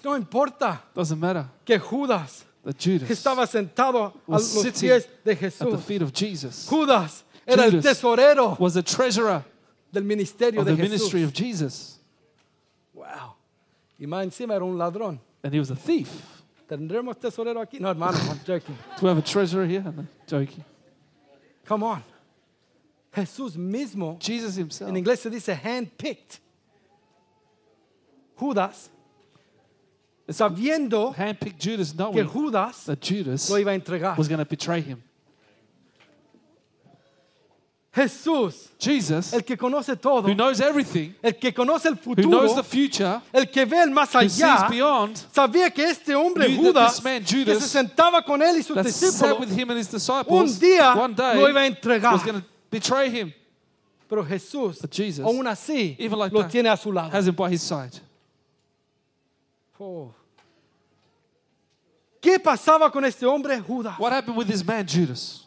No 0.03 0.15
importa 0.15 0.81
Doesn't 0.95 1.19
matter. 1.19 1.45
que 1.65 1.77
Judas 1.79 2.45
That 2.63 2.75
Judas 2.79 3.09
estaba 3.09 3.45
sentado 3.47 4.03
a 4.05 4.13
was 4.27 4.53
los 4.55 4.63
sitting 4.63 4.89
pies 4.89 5.07
de 5.25 5.31
at 5.31 5.37
the 5.39 5.45
Jesús. 5.47 5.81
feet 5.83 6.01
of 6.01 6.13
Jesus 6.13 6.67
Judas 6.69 7.23
era 7.49 7.65
el 7.65 7.81
tesorero 7.81 8.57
was 8.59 8.73
the 8.73 8.83
treasurer 8.83 9.43
del 9.91 10.03
ministerio 10.03 10.61
of 10.61 10.65
de 10.67 10.75
the 10.75 10.81
ministry 10.81 11.21
Jesús. 11.21 11.27
of 11.27 11.33
Jesus. 11.33 11.99
Wow. 12.93 13.35
Y 13.99 14.05
más 14.05 14.23
encima 14.23 14.55
era 14.55 14.63
un 14.65 14.77
ladrón. 14.77 15.19
And 15.43 15.53
he 15.53 15.59
was 15.59 15.71
a 15.71 15.75
thief. 15.75 16.09
¿Tendremos 16.69 17.17
tesorero 17.17 17.59
aquí? 17.61 17.79
No, 17.79 17.89
hermano, 17.89 18.17
I'm 18.17 18.39
joking. 18.45 18.75
Do 18.99 19.03
we 19.03 19.09
have 19.09 19.17
a 19.17 19.21
treasurer 19.21 19.65
here? 19.65 19.81
No, 19.81 20.05
joking. 20.27 20.63
Come 21.65 21.83
on. 21.83 22.03
Jesús 23.11 23.57
mismo, 23.57 24.19
Jesus 24.19 24.55
himself. 24.55 24.89
en 24.89 24.95
inglés 24.95 25.19
se 25.19 25.29
dice 25.29 25.55
handpicked. 25.55 26.39
Judas, 28.37 28.89
sabiendo 30.29 31.13
handpicked 31.13 31.59
Judas 31.59 31.91
que 31.91 31.97
knowing 31.97 32.27
Judas 32.27 32.85
that 32.85 33.01
Judas 33.01 33.49
lo 33.49 33.57
iba 33.57 33.71
a 33.71 33.79
entregar. 33.79 34.17
was 34.17 34.27
going 34.27 34.39
to 34.39 34.45
betray 34.45 34.81
him. 34.81 35.01
Jesús, 37.91 38.69
Jesus, 38.77 39.33
el 39.33 39.43
que 39.43 39.57
conoce 39.57 39.95
todo, 39.95 40.27
who 40.27 40.35
knows 40.35 40.59
everything, 40.61 41.15
el 41.23 41.33
que 41.33 41.51
conoce 41.51 41.87
el 41.87 41.95
who 41.95 42.13
knows 42.15 42.51
futuro, 42.51 42.55
the 42.55 42.63
future, 42.63 43.19
el 43.33 43.49
que 43.49 43.65
ve 43.65 43.81
el 43.81 43.89
más 43.89 44.13
allá, 44.13 44.67
beyond, 44.69 45.17
sabía 45.33 45.73
que 45.73 45.83
este 45.83 46.13
hombre 46.13 46.55
Judas, 46.55 47.03
man, 47.03 47.23
que 47.23 47.43
Judas, 47.43 47.63
se 47.63 47.67
sentaba 47.67 48.23
con 48.23 48.43
él 48.43 48.57
y 48.57 48.63
sus 48.63 48.77
discípulos, 48.83 49.39
un 50.27 50.59
día 50.59 50.93
lo 51.33 51.49
iba 51.49 51.61
a 51.61 51.65
entregar. 51.65 52.43
betray 52.69 53.09
him. 53.09 53.33
Pero 54.07 54.23
Jesús, 54.23 54.79
Jesus, 54.91 55.25
aún 55.25 55.47
así, 55.47 55.95
like 55.99 56.33
lo 56.33 56.41
that, 56.41 56.51
tiene 56.51 56.69
a 56.69 56.77
su 56.77 56.91
lado. 56.91 57.09
Has 57.11 57.27
him 57.27 57.35
by 57.35 57.49
his 57.51 57.61
side. 57.61 57.99
Oh. 59.79 60.13
¿Qué 62.21 62.37
pasaba 62.39 62.91
con 62.91 63.03
este 63.05 63.25
hombre 63.25 63.59
Judas? 63.61 63.97
What 63.97 64.11
happened 64.11 64.37
with 64.37 64.47
this 64.47 64.63
man, 64.63 64.85
Judas? 64.85 65.45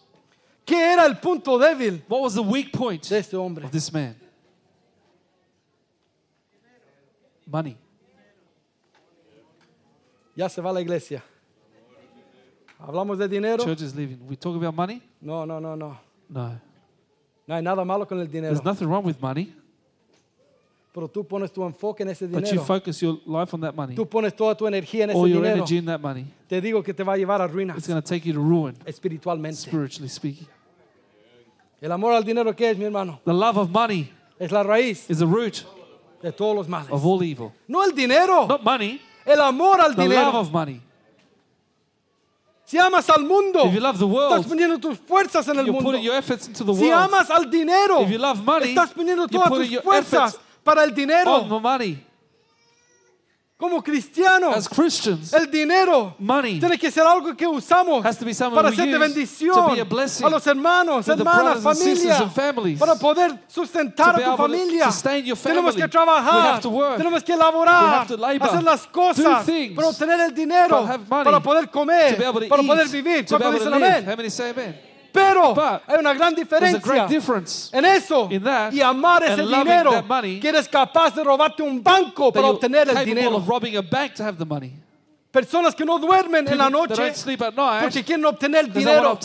¿Qué 0.64 0.92
era 0.92 1.06
el 1.06 1.18
punto 1.18 1.58
débil 1.58 2.04
What 2.08 2.22
was 2.22 2.34
the 2.34 2.42
weak 2.42 2.72
point 2.72 3.02
de 3.08 3.18
este 3.18 3.36
hombre? 3.36 3.64
of 3.64 3.70
this 3.70 3.92
man? 3.92 4.16
Money. 7.46 7.76
Ya 10.34 10.48
se 10.48 10.60
va 10.62 10.70
a 10.70 10.72
la 10.72 10.80
iglesia. 10.80 11.22
¿Hablamos 12.78 13.18
de 13.18 13.28
dinero? 13.28 13.62
Church 13.64 13.82
is 13.82 13.94
leaving. 13.94 14.18
We 14.28 14.36
talk 14.36 14.56
about 14.56 14.74
money? 14.74 15.02
No, 15.20 15.44
no, 15.44 15.60
no, 15.60 15.76
no. 15.76 15.98
No. 16.28 16.60
No 17.46 17.54
hay 17.54 17.62
nada 17.62 17.84
malo 17.84 18.06
con 18.06 18.18
el 18.20 18.26
dinero. 18.26 18.54
There's 18.54 18.64
nothing 18.64 18.88
wrong 18.88 19.04
with 19.04 19.20
money, 19.20 19.54
Pero 20.94 21.08
tú 21.08 21.24
pones 21.26 21.50
tu 21.50 21.64
enfoque 21.64 22.02
en 22.02 22.10
ese 22.10 22.26
but 22.26 22.40
you 22.40 22.50
dinero. 22.50 22.64
focus 22.64 23.00
your 23.00 23.18
life 23.26 23.54
on 23.54 23.60
that 23.62 23.74
money. 23.74 23.94
Tú 23.96 24.06
pones 24.06 24.34
toda 24.36 24.54
tu 24.54 24.66
energía 24.66 25.04
en 25.04 25.10
ese 25.10 25.18
All 25.18 25.26
your 25.28 25.38
dinero. 25.40 25.56
energy 25.56 25.78
in 25.78 25.86
that 25.86 26.00
money. 26.00 26.26
Te 26.46 26.60
digo 26.60 26.82
que 26.82 26.92
te 26.92 27.02
va 27.02 27.14
a 27.14 27.16
llevar 27.16 27.40
a 27.40 27.46
ruinas 27.46 27.78
It's 27.78 27.88
going 27.88 28.00
to 28.00 28.06
take 28.06 28.26
you 28.28 28.34
to 28.34 28.40
ruin, 28.40 28.76
espiritualmente. 28.84 29.56
spiritually 29.56 30.08
speaking. 30.10 30.46
El 31.80 31.90
amor 31.92 32.12
al 32.12 32.22
dinero, 32.24 32.54
¿qué 32.54 32.70
es, 32.70 32.76
mi 32.78 32.84
hermano? 32.84 33.20
The 33.24 33.32
love 33.32 33.56
of 33.56 33.70
money 33.70 34.12
Es 34.38 34.52
la 34.52 34.62
raíz 34.62 35.08
is 35.08 35.18
the 35.18 35.24
root 35.26 35.64
de 36.22 36.30
todos 36.30 36.54
los 36.54 36.68
males. 36.68 36.90
of 36.92 37.04
all 37.06 37.22
evil. 37.22 37.52
No 37.66 37.82
el 37.82 37.92
dinero, 37.94 38.46
Not 38.46 38.62
money, 38.62 39.00
el 39.24 39.40
amor 39.40 39.80
al 39.80 39.94
the 39.96 40.02
love 40.02 40.10
dinero. 40.10 40.38
of 40.40 40.52
money. 40.52 40.80
Si 42.66 42.78
amas 42.78 43.08
al 43.10 43.24
mundo, 43.24 43.66
If 43.66 43.74
you 43.74 43.80
love 43.80 43.98
the 43.98 44.04
estás 44.06 44.14
world, 44.14 44.46
poniendo 44.48 44.78
tus 44.78 44.98
fuerzas 44.98 45.46
en 45.48 45.58
el 45.58 45.66
mundo. 45.66 45.82
putting 45.90 46.02
your 46.02 46.14
efforts 46.14 46.46
into 46.48 46.64
the 46.64 46.74
Si 46.74 46.90
amas 46.90 47.30
al 47.30 47.50
dinero, 47.50 48.02
If 48.02 48.10
you 48.10 48.18
love 48.18 48.42
money, 48.44 48.68
estás 48.70 48.92
poniendo 48.92 49.26
todas 49.26 49.50
tus 49.50 49.80
fuerzas 49.82 50.38
para 50.64 50.84
el 50.84 50.94
dinero. 50.94 51.30
on 51.42 51.62
money. 51.62 52.06
Como 53.56 53.80
cristianos, 53.80 54.56
As 54.56 54.68
Christians, 54.68 55.32
el 55.32 55.48
dinero 55.48 56.16
money 56.18 56.58
tiene 56.58 56.76
que 56.76 56.90
ser 56.90 57.06
algo 57.06 57.36
que 57.36 57.46
usamos 57.46 58.04
has 58.04 58.18
to 58.18 58.24
be 58.24 58.34
something 58.34 58.56
para 58.56 58.70
we 58.70 58.74
ser 58.74 58.86
de 58.86 58.90
use 58.96 58.98
bendición 58.98 59.54
to 59.54 59.74
be 59.74 59.80
a 59.80 59.84
blessing 59.84 60.26
a 60.26 60.30
los 60.30 60.44
hermanos, 60.48 61.06
to 61.06 61.14
the 61.14 61.22
hermanas, 61.22 61.62
brothers 61.62 61.66
and 61.66 61.76
sisters 61.76 62.16
familia, 62.18 62.22
and 62.24 62.32
families. 62.32 62.78
para 62.80 62.96
poder 62.96 63.38
sustentar 63.46 64.14
To 64.14 64.18
be 64.18 64.22
a 64.24 64.26
tu 64.26 64.32
able 64.32 64.48
to 64.48 64.52
familia. 64.58 64.84
sustain 64.90 65.24
your 65.24 65.36
Tenemos 65.36 65.74
que 65.76 65.82
family. 65.82 65.90
trabajar, 65.92 66.54
have 66.54 66.60
to 66.60 66.70
work. 66.70 66.96
tenemos 66.98 67.22
que 67.22 67.32
We 67.34 67.38
elaborar, 67.38 67.94
have 68.00 68.08
to 68.08 68.16
labor. 68.16 68.48
hacer 68.48 68.62
las 68.64 68.84
cosas, 68.88 69.46
Do 69.46 69.52
things. 69.52 69.76
para 69.76 69.88
obtener 69.88 70.18
el 70.18 70.34
dinero, 70.34 70.78
have 70.84 71.04
money. 71.08 71.24
para 71.24 71.38
poder 71.40 71.68
comer, 71.70 72.14
to 72.14 72.18
be 72.18 72.24
able 72.26 72.40
to 72.40 72.48
para 72.48 72.62
eat, 72.62 72.68
poder 72.68 72.88
vivir. 72.88 73.24
to 73.26 73.38
be 73.38 73.44
¿Cuántos 73.44 73.46
able 73.46 73.58
to 73.60 73.64
dicen 73.70 73.80
live. 73.80 73.94
amén? 73.98 74.04
How 74.08 74.16
many 74.16 74.28
say 74.30 74.50
amen? 74.50 74.91
Pero 75.12 75.54
But 75.54 75.82
hay 75.86 75.98
una 75.98 76.14
gran 76.14 76.34
diferencia 76.34 76.80
great 76.80 77.08
difference 77.08 77.70
en 77.76 77.84
eso 77.84 78.28
in 78.30 78.42
that 78.42 78.72
y 78.72 78.80
amar 78.80 79.22
ese 79.22 79.42
dinero 79.42 80.02
money 80.02 80.40
que 80.40 80.48
eres 80.48 80.68
capaz 80.68 81.14
de 81.14 81.22
robarte 81.22 81.62
un 81.62 81.82
banco 81.82 82.32
para 82.32 82.46
obtener 82.48 82.88
el 82.88 83.04
dinero. 83.04 83.36
of 83.36 83.48
robbing 83.48 83.76
a 83.76 83.82
bank 83.82 84.14
to 84.14 84.24
have 84.24 84.38
the 84.38 84.46
money. 84.46 84.72
Personas 85.32 85.74
que 85.74 85.82
no 85.82 85.98
duermen 85.98 86.46
en 86.46 86.58
la 86.58 86.66
People 86.66 86.80
noche 86.88 87.02
don't 87.02 87.16
sleep 87.16 87.40
at 87.40 87.54
night 87.54 87.80
porque 87.80 88.04
quieren 88.04 88.22
obtener 88.26 88.70
dinero. 88.70 89.18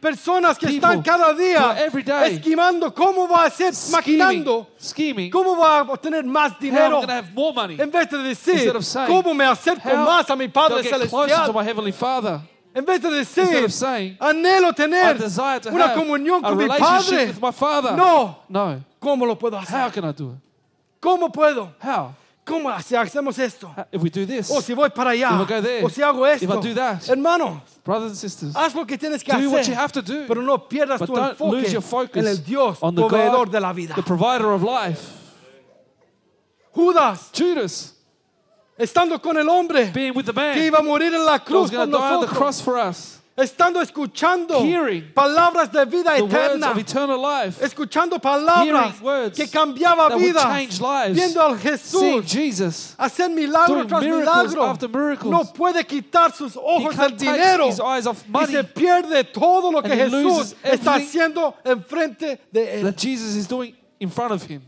Personas 0.00 0.56
que 0.58 0.68
People 0.68 0.88
están 0.88 1.02
cada 1.02 1.34
día 1.34 1.70
are 1.70 1.80
every 1.84 2.02
day 2.02 2.32
esquimando 2.36 2.94
cómo 2.94 3.28
va 3.28 3.44
a 3.44 3.50
ser, 3.50 3.74
Scheming, 3.74 3.92
maquinando, 3.92 4.66
scheming, 4.80 5.30
cómo 5.30 5.54
va 5.58 5.80
a 5.80 5.82
obtener 5.82 6.24
más 6.24 6.58
dinero. 6.58 6.96
going 6.96 7.08
to 7.08 7.12
have 7.12 7.34
more 7.34 7.52
money. 7.52 7.78
En 7.78 7.90
vez 7.90 8.08
de 8.08 8.22
decir, 8.22 8.82
saying, 8.82 9.06
cómo 9.06 9.34
me 9.34 9.44
acerco 9.44 9.94
más 9.94 10.30
a 10.30 10.34
mi 10.34 10.48
Padre 10.48 10.82
Celestial. 10.82 11.52
En 12.74 12.84
vez 12.84 13.00
de 13.00 13.08
decir, 13.10 13.64
of 13.64 13.70
saying, 13.72 14.16
anhelo 14.18 14.72
tener 14.72 15.16
una 15.70 15.94
comunión 15.94 16.42
con 16.42 16.56
mi 16.56 16.66
Padre. 16.66 17.26
with 17.28 17.40
my 17.40 17.52
Father. 17.52 17.92
No, 17.96 18.38
No. 18.48 18.80
¿cómo 18.98 19.24
lo 19.26 19.36
puedo 19.38 19.56
How 19.56 19.62
hacer? 19.62 19.92
can 19.92 20.04
I 20.04 20.12
do 20.12 20.32
it? 20.32 20.38
¿Cómo 21.00 21.30
puedo? 21.30 21.72
How? 21.80 22.14
¿Cómo 22.44 22.68
si 22.82 22.94
hacemos 22.96 23.38
esto? 23.38 23.68
How- 23.74 23.86
If 23.92 24.02
we 24.02 24.10
do 24.10 24.26
this, 24.26 24.50
O 24.50 24.60
si 24.60 24.74
voy 24.74 24.90
para 24.90 25.10
allá. 25.12 25.30
Go 25.38 25.46
there, 25.62 25.84
O 25.84 25.88
si 25.88 26.02
hago 26.02 26.26
if 26.26 26.42
I 26.42 26.44
esto. 26.46 26.60
do 26.60 26.74
that. 26.74 27.08
Hermano, 27.08 27.62
brothers 27.84 28.10
and 28.10 28.16
sisters, 28.18 28.54
haz 28.56 28.74
lo 28.74 28.84
que 28.84 28.98
tienes 28.98 29.22
que 29.22 29.32
do 29.32 29.48
what 29.50 29.62
you 29.66 29.72
hacer. 29.72 29.74
have 29.76 29.92
to 29.92 30.02
do. 30.02 30.26
Pero 30.26 30.42
no 30.42 30.58
pierdas 30.68 31.00
tu 31.06 31.16
enfoque 31.16 31.52
lose 31.56 31.72
your 31.72 31.80
focus 31.82 32.16
en 32.16 32.26
el 32.26 32.36
Dios 32.44 32.78
proveedor 32.80 33.46
God, 33.46 33.52
de 33.52 33.60
la 33.60 33.72
vida. 33.72 33.94
the 33.94 34.02
provider 34.02 34.48
of 34.52 34.62
life. 34.62 35.00
Judas, 36.74 37.30
Judas, 37.32 37.93
estando 38.78 39.20
con 39.20 39.36
el 39.36 39.48
hombre 39.48 39.90
being 39.92 40.12
with 40.14 40.24
the 40.24 40.32
que 40.32 40.66
iba 40.66 40.78
a 40.78 40.82
morir 40.82 41.14
en 41.14 41.24
la 41.24 41.38
cruz 41.38 41.70
nosotros, 41.70 42.30
cross 42.30 42.60
for 42.60 42.76
us, 42.76 43.20
estando 43.36 43.80
escuchando 43.80 44.60
Hearing 44.60 45.12
palabras 45.12 45.70
de 45.72 45.84
vida 45.84 46.16
eterna, 46.16 46.72
life, 46.72 47.64
escuchando 47.64 48.18
palabras 48.20 48.94
que 49.34 49.48
cambiaba 49.48 50.08
lives, 50.08 51.14
viendo 51.14 51.40
al 51.40 51.58
Jesús 51.58 52.24
Jesus. 52.26 52.94
hacer 52.96 53.30
milagro 53.30 53.74
doing 53.74 53.88
tras 53.88 54.02
miracles 54.02 54.50
milagro, 54.50 54.64
after 54.64 54.88
miracles. 54.88 55.30
no 55.30 55.44
puede 55.52 55.84
quitar 55.84 56.32
sus 56.32 56.56
ojos 56.56 56.96
del 56.96 57.16
dinero 57.16 57.68
y 57.68 58.46
se 58.46 58.64
pierde 58.64 59.24
todo 59.24 59.70
lo 59.72 59.82
que 59.82 59.96
Jesús 59.96 60.54
está 60.62 60.94
haciendo 60.94 61.54
enfrente 61.64 62.40
de 62.52 62.80
él. 62.80 62.82
that 62.82 62.96
Jesus 62.96 63.34
is 63.36 63.48
doing 63.48 63.74
in 64.00 64.10
front 64.10 64.32
of 64.32 64.42
him. 64.48 64.62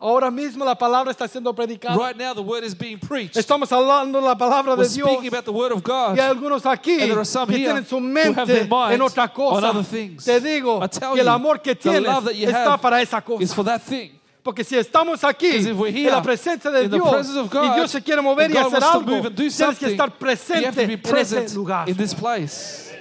Ahora 0.00 0.30
mismo 0.30 0.64
la 0.64 0.76
palabra 0.78 1.10
está 1.10 1.26
siendo 1.26 1.52
predicada. 1.52 1.96
Right 1.96 2.16
now, 2.16 2.32
the 2.32 2.40
word 2.40 2.62
is 2.62 2.72
being 2.72 2.98
preached. 3.00 3.36
Estamos 3.36 3.72
hablando 3.72 4.20
la 4.20 4.36
palabra 4.36 4.76
We're 4.76 4.84
de 4.88 4.94
Dios. 4.94 5.08
speaking 5.10 5.26
about 5.26 5.44
the 5.44 5.50
word 5.52 5.72
of 5.72 5.82
God. 5.82 6.16
Y 6.16 6.20
hay 6.20 6.28
algunos 6.30 6.64
aquí 6.66 7.00
And 7.00 7.10
there 7.10 7.18
are 7.18 7.24
some 7.24 7.52
que 7.52 7.58
tienen 7.58 7.84
su 7.84 7.98
mente 7.98 8.60
en 8.60 9.00
otra 9.02 9.32
cosa. 9.32 9.56
on 9.56 9.64
other 9.64 9.82
things. 9.84 10.24
Te 10.24 10.40
digo 10.40 10.80
que 11.14 11.20
el 11.20 11.26
amor 11.28 11.60
que 11.60 11.74
the 11.74 11.80
tienes 11.90 12.06
está 12.48 12.80
para 12.80 13.00
esa 13.02 13.18
Is 13.18 13.24
cosa. 13.24 13.54
for 13.56 13.64
that 13.64 13.82
thing. 13.82 14.10
Porque 14.44 14.62
si 14.62 14.76
estamos 14.76 15.24
aquí 15.24 15.48
Because 15.50 15.66
if 15.66 15.76
we're 15.76 15.90
here, 15.90 16.08
en 16.10 16.14
la 16.14 16.22
presencia 16.22 16.70
de 16.70 16.84
in 16.84 16.90
the 16.90 16.96
Dios 16.96 17.10
presence 17.10 17.36
of 17.36 17.50
God, 17.50 17.64
y 17.64 17.74
Dios 17.74 17.90
se 17.90 18.00
quiere 18.00 18.22
mover 18.22 18.48
y 18.50 18.54
God 18.54 18.66
hacer 18.72 18.80
wants 18.80 18.92
to 18.92 18.98
algo, 19.00 19.06
move 19.16 19.26
and 19.26 19.36
do 19.36 19.42
tienes 19.50 19.78
que 19.78 19.88
estar 19.88 20.08
You 20.08 20.12
have 20.14 20.18
presente 20.20 20.70
to 20.70 20.86
be 20.86 20.92
en 20.94 21.00
ese 21.00 21.10
present 21.10 21.54
lugar. 21.56 21.88
in 21.88 21.96
this 21.96 22.14
place. 22.14 22.94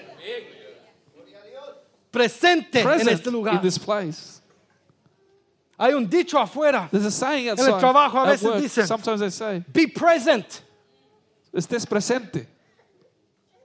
Presente 2.12 2.80
en 2.82 2.84
Present 2.88 3.12
este 3.12 3.28
lugar. 3.32 3.54
in 3.54 3.62
this 3.62 3.78
place. 3.78 4.37
Hay 5.80 5.94
un 5.94 6.08
dicho 6.10 6.40
afuera. 6.40 6.90
There's 6.92 7.06
a 7.06 7.12
saying 7.12 7.48
el 7.48 7.52
outside. 7.52 7.80
trabajo 7.80 8.18
a 8.24 8.26
veces 8.32 8.44
work, 8.50 8.62
dicen- 8.62 8.88
sometimes 8.88 9.20
they 9.20 9.30
say, 9.30 9.64
Be 9.72 9.88
present. 9.88 10.62
estés 11.54 11.86
presente. 11.86 12.48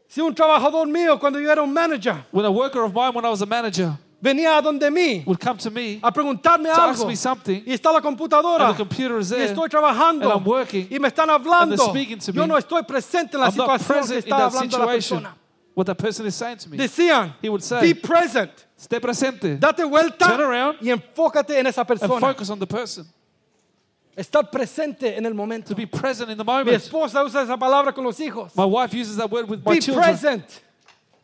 Si 0.09 0.21
un 0.21 0.35
trabajador 0.35 0.87
mío, 0.87 1.19
cuando 1.19 1.39
yo 1.41 1.51
era 1.51 1.63
un 1.63 1.73
manager, 1.73 2.25
When 2.31 2.45
a 2.45 2.51
worker 2.51 2.83
of 2.85 2.93
mine, 2.93 3.15
when 3.15 3.25
I 3.25 3.31
was 3.31 3.41
a 3.41 3.47
manager, 3.47 3.97
venía 4.23 4.59
a 4.59 4.61
donde 4.63 4.91
mí 4.91 5.25
would 5.27 5.41
come 5.41 5.57
to 5.59 5.71
me 5.71 6.01
a 6.03 6.13
preguntarme 6.13 6.65
to 6.65 6.71
ask 6.71 7.01
algo 7.01 7.07
me 7.09 7.17
something, 7.17 7.63
y 7.67 7.73
está 7.73 7.91
la 7.91 8.01
computadora 8.03 8.67
and 8.69 8.75
the 8.77 8.85
computer 8.85 9.19
is 9.19 9.31
y 9.33 9.37
there, 9.37 9.49
estoy 9.55 9.71
trabajando 9.71 10.25
and 10.31 10.33
I'm 10.41 10.45
working, 10.45 10.87
y 10.91 10.99
me 10.99 11.09
están 11.09 11.31
and 11.31 11.43
hablando, 11.43 11.77
they're 11.77 11.89
speaking 11.89 12.19
to 12.19 12.31
yo 12.33 12.43
me, 12.43 12.47
no 12.49 12.57
estoy 12.59 12.83
presente 12.87 13.35
en 13.37 13.41
la 13.41 13.47
I'm 13.49 13.57
not 13.57 13.69
situación 13.71 13.79
que 13.79 13.95
present 13.95 14.13
in 14.13 14.19
está 14.19 14.37
that 14.37 14.53
hablando 14.53 14.79
la 14.79 14.85
situation. 14.85 15.23
persona. 15.23 15.37
What 15.75 15.87
that 15.87 15.97
person 15.97 16.27
is 16.27 16.35
saying 16.35 16.59
to 16.59 16.69
me. 16.69 16.77
Decían, 16.77 17.35
He 17.41 17.49
would 17.49 17.63
say, 17.63 17.81
be 17.81 17.95
present, 17.95 18.51
Esté 18.79 19.01
presente 19.01 19.59
date 19.59 19.85
vuelta 19.85 20.27
Turn 20.27 20.41
around 20.41 20.79
y 20.83 20.91
enfócate 20.91 21.59
en 21.59 21.67
esa 21.67 21.81
and 21.81 21.89
persona. 21.89 22.21
focus 22.21 22.51
on 22.51 22.59
the 22.59 22.67
person. 22.67 23.07
Estar 24.15 24.51
presente 24.51 25.17
en 25.17 25.25
el 25.25 25.33
momento. 25.33 25.69
To 25.71 25.75
be 25.75 25.87
present 25.87 26.31
in 26.31 26.37
the 26.37 26.45
Mi 26.45 26.53
moment. 26.53 26.77
esposa 26.77 27.25
usa 27.25 27.43
esa 27.43 27.57
palabra 27.57 27.95
con 27.95 28.05
los 28.05 28.19
hijos. 28.21 28.55
My 28.55 28.67
wife 28.67 28.93
uses 28.93 29.17
that 29.17 29.31
word 29.31 29.49
with 29.49 29.65
my 29.65 29.75
Be 29.77 29.81
children. 29.81 30.05
present. 30.05 30.45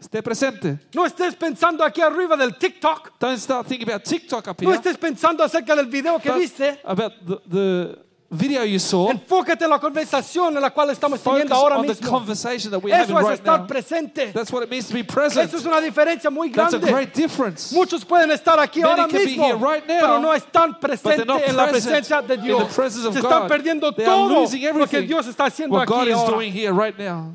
Esté 0.01 0.23
presente. 0.23 0.79
No 0.95 1.05
estés 1.05 1.35
pensando 1.37 1.85
aquí 1.85 2.01
arriba 2.01 2.35
del 2.37 2.53
TikTok. 2.57 3.19
Don't 3.19 3.37
start 3.39 3.67
thinking 3.67 3.87
about 3.91 4.05
TikTok 4.05 4.49
up 4.49 4.63
No 4.63 4.71
here. 4.71 4.79
estés 4.81 4.97
pensando 4.97 5.43
acerca 5.45 5.77
del 5.77 5.87
video 5.87 6.19
que 6.19 6.31
Don't- 6.31 6.39
viste. 6.39 6.79
about 6.85 7.13
the, 7.27 7.37
the 7.51 7.99
video 8.31 8.63
you 8.63 8.79
saw. 8.79 9.09
Enfócate 9.11 9.65
en 9.65 9.71
la 9.71 9.79
conversación 9.79 10.55
en 10.55 10.61
la 10.61 10.71
cual 10.71 10.91
estamos 10.91 11.19
teniendo 11.23 11.55
ahora 11.55 11.77
on 11.79 11.87
the 11.87 11.95
mismo. 11.95 12.11
conversation 12.11 12.71
that 12.71 12.79
we're 12.83 12.95
having 12.95 13.11
Eso 13.17 13.19
es 13.19 13.25
right 13.27 13.39
estar 13.41 13.61
now. 13.61 13.67
presente. 13.67 14.33
That's 14.35 14.53
what 14.53 14.63
it 14.63 14.71
means 14.71 14.87
to 14.89 14.95
be 14.95 15.03
present. 15.03 15.49
Eso 15.49 15.57
es 15.57 15.65
una 15.65 15.81
diferencia 15.81 16.31
muy 16.31 16.51
That's 16.51 16.75
a 16.75 16.79
great 16.79 17.15
difference. 17.15 17.73
Muchos 17.73 18.05
pueden 18.05 18.31
estar 18.31 18.59
aquí 18.59 18.81
Many 18.81 18.91
ahora 19.01 19.09
can 19.09 19.17
be 19.19 19.27
mismo, 19.27 19.45
here 19.47 19.57
right 19.57 19.87
now, 19.87 20.01
pero 20.01 20.19
no 20.21 20.33
están 20.35 20.73
But 20.73 20.81
they're 20.81 20.97
presentes 20.99 21.27
not 21.27 21.43
en 21.43 21.57
la 21.57 21.69
presencia 21.69 22.21
de 22.21 22.35
in 22.35 22.41
the 22.41 22.47
Dios. 22.47 22.75
presence 22.75 23.07
of 23.07 23.15
Se 23.15 23.21
están 23.21 23.43
God. 23.43 23.49
perdiendo 23.49 23.93
They 23.97 24.05
todo 24.05 24.29
losing 24.41 24.63
lo 24.63 24.69
que 24.75 24.99
everything. 24.99 25.07
Dios 25.07 25.27
está 25.27 25.47
haciendo 25.47 25.73
What 25.77 25.87
God 25.89 26.09
is 26.09 26.15
ahora. 26.15 26.33
doing 26.37 26.53
here 26.53 26.73
right 26.73 26.99
now. 26.99 27.35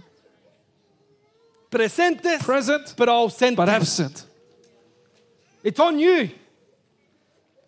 Presentes, 1.72 2.44
Present, 2.44 2.94
pero 2.96 3.14
ausentes. 3.14 3.56
but 3.58 3.68
absent. 3.68 4.26
It's 5.64 5.80
on 5.80 5.98
you. 5.98 6.30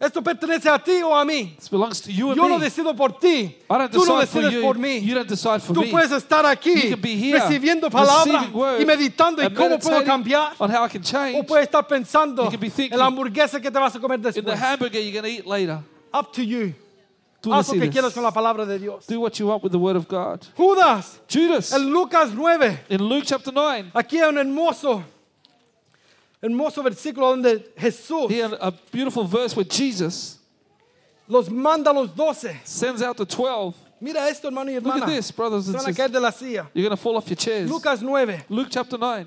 Esto 0.06 0.22
pertenece 0.22 0.70
a 0.70 0.78
ti 0.78 1.02
o 1.04 1.16
a 1.16 1.26
mí. 1.26 1.56
This 1.58 1.70
belongs 1.70 2.02
to 2.02 2.12
you 2.12 2.28
and 2.32 2.38
Yo 2.38 2.48
no 2.48 2.58
me. 2.60 2.66
decido 2.66 2.96
por 2.96 3.18
ti. 3.18 3.28
I 3.30 3.56
don't 3.70 3.92
Tú 3.92 4.06
no 4.06 4.20
decide 4.20 4.28
for 4.28 4.42
decides 4.42 4.54
you. 4.54 4.62
por 4.62 4.78
mí. 4.78 5.02
You 5.02 5.16
don't 5.16 5.28
decide 5.30 5.60
for 5.62 5.74
Tú 5.76 5.82
me. 5.82 5.88
puedes 5.92 6.12
estar 6.12 6.46
aquí 6.46 6.74
You 6.76 6.90
can 6.92 7.02
be 7.02 7.16
here, 7.16 7.40
recibiendo 7.40 7.90
palabra 7.90 8.24
receiving 8.42 8.54
word, 8.56 8.82
y 8.82 8.86
meditando 8.86 9.42
en 9.42 9.48
and 9.48 9.56
cómo 9.58 9.70
puedo 9.80 9.98
meditating 10.00 10.06
cambiar. 10.08 10.54
on 10.60 10.70
how 10.70 10.86
I 10.86 10.90
can 10.90 11.02
O 11.02 11.04
change 11.06 11.48
puedes 11.48 11.66
estar 11.68 11.88
pensando 11.88 12.44
You 12.46 12.52
can 12.52 12.60
be 12.60 12.70
thinking 12.70 12.94
en 12.94 13.00
la 13.00 13.06
hamburguesa 13.08 13.60
que 13.60 13.72
te 13.72 13.80
vas 13.80 13.96
a 13.96 14.00
comer 14.00 14.18
in 14.20 14.22
the 14.24 14.32
después. 14.32 14.60
hamburger 14.60 15.00
you're 15.02 15.12
going 15.22 15.24
to 15.24 15.42
eat 15.42 15.46
later. 15.48 15.80
Up 16.14 16.32
to 16.34 16.42
you. 16.44 16.74
Tú 17.42 17.54
Haz 17.54 17.68
lo 17.68 17.74
que 17.74 17.80
decides. 17.82 17.94
quieras 17.94 18.14
con 18.14 18.24
la 18.24 18.32
palabra 18.32 18.66
de 18.66 18.80
Dios. 18.80 19.06
Do 19.08 19.20
what 19.20 19.34
you 19.40 19.48
want 19.48 19.62
with 19.64 19.72
the 19.72 19.78
word 19.78 19.96
of 19.96 20.08
God. 20.08 20.42
Judas, 20.58 21.20
Judas, 21.32 21.72
en 21.74 21.92
Lucas 21.92 22.32
9, 22.34 22.86
in 22.90 23.02
Luke 23.08 23.24
chapter 23.26 23.54
9, 23.54 23.92
aquí 23.94 24.18
hay 24.20 24.30
un 24.30 24.38
hermoso, 24.40 25.04
hermoso 26.46 26.84
versículo 26.84 27.30
donde 27.32 27.60
Jesús 27.78 28.30
here 28.30 28.56
a 28.62 28.72
beautiful 28.92 29.26
verse 29.26 29.56
where 29.56 29.66
Jesus 29.68 30.38
los 31.28 31.50
manda 31.50 31.90
a 31.90 31.94
los 31.94 32.10
doce. 32.16 32.56
sends 32.64 33.02
out 33.02 33.18
the 33.18 33.26
12. 33.26 33.74
Mira 34.02 34.28
esto, 34.30 34.48
hermano 34.50 34.70
y 34.72 34.76
Look 34.76 34.84
hermana. 34.94 35.06
at 35.06 35.10
this, 35.10 35.32
brothers 35.32 35.66
Se 35.66 35.70
and 35.72 35.78
van 35.82 35.86
a 35.90 35.94
caer 35.94 36.08
sisters. 36.08 36.12
de 36.12 36.20
la 36.20 36.30
silla. 36.32 36.70
You're 36.74 36.84
going 36.88 36.96
to 36.98 37.02
fall 37.02 37.18
off 37.18 37.28
your 37.28 37.38
chairs. 37.38 37.70
Lucas 37.70 38.02
9, 38.02 38.44
Luke 38.50 38.68
chapter 38.70 38.98
9. 38.98 39.26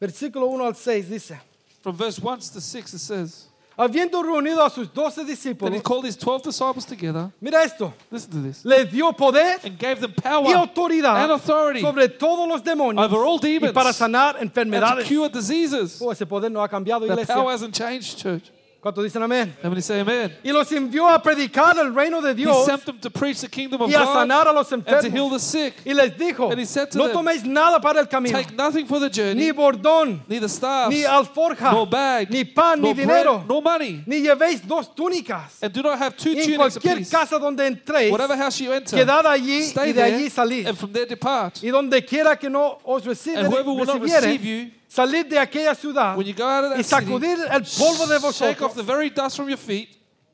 versículo 0.00 0.46
1 0.48 0.60
al 0.64 0.74
6 0.74 1.08
dice. 1.08 1.38
From 1.82 1.96
verse 1.96 2.18
1 2.20 2.38
to 2.52 2.60
6, 2.60 2.94
it 2.94 2.98
says, 2.98 3.46
Habiendo 3.78 4.22
reunido 4.22 4.64
a 4.64 4.70
sus 4.70 4.88
doce 4.92 5.16
Then 5.20 5.26
he 5.26 5.32
discípulos, 5.32 5.82
called 5.82 6.06
his 6.06 6.16
12 6.16 6.44
disciples 6.44 6.86
together. 6.86 7.30
mira 7.40 7.62
esto, 7.62 7.92
Listen 8.10 8.30
to 8.30 8.42
this. 8.42 8.64
les 8.64 8.90
dio 8.90 9.12
poder 9.12 9.58
And 9.64 9.78
gave 9.78 10.00
them 10.00 10.12
y 10.16 10.22
power 10.22 10.54
autoridad 10.56 11.22
and 11.24 11.32
authority 11.32 11.80
sobre 11.82 12.08
todos 12.08 12.48
los 12.48 12.62
demonios 12.62 13.04
over 13.04 13.18
all 13.24 13.38
y 13.42 13.48
demons 13.58 13.72
para 13.74 13.92
sanar 13.92 14.36
and 14.40 14.50
to 14.52 14.60
enfermedades. 14.60 15.04
cure 15.06 15.28
diseases. 15.28 16.00
Oh, 16.00 16.10
ese 16.10 16.24
poder 16.26 16.50
no 16.50 16.62
ha 16.62 16.68
cambiado, 16.68 17.06
The 17.06 17.12
iglesia. 17.12 17.34
power 17.34 17.52
hasn't 17.52 17.74
changed, 17.74 18.16
church. 18.18 18.50
¿Cuántos 18.86 19.02
dicen 19.02 19.20
amén? 19.20 19.52
How 19.64 19.68
many 19.68 19.82
say 19.82 19.98
amen? 19.98 20.38
Y 20.44 20.52
los 20.52 20.70
envió 20.70 21.08
a 21.08 21.20
predicar 21.20 21.76
el 21.76 21.92
reino 21.92 22.22
de 22.22 22.30
He 22.30 22.34
Dios 22.34 22.64
sent 22.64 22.84
them 22.84 23.00
to 23.00 23.10
preach 23.10 23.40
the 23.40 23.48
kingdom 23.48 23.82
of 23.82 23.90
y 23.90 23.94
a 23.94 24.04
God 24.04 24.14
sanar 24.14 24.46
a 24.46 24.52
los 24.52 24.70
and 24.70 24.86
to 24.86 24.92
heal 25.10 25.26
enfermos. 25.26 25.32
the 25.32 25.38
sick. 25.40 25.74
Y 25.84 25.92
les 25.92 26.16
dijo, 26.16 26.52
And 26.52 26.60
he 26.60 26.64
said 26.66 26.92
to 26.92 26.98
no 26.98 27.08
them, 27.08 27.16
toméis 27.16 27.42
nada 27.44 27.80
para 27.80 27.98
el 27.98 28.06
camino, 28.06 28.38
Take 28.40 28.54
nothing 28.54 28.86
for 28.86 29.00
the 29.00 29.08
ni 29.08 29.12
journey, 29.12 29.50
bordón, 29.50 30.20
neither 30.28 30.48
staffs, 30.48 30.90
ni 30.94 31.02
alforja, 31.02 31.72
nor 31.72 31.86
bag, 31.86 32.30
ni 32.30 32.44
pan, 32.44 32.80
ni 32.80 32.86
nor 32.86 32.94
bread, 32.94 33.08
dinero, 33.08 33.44
nor 33.48 33.60
money. 33.60 34.04
ni 34.06 34.20
llevéis 34.20 34.64
dos 34.64 34.94
túnicas. 34.94 35.60
And 35.60 35.72
do 35.72 35.82
not 35.82 35.98
have 35.98 36.16
two 36.16 36.30
Y 36.30 36.38
en 36.38 36.44
tunics 36.44 36.56
cualquier 36.56 36.92
apiece. 36.94 37.10
casa 37.10 37.40
donde 37.40 37.66
entréis, 37.66 38.12
Whatever 38.12 38.36
house 38.36 38.60
you 38.60 38.72
enter, 38.72 38.96
quedad 38.96 39.26
allí 39.26 39.62
stay 39.62 39.90
y 39.90 39.92
de 39.94 40.02
allí 40.04 40.30
salid. 40.30 40.64
and 40.64 40.78
from 40.78 40.92
there 40.92 41.06
depart. 41.06 41.60
Y 41.60 41.70
donde 41.70 42.04
quiera 42.04 42.38
que 42.38 42.48
no 42.48 42.78
os 42.84 43.04
And 43.04 43.48
whoever 43.48 43.72
will 43.72 43.84
not 43.84 44.00
receive 44.00 44.44
you, 44.44 44.70
salid 44.96 45.26
de 45.28 45.38
aquella 45.38 45.74
ciudad 45.74 46.16
when 46.16 46.26
you 46.26 46.34
go 46.34 46.44
out 46.44 46.64
of 46.64 46.72
y 46.72 46.82
that 46.82 46.84
city, 46.84 47.06
sacudir 47.06 47.38
el 47.50 47.62
polvo 47.62 48.06
de 48.06 48.18
shake 48.32 48.62
off 48.62 48.74
the 48.74 48.82
vosotros 48.82 48.86
very 48.86 49.10
dust 49.10 49.36
from 49.36 49.48
your 49.48 49.58
feet 49.58 49.90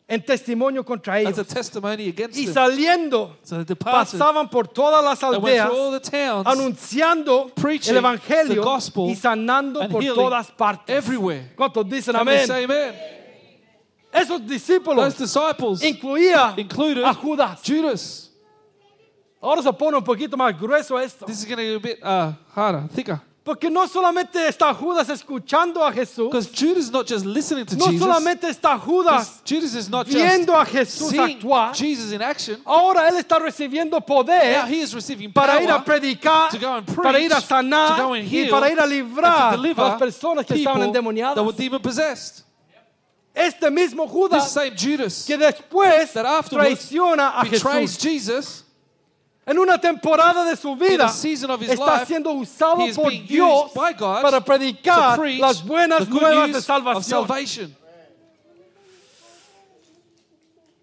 en 0.09 0.21
testimonio 0.23 0.85
contra 0.85 1.15
as 1.17 1.21
ellos. 1.27 1.39
a 1.39 1.45
testimony 1.45 2.09
against 2.09 2.37
Y 2.37 2.45
them. 2.45 2.55
saliendo, 2.55 3.37
So 3.43 3.57
they 3.57 3.65
departed 3.65 4.19
pasaban 4.19 4.51
por 4.51 4.69
todas 4.69 5.03
las 5.03 5.23
and 5.23 5.43
went 5.43 5.59
aldeas 5.59 5.67
through 5.67 5.79
all 5.79 5.91
the 5.93 6.01
towns 6.01 6.47
anunciando 6.47 7.53
preaching 7.55 7.97
el 7.97 7.99
evangelio 8.05 8.55
the 8.55 8.61
gospel 8.61 9.09
y 9.09 9.15
sanando 9.17 9.81
and 9.81 9.91
por 9.91 10.03
healing 10.03 10.17
todas 10.17 10.51
partes. 10.51 10.95
everywhere. 10.95 11.53
¿Cuántos 11.57 11.89
dicen 11.89 12.15
amén? 12.15 12.47
say 12.47 12.65
amen? 12.65 12.95
Esos 14.13 14.47
discípulos 14.47 15.17
disciples 15.17 15.83
incluía 15.83 16.55
included 16.59 17.03
a 17.05 17.15
Judas. 17.15 17.61
Judas. 17.65 18.29
Ahora 19.41 19.63
se 19.63 19.73
pone 19.73 19.97
un 19.97 20.05
poquito 20.05 20.37
más 20.37 20.57
grueso 20.57 21.01
esto. 21.01 21.25
This 21.27 21.39
is 21.41 21.47
going 21.47 21.57
to 21.57 21.77
a 21.77 21.81
bit 21.81 21.99
uh, 22.03 22.33
harder, 22.55 22.87
thicker. 22.95 23.21
Porque 23.45 23.69
no 23.69 23.89
solamente 23.89 24.47
está 24.47 24.73
Judas 24.73 25.09
escuchando 25.09 25.85
a 25.85 25.93
Jesús, 25.93 26.31
Because 26.31 26.49
Judas 26.55 26.85
is 26.85 26.93
not 26.93 27.09
just 27.09 27.27
listening 27.27 27.67
to 27.67 27.77
no 27.77 27.87
Jesus. 27.87 28.01
solamente 28.01 28.49
está 28.49 28.79
Judas 28.79 29.43
Judas 29.45 29.75
is 29.75 29.89
not 29.89 30.07
just 30.07 30.17
viendo 30.17 30.55
a 30.55 30.65
Jesús 30.65 31.13
actuar, 31.19 31.75
Jesus 31.75 32.13
in 32.13 32.23
action. 32.23 32.61
ahora 32.65 33.09
él 33.09 33.17
está 33.17 33.41
recibiendo 33.41 33.99
Now 33.99 34.07
poder 34.07 34.65
he 34.69 34.81
is 34.83 34.95
receiving 34.95 35.33
para 35.33 35.61
ir 35.61 35.69
a 35.69 35.83
power 35.83 35.85
predicar, 35.85 36.51
to 36.51 36.59
go 36.59 36.73
and 36.77 36.87
preach, 36.87 37.03
para 37.03 37.19
ir 37.21 37.33
a 37.33 37.41
sanar 37.41 37.97
to 37.97 38.03
go 38.05 38.13
and 38.15 38.25
y 38.25 38.29
heal, 38.45 38.51
para 38.51 38.71
ir 38.71 38.79
a 38.79 38.85
and 38.85 38.93
librar 38.93 39.57
to 39.57 39.61
a 39.61 39.89
las 39.89 39.99
personas 39.99 40.47
que 40.47 40.55
estaban 40.55 40.79
that 40.81 40.87
endemoniadas. 40.89 41.45
were 41.45 41.53
demon 41.53 41.83
possessed. 41.83 42.45
Este 43.35 43.71
mismo 43.71 44.05
This 44.05 44.13
Judas 44.13 44.53
same 44.53 44.77
Judas 44.77 45.25
que 45.27 45.37
después 45.37 46.13
that 46.13 46.45
traiciona 46.49 47.41
a 47.41 47.45
Jesús 47.45 47.99
Jesus 47.99 48.62
en 49.45 49.59
una 49.59 49.79
temporada 49.79 50.45
de 50.45 50.57
su 50.57 50.77
vida 50.77 51.07
está 51.07 52.07
siendo 52.07 52.31
usado 52.33 52.85
por 52.95 53.11
Dios 53.11 53.73
para 53.75 54.41
predicar 54.41 55.19
las 55.39 55.65
buenas 55.65 56.09
nuevas 56.09 56.53
de 56.53 56.61
salvación. 56.63 57.27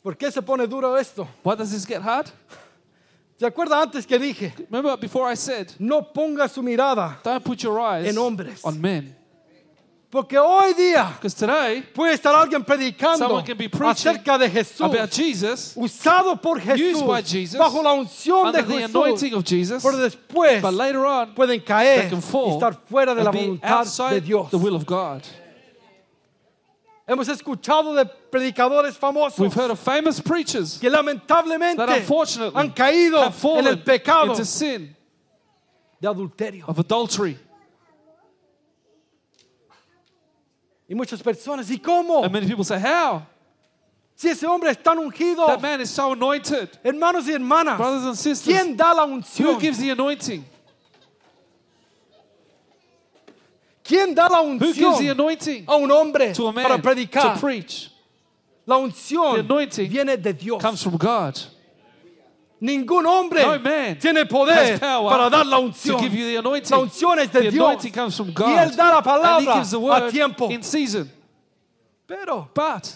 ¿Por 0.01 0.17
qué 0.17 0.31
se 0.31 0.41
pone 0.41 0.65
duro 0.65 0.97
esto? 0.97 1.27
Why 1.43 1.55
does 1.55 1.71
this 1.71 1.85
get 1.85 2.01
hard? 2.01 2.27
¿Se 3.37 3.45
acuerda 3.45 3.81
antes 3.81 4.05
que 4.05 4.19
dije? 4.19 4.53
Remember 4.69 4.97
before 4.97 5.31
I 5.31 5.35
said, 5.35 5.71
No 5.79 6.01
ponga 6.01 6.49
su 6.49 6.61
mirada, 6.61 7.19
don't 7.23 7.43
put 7.43 7.59
your 7.59 7.79
eyes 7.79 8.07
En 8.07 8.17
hombres. 8.17 8.61
on 8.65 8.79
men. 8.81 9.15
Porque 10.09 10.39
hoy 10.39 10.73
día 10.73 11.19
today, 11.21 11.83
puede 11.93 12.13
estar 12.13 12.33
alguien 12.33 12.63
predicando 12.63 13.43
acerca 13.85 14.39
de 14.39 14.49
Jesús, 14.49 14.81
about 14.81 15.11
Jesus, 15.11 15.73
usado 15.75 16.35
por 16.41 16.59
Jesús, 16.59 17.03
Jesus, 17.27 17.59
bajo 17.59 17.83
la 17.83 17.93
unción 17.93 18.51
de 18.51 18.63
Jesús, 18.63 19.45
Jesus, 19.45 19.83
pero 19.83 19.97
después 19.97 20.63
on, 20.63 21.35
pueden 21.35 21.59
caer 21.59 22.11
y 22.11 22.49
estar 22.49 22.73
fuera 22.87 23.13
de 23.13 23.23
la 23.23 23.29
voluntad 23.29 23.85
de 24.09 24.21
Dios. 24.21 24.49
the 24.49 24.57
will 24.57 24.75
of 24.75 24.85
God. 24.85 25.21
Hemos 27.05 27.27
escuchado 27.27 27.93
de 27.95 28.05
predicadores 28.05 28.95
famosos 28.95 29.39
We've 29.39 29.53
heard 29.53 29.71
of 29.71 29.79
famous 29.79 30.21
preachers 30.21 30.79
que 30.79 30.89
lamentablemente 30.89 31.81
han 32.53 32.69
caído 32.71 33.31
en 33.57 33.67
el 33.67 33.83
pecado 33.83 34.31
into 34.33 34.45
sin 34.45 34.95
de 35.99 36.07
adulterio. 36.07 36.65
of 36.67 36.79
adultery. 36.79 37.37
Y 40.89 40.95
muchas 40.95 41.21
personas, 41.21 41.69
¿y 41.69 41.77
cómo? 41.77 42.23
And 42.23 42.33
many 42.33 42.47
people 42.47 42.65
say, 42.65 42.79
How? 42.79 43.21
Si 44.15 44.27
ese 44.27 44.43
hombre 44.47 44.71
es 44.71 44.77
tan 44.81 44.97
ungido, 44.97 45.45
That 45.45 45.61
man 45.61 45.79
is 45.81 45.89
so 45.91 46.11
anointed. 46.13 46.67
hermanos 46.83 47.27
y 47.27 47.33
hermanas, 47.33 47.77
Brothers 47.77 48.05
and 48.05 48.17
sisters, 48.17 48.43
¿quién 48.57 48.75
da 48.75 48.91
la 48.93 49.05
who 49.05 49.13
unción? 49.21 49.59
gives 49.59 49.77
the 49.77 49.91
anointing? 49.91 50.43
¿Quién 53.83 54.13
da 54.13 54.27
la 54.27 54.41
Who 54.41 54.57
gives 54.59 54.75
the 54.77 54.83
unción 54.85 55.11
anointing 55.11 55.65
a 55.67 55.75
un 55.77 55.89
hombre 55.91 56.33
to 56.33 56.47
a 56.47 56.53
para 56.53 56.69
man 56.69 56.81
predicar? 56.81 57.33
to 57.35 57.39
preach? 57.39 57.91
La 58.65 58.77
unción 58.77 59.35
The 59.35 59.39
anointing 59.41 59.89
viene 59.89 60.17
de 60.17 60.33
Dios. 60.33 60.61
Comes 60.61 60.83
from 60.83 60.97
God. 60.97 61.39
Ningún 62.61 63.05
hombre 63.05 63.41
No 63.45 63.57
man 63.59 63.97
tiene 63.99 64.25
poder 64.25 64.77
para 64.79 65.29
dar 65.29 65.45
la 65.45 65.57
to 65.57 65.61
unción. 65.63 65.99
give 66.01 66.13
you 66.13 66.25
the 66.25 66.37
anointing. 66.37 66.71
La 66.71 66.79
unción 66.83 67.19
es 67.19 67.31
de 67.31 67.41
The 67.43 67.51
Dios. 67.51 67.67
comes 67.93 68.15
from 68.17 68.33
God. 68.33 68.49
Y 68.49 68.57
Él 68.57 68.75
da 68.75 68.91
la 68.95 69.01
palabra 69.01 69.53
gives 69.53 69.71
the 69.71 69.77
a 70.07 70.11
tiempo. 70.11 70.49
in 70.51 70.61
season. 70.61 71.09
Pero 72.05 72.49
But 72.53 72.87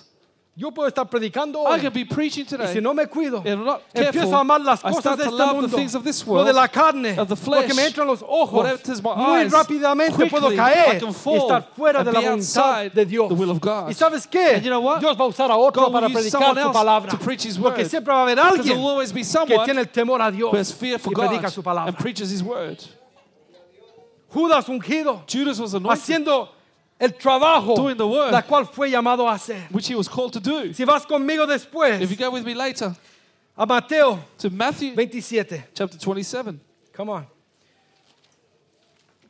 Yo 0.56 0.70
puedo 0.72 0.88
estar 0.88 1.10
predicando 1.10 1.64
I 1.64 1.80
hoy 1.82 1.90
be 1.90 2.06
preaching 2.06 2.44
y 2.46 2.48
today. 2.48 2.74
si 2.74 2.80
no 2.80 2.94
me 2.94 3.08
cuido, 3.08 3.42
I'm 3.44 3.66
not 3.66 3.82
empiezo 3.92 4.12
careful, 4.12 4.36
a 4.36 4.40
amar 4.42 4.62
las 4.62 4.82
I 4.82 4.90
cosas 4.90 5.00
start 5.00 5.18
de 5.18 5.24
to 5.24 5.30
este 5.32 5.40
love 5.40 5.50
the 5.56 5.62
mundo, 5.62 5.78
things 5.78 5.96
of 5.96 6.04
this 6.04 6.28
lo 6.28 6.34
world, 6.34 6.46
de 6.48 6.54
la 6.54 6.68
carne, 6.68 7.18
of 7.18 7.28
the 7.28 7.50
lo 7.50 7.62
que 7.62 7.68
me 7.70 7.74
flesh, 7.74 7.88
entra 7.88 8.02
en 8.04 8.08
los 8.10 8.22
ojos. 8.22 8.54
what 8.54 8.66
enters 8.68 9.02
my 9.02 9.16
Muy 9.16 9.40
eyes, 9.42 9.52
rápidamente 9.52 10.30
puedo 10.30 10.50
quickly, 10.50 10.54
I 10.54 10.74
caer 10.74 11.00
can 11.00 11.10
y 11.10 11.38
estar 11.38 11.64
fuera 11.76 12.00
and 12.02 12.06
de 12.08 12.12
la 12.14 12.20
be 12.20 12.26
voluntad 12.28 12.62
outside 12.62 12.94
de 12.94 13.06
Dios. 13.06 13.30
the 13.30 13.34
will 13.34 13.50
of 13.50 13.60
God. 13.60 13.90
¿Y 13.90 13.94
sabes 13.96 14.28
qué? 14.28 14.54
And 14.58 14.64
you 14.64 14.70
know 14.70 14.80
what? 14.82 15.00
Dios 15.00 15.18
va 15.20 15.26
a 15.26 15.28
usar 15.28 15.50
a 15.50 15.58
otro 15.58 15.82
God 15.86 15.92
will 15.92 16.02
para 16.02 16.08
use 16.08 16.14
predicar 16.30 16.32
someone 16.40 16.62
su 16.62 16.68
else 16.68 16.74
palabra. 16.78 17.10
to 17.10 17.18
preach 17.18 17.44
His 17.46 17.58
Porque 17.58 17.82
word. 17.82 17.90
siempre 17.90 18.14
va 18.14 18.20
a 18.20 18.24
haber 18.24 18.36
Because 18.36 18.60
alguien 18.60 18.66
there 18.68 18.78
will 18.78 18.90
always 18.92 19.12
be 19.12 19.22
que 19.22 19.26
someone 19.26 19.66
tiene 19.66 19.80
el 19.80 19.88
temor 19.90 20.22
a 20.22 20.30
Dios 20.32 20.52
who 20.52 20.58
has 20.60 20.72
fear 20.72 21.00
for 21.00 21.12
y 21.14 21.16
God 21.16 21.30
predica 21.30 21.50
su 21.50 21.64
palabra. 21.64 21.88
and 21.90 21.98
preaches 21.98 22.30
His 22.32 22.44
word. 22.44 22.78
Judas 24.32 24.70
ungido, 24.70 25.24
Judas 25.26 25.60
was 25.60 25.74
anointed, 25.74 25.98
haciendo 26.00 26.50
el 27.00 27.12
trabajo 27.14 27.76
Doing 27.76 27.98
the 27.98 28.06
work. 28.08 28.32
la 28.32 28.42
cual 28.42 28.66
fue 28.68 28.90
llamado 28.90 29.28
a 29.28 29.34
hacer. 29.36 29.68
which 29.72 29.88
he 29.88 29.96
was 29.96 30.08
called 30.08 30.32
to 30.34 30.40
do. 30.40 30.74
Si 30.74 30.84
vas 30.86 31.06
conmigo 31.06 31.46
después 31.46 32.02
If 32.02 32.10
you 32.12 32.18
go 32.18 32.32
with 32.32 32.46
me 32.46 32.54
later 32.56 32.96
a 33.58 33.66
Mateo 33.66 34.20
to 34.40 34.50
Matthew 34.50 34.94
27. 34.96 35.64
chapter 35.74 35.98
27, 35.98 36.60
Come 36.94 37.10
on. 37.10 37.28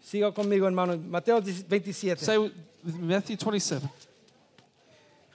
Siga 0.04 0.32
conmigo, 0.34 0.66
hermano. 0.66 0.98
Mateo 0.98 1.40
27. 1.42 2.18
say 2.24 2.38
with 2.38 2.54
Matthew 3.00 3.36
27. 3.38 3.90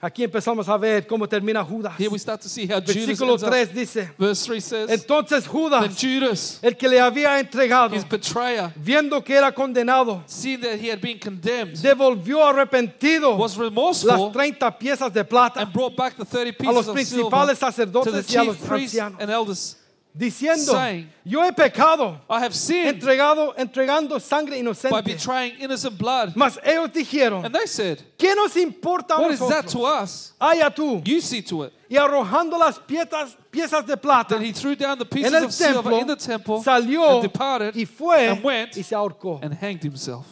Aquí 0.01 0.23
empezamos 0.23 0.69
a 0.69 0.77
ver 0.77 1.05
cómo 1.05 1.27
termina 1.27 1.61
Judas. 1.61 1.93
Here 1.99 2.09
we 2.09 2.17
start 2.17 2.41
to 2.41 2.47
see 2.47 2.65
how 2.65 2.79
Judas 2.79 2.95
Versículo 2.95 3.33
ends 3.33 3.43
up. 3.43 3.49
3 3.49 3.73
dice, 3.73 4.09
Verse 4.17 4.45
3 4.45 4.61
says, 4.61 4.89
entonces 4.91 5.43
Then 5.43 5.93
Judas, 5.93 6.59
el 6.61 6.77
que 6.77 6.87
le 6.87 7.01
había 7.01 7.37
entregado, 7.37 7.93
his 7.93 8.07
betrayer, 8.07 8.71
viendo 8.77 9.21
que 9.21 9.35
era 9.35 9.51
condenado, 9.53 10.23
seeing 10.25 10.61
that 10.61 10.79
he 10.79 10.89
had 10.89 11.01
been 11.01 11.19
condemned, 11.19 11.75
devolvió 11.81 12.45
arrepentido 12.45 13.35
was 13.35 13.57
las 13.57 13.65
remorseful 13.65 14.31
30 14.31 14.79
piezas 14.79 15.11
de 15.11 15.25
plata 15.25 15.59
and 15.59 15.73
brought 15.73 15.97
back 15.97 16.15
the 16.15 16.23
30 16.23 16.65
a 16.65 16.71
los 16.71 16.87
of 16.87 16.95
principales 16.95 17.57
silver 17.59 18.01
to 18.01 18.11
the 18.11 18.23
sacerdotes 18.23 18.33
y 18.33 18.37
a 18.37 18.43
los 18.45 18.55
chief 18.55 18.69
priests 18.69 18.97
ancianos, 18.97 19.21
and 19.21 19.29
elders, 19.29 19.75
diciendo, 20.13 20.71
saying, 20.73 21.09
yo 21.23 21.43
he 21.43 21.51
pecado, 21.51 22.19
I 22.29 22.39
have 22.41 22.53
sinned 22.55 23.01
entregado, 23.01 23.55
entregando 23.55 24.19
sangre 24.19 24.55
by 24.55 24.59
inocente. 24.59 25.03
betraying 25.05 25.55
innocent 25.59 25.97
blood. 25.97 26.33
Mas 26.35 26.57
ellos 26.63 26.91
dijeron, 26.91 27.45
And 27.45 27.53
they 27.53 27.65
said, 27.67 28.01
¿qué 28.17 28.35
nos 28.35 28.55
importa 28.57 29.15
a 29.15 29.21
What 29.21 29.31
is 29.31 29.39
that 29.39 29.65
nosotros? 29.65 29.71
to 29.73 29.85
us? 29.85 30.33
Haya 30.41 30.69
tú. 30.71 31.01
You 31.07 31.21
see 31.21 31.41
to 31.43 31.63
it. 31.63 31.73
Y 31.89 31.95
arrojando 31.97 32.57
las 32.57 32.79
piezas, 32.79 33.35
piezas 33.51 33.85
de 33.85 33.97
plata 33.97 34.35
Then 34.35 34.43
he 34.45 34.51
threw 34.51 34.75
down 34.75 34.97
the 34.99 35.05
pieces 35.05 35.31
en 35.33 35.37
el 35.39 35.45
of 35.45 35.53
silver 35.53 35.81
templo, 35.83 35.99
in 35.99 36.07
the 36.07 36.15
temple 36.15 36.63
salió 36.63 37.13
and 37.15 37.23
departed 37.23 37.75
y 37.75 37.85
fue 37.85 38.27
and 38.27 38.43
went 38.43 38.77
y 38.77 38.81
se 38.83 38.95
ahorcó. 38.95 39.39
and 39.41 39.53
hanged 39.53 39.83
himself. 39.83 40.25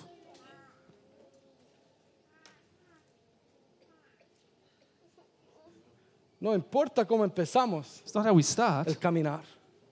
No 6.40 6.54
importa 6.54 7.06
cómo 7.06 7.24
empezamos 7.24 8.02
It's 8.04 8.14
not 8.14 8.26
how 8.26 8.34
we 8.34 8.44
start 8.44 8.88
el 8.88 8.96
caminar, 8.96 9.42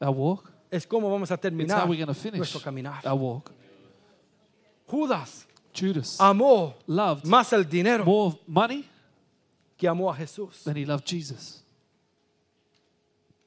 our 0.01 0.11
walk, 0.13 0.51
es 0.71 0.85
cómo 0.85 1.09
vamos 1.09 1.31
a 1.31 1.35
it's 1.35 1.41
terminar 1.41 1.81
how 1.81 1.87
we're 1.89 1.97
going 1.97 2.07
to 2.07 2.13
finish 2.13 2.37
nuestro 2.37 2.59
caminar. 2.61 3.01
our 3.05 3.15
walk. 3.15 3.51
Judas 4.87 5.45
Judas 5.73 6.17
amó 6.19 6.73
loved 6.87 7.25
más 7.25 7.51
el 7.53 7.63
dinero 7.63 8.05
more 8.05 8.37
money 8.47 8.85
que 9.77 9.87
amó 9.87 10.09
a 10.11 10.15
Jesús. 10.15 10.63
than 10.63 10.77
he 10.77 10.85
loved 10.85 11.05
Jesus. 11.05 11.61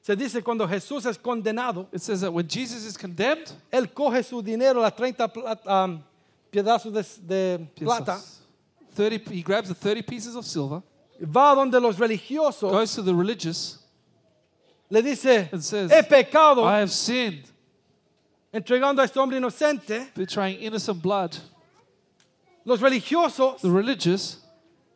Se 0.01 0.15
dice 0.15 0.41
cuando 0.43 0.67
Jesús 0.67 1.05
es 1.05 1.17
condenado, 1.17 1.87
It 1.91 2.01
says 2.01 2.21
that 2.21 2.31
when 2.31 2.47
Jesus 2.47 2.83
is 2.85 2.97
condemned, 2.97 3.51
él 3.71 3.93
coge 3.93 4.23
su 4.23 4.41
dinero, 4.41 4.81
las 4.81 4.95
30 4.95 5.27
plata- 5.27 5.83
um, 5.85 6.01
pedazos 6.51 6.91
de, 6.93 7.03
de 7.57 7.67
plata, 7.85 8.19
30, 8.95 9.31
he 9.31 9.41
grabs 9.43 9.67
the 9.69 9.75
30 9.75 10.01
pieces 10.03 10.35
of 10.35 10.45
silver, 10.45 10.81
va 11.21 11.53
donde 11.53 11.79
los 11.79 11.97
religiosos 11.99 12.71
goes 12.71 12.95
to 12.95 13.03
the 13.03 13.13
religious, 13.13 13.78
le 14.89 15.01
dice, 15.01 15.49
says, 15.61 15.91
he 15.91 16.01
pecado 16.03 16.63
I 16.63 16.79
have 16.79 16.91
sinned, 16.91 17.43
entregando 18.53 18.99
a 18.99 19.03
este 19.03 19.17
hombre 19.17 19.37
inocente. 19.37 20.13
betraying 20.15 20.59
innocent 20.59 21.01
blood. 21.01 21.37
Los 22.65 22.81
religiosos, 22.81 23.61
The 23.61 23.69
religious, 23.69 24.37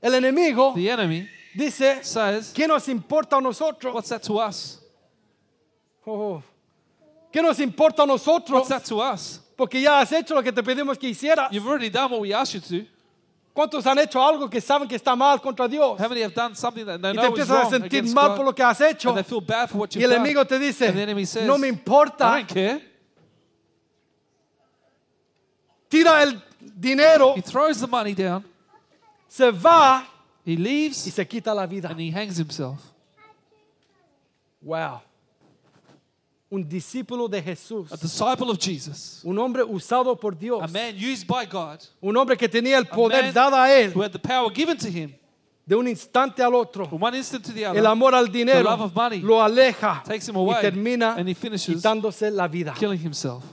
el 0.01 0.11
enemigo, 0.13 0.73
the 0.75 0.89
enemy, 0.89 1.27
dice, 1.55 2.03
says, 2.03 2.51
¿qué 2.53 2.67
nos 2.67 2.87
importa 2.87 3.37
a 3.37 3.41
nosotros? 3.41 3.93
What's 3.93 4.09
that 4.09 4.23
to 4.23 4.39
us? 4.39 4.79
Oh, 6.05 6.43
¿Qué 7.31 7.41
nos 7.41 7.59
importa 7.59 8.03
a 8.03 8.05
nosotros? 8.05 8.51
What's 8.51 8.69
that 8.69 8.85
to 8.85 8.99
us? 8.99 9.39
Porque 9.57 9.81
ya 9.81 9.99
has 9.99 10.11
hecho 10.11 10.35
lo 10.35 10.41
que 10.43 10.51
te 10.51 10.61
pedimos 10.61 10.99
que 10.99 11.09
hicieras. 11.09 11.51
You've 11.51 11.67
already 11.67 11.89
done 11.89 12.11
what 12.11 12.21
we 12.21 12.33
asked 12.33 12.53
you 12.55 12.59
to. 12.59 12.87
¿Cuántos 13.53 13.85
han 13.85 13.99
hecho 13.99 14.19
algo 14.19 14.49
que 14.49 14.59
saben 14.59 14.87
que 14.87 14.95
está 14.95 15.15
mal 15.15 15.39
contra 15.39 15.67
Dios? 15.67 15.99
How 15.99 16.09
many 16.09 16.23
have 16.23 16.33
done 16.33 16.55
something 16.55 16.85
that 16.85 16.99
they 16.99 17.11
Y 17.11 17.13
te 17.13 17.21
know 17.21 17.33
is 17.33 17.39
empiezas 17.39 17.49
a 17.51 17.61
wrong 17.61 17.69
sentir 17.71 17.85
against 17.99 18.15
mal 18.15 18.29
God, 18.29 18.35
por 18.37 18.45
lo 18.45 18.53
que 18.55 18.63
has 18.63 18.81
hecho. 18.81 19.09
and 19.09 19.17
they 19.17 19.23
feel 19.23 19.41
bad 19.41 19.69
for 19.69 19.77
what 19.77 19.89
Y 19.95 19.99
you've 19.99 20.05
el 20.05 20.09
done? 20.17 20.25
enemigo 20.25 20.45
te 20.47 20.57
dice, 20.57 20.87
and 20.87 20.97
the 20.97 21.01
enemy 21.03 21.25
says, 21.25 21.45
no 21.45 21.57
me 21.59 21.67
I 21.67 21.69
importa. 21.69 22.17
don't 22.35 22.47
care. 22.47 22.81
Tira 25.89 26.23
el 26.23 26.41
dinero, 26.59 27.35
He 27.35 27.41
throws 27.41 27.79
the 27.79 27.87
money 27.87 28.15
down, 28.15 28.43
se 29.27 29.51
va 29.51 30.03
he 30.45 30.53
y 30.53 30.57
leaves, 30.57 30.97
se 30.97 31.23
quita 31.27 31.53
la 31.53 31.67
vida. 31.67 31.89
and 31.89 31.99
he 31.99 32.09
hangs 32.09 32.37
himself. 32.37 32.79
Wow. 34.63 35.01
Un 36.53 36.69
discípulo 36.69 37.27
de 37.27 37.41
Jesús. 37.41 37.91
A 37.91 37.97
disciple 37.97 38.51
of 38.51 38.59
Jesus, 38.59 39.21
Un 39.23 39.39
hombre 39.39 39.63
usado 39.63 40.15
por 40.15 40.37
Dios. 40.37 40.61
a 40.61 40.67
man 40.67 40.95
used 40.95 41.25
by 41.25 41.47
God, 41.47 41.79
Un 41.99 42.15
hombre 42.15 42.37
que 42.37 42.47
tenía 42.47 42.77
el 42.77 42.85
poder 42.85 43.33
dado 43.33 43.55
a 43.55 43.71
él 43.71 43.91
who 43.95 44.03
had 44.03 44.11
the 44.11 44.19
power 44.19 44.51
given 44.53 44.77
to 44.77 44.87
him 44.87 45.11
de 45.65 45.75
un 45.75 45.87
instante 45.87 46.43
al 46.43 46.53
otro. 46.53 46.85
from 46.85 47.01
one 47.01 47.15
instant 47.17 47.43
to 47.43 47.51
the 47.51 47.63
El 47.65 47.71
other, 47.71 47.87
amor 47.87 48.13
al 48.13 48.25
the 48.27 48.31
dinero 48.33 48.61
love 48.69 48.81
of 48.81 48.93
money 48.95 49.19
lo 49.19 49.41
aleja 49.41 50.03
takes 50.05 50.27
him 50.29 50.35
y 50.35 50.39
away, 50.41 50.61
termina 50.61 51.15
and 51.17 51.27
he 51.27 51.33
finishes 51.33 51.75
quitándose 51.77 52.29
la 52.31 52.47
vida. 52.47 52.75
killing 52.77 52.99
himself. 52.99 53.43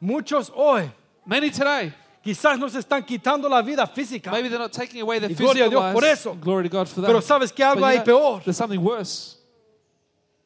Muchos 0.00 0.52
hoy 0.54 0.90
Many 1.24 1.50
today, 1.50 1.94
quizás 2.22 2.58
nos 2.58 2.74
están 2.74 3.02
quitando 3.06 3.48
la 3.48 3.62
vida 3.62 3.86
física, 3.86 4.30
maybe 4.30 4.50
they're 4.50 4.58
not 4.58 4.70
taking 4.70 5.00
away 5.00 5.18
their 5.18 5.30
Y 5.30 5.34
gloria 5.34 5.64
a 5.64 5.70
physical 5.70 5.80
Dios 5.80 5.92
por 5.94 6.04
eso. 6.04 6.34
Glory 6.34 6.68
to 6.68 6.76
God 6.76 6.86
for 6.88 7.00
that. 7.00 7.06
pero 7.06 7.22
sabes 7.22 7.50
que 7.50 7.64
algo 7.64 7.86
hay 7.86 8.00
peor, 8.00 8.42
There's 8.44 8.56
something 8.58 8.78
worse 8.84 9.35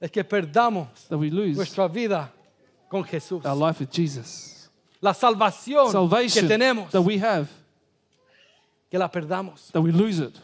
es 0.00 0.10
que 0.10 0.24
perdamos 0.24 0.88
that 1.08 1.18
we 1.18 1.30
lose 1.30 1.56
nuestra 1.56 1.88
vida 1.88 2.30
con 2.90 3.04
Jesús. 3.04 3.44
our 3.44 3.54
life 3.56 3.80
with 3.80 3.90
Jesus. 3.90 4.68
La 5.02 5.12
salvación 5.14 5.86
que 5.86 5.92
Salvation 5.92 6.48
tenemos, 6.48 6.90
that 6.90 7.02
we 7.02 7.18
have, 7.18 7.48
que 8.90 8.98
la 8.98 9.08
perdamos. 9.08 9.70
that 9.72 9.80
we 9.82 9.92
lose 9.92 10.18
it. 10.20 10.34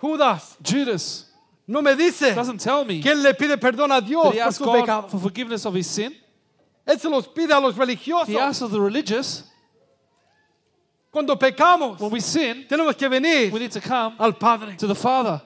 Judas 0.00 0.56
Judas 0.62 1.26
no 1.66 1.82
me 1.82 1.94
dice 1.94 2.34
doesn't 2.34 2.58
tell 2.58 2.84
me 2.84 3.00
que 3.02 3.10
él 3.12 3.22
le 3.22 3.34
pide 3.34 3.58
perdón 3.58 3.92
a 3.92 4.00
Dios 4.00 4.24
that 4.24 4.34
he 4.34 4.42
por 4.42 4.52
su 4.52 4.64
God 4.64 4.80
pecado. 4.80 5.08
for 5.08 5.20
forgiveness 5.20 5.66
of 5.66 5.74
his 5.74 5.86
sin. 5.86 6.14
Él 6.86 6.98
se 6.98 7.08
los 7.08 7.28
pide 7.28 7.52
a 7.52 7.60
los 7.60 7.76
religiosos. 7.76 8.28
He 8.28 8.38
asks 8.38 8.62
of 8.62 8.72
the 8.72 8.80
religious, 8.80 9.44
Cuando 11.12 11.36
pecamos, 11.36 12.00
when 12.00 12.10
we 12.12 12.20
sin, 12.20 12.66
tenemos 12.68 12.96
que 12.96 13.08
venir 13.08 13.52
we 13.52 13.58
need 13.60 13.70
to 13.72 13.80
come 13.80 14.14
al 14.18 14.32
Padre. 14.32 14.76
to 14.76 14.86
the 14.86 14.94
Father. 14.94 15.40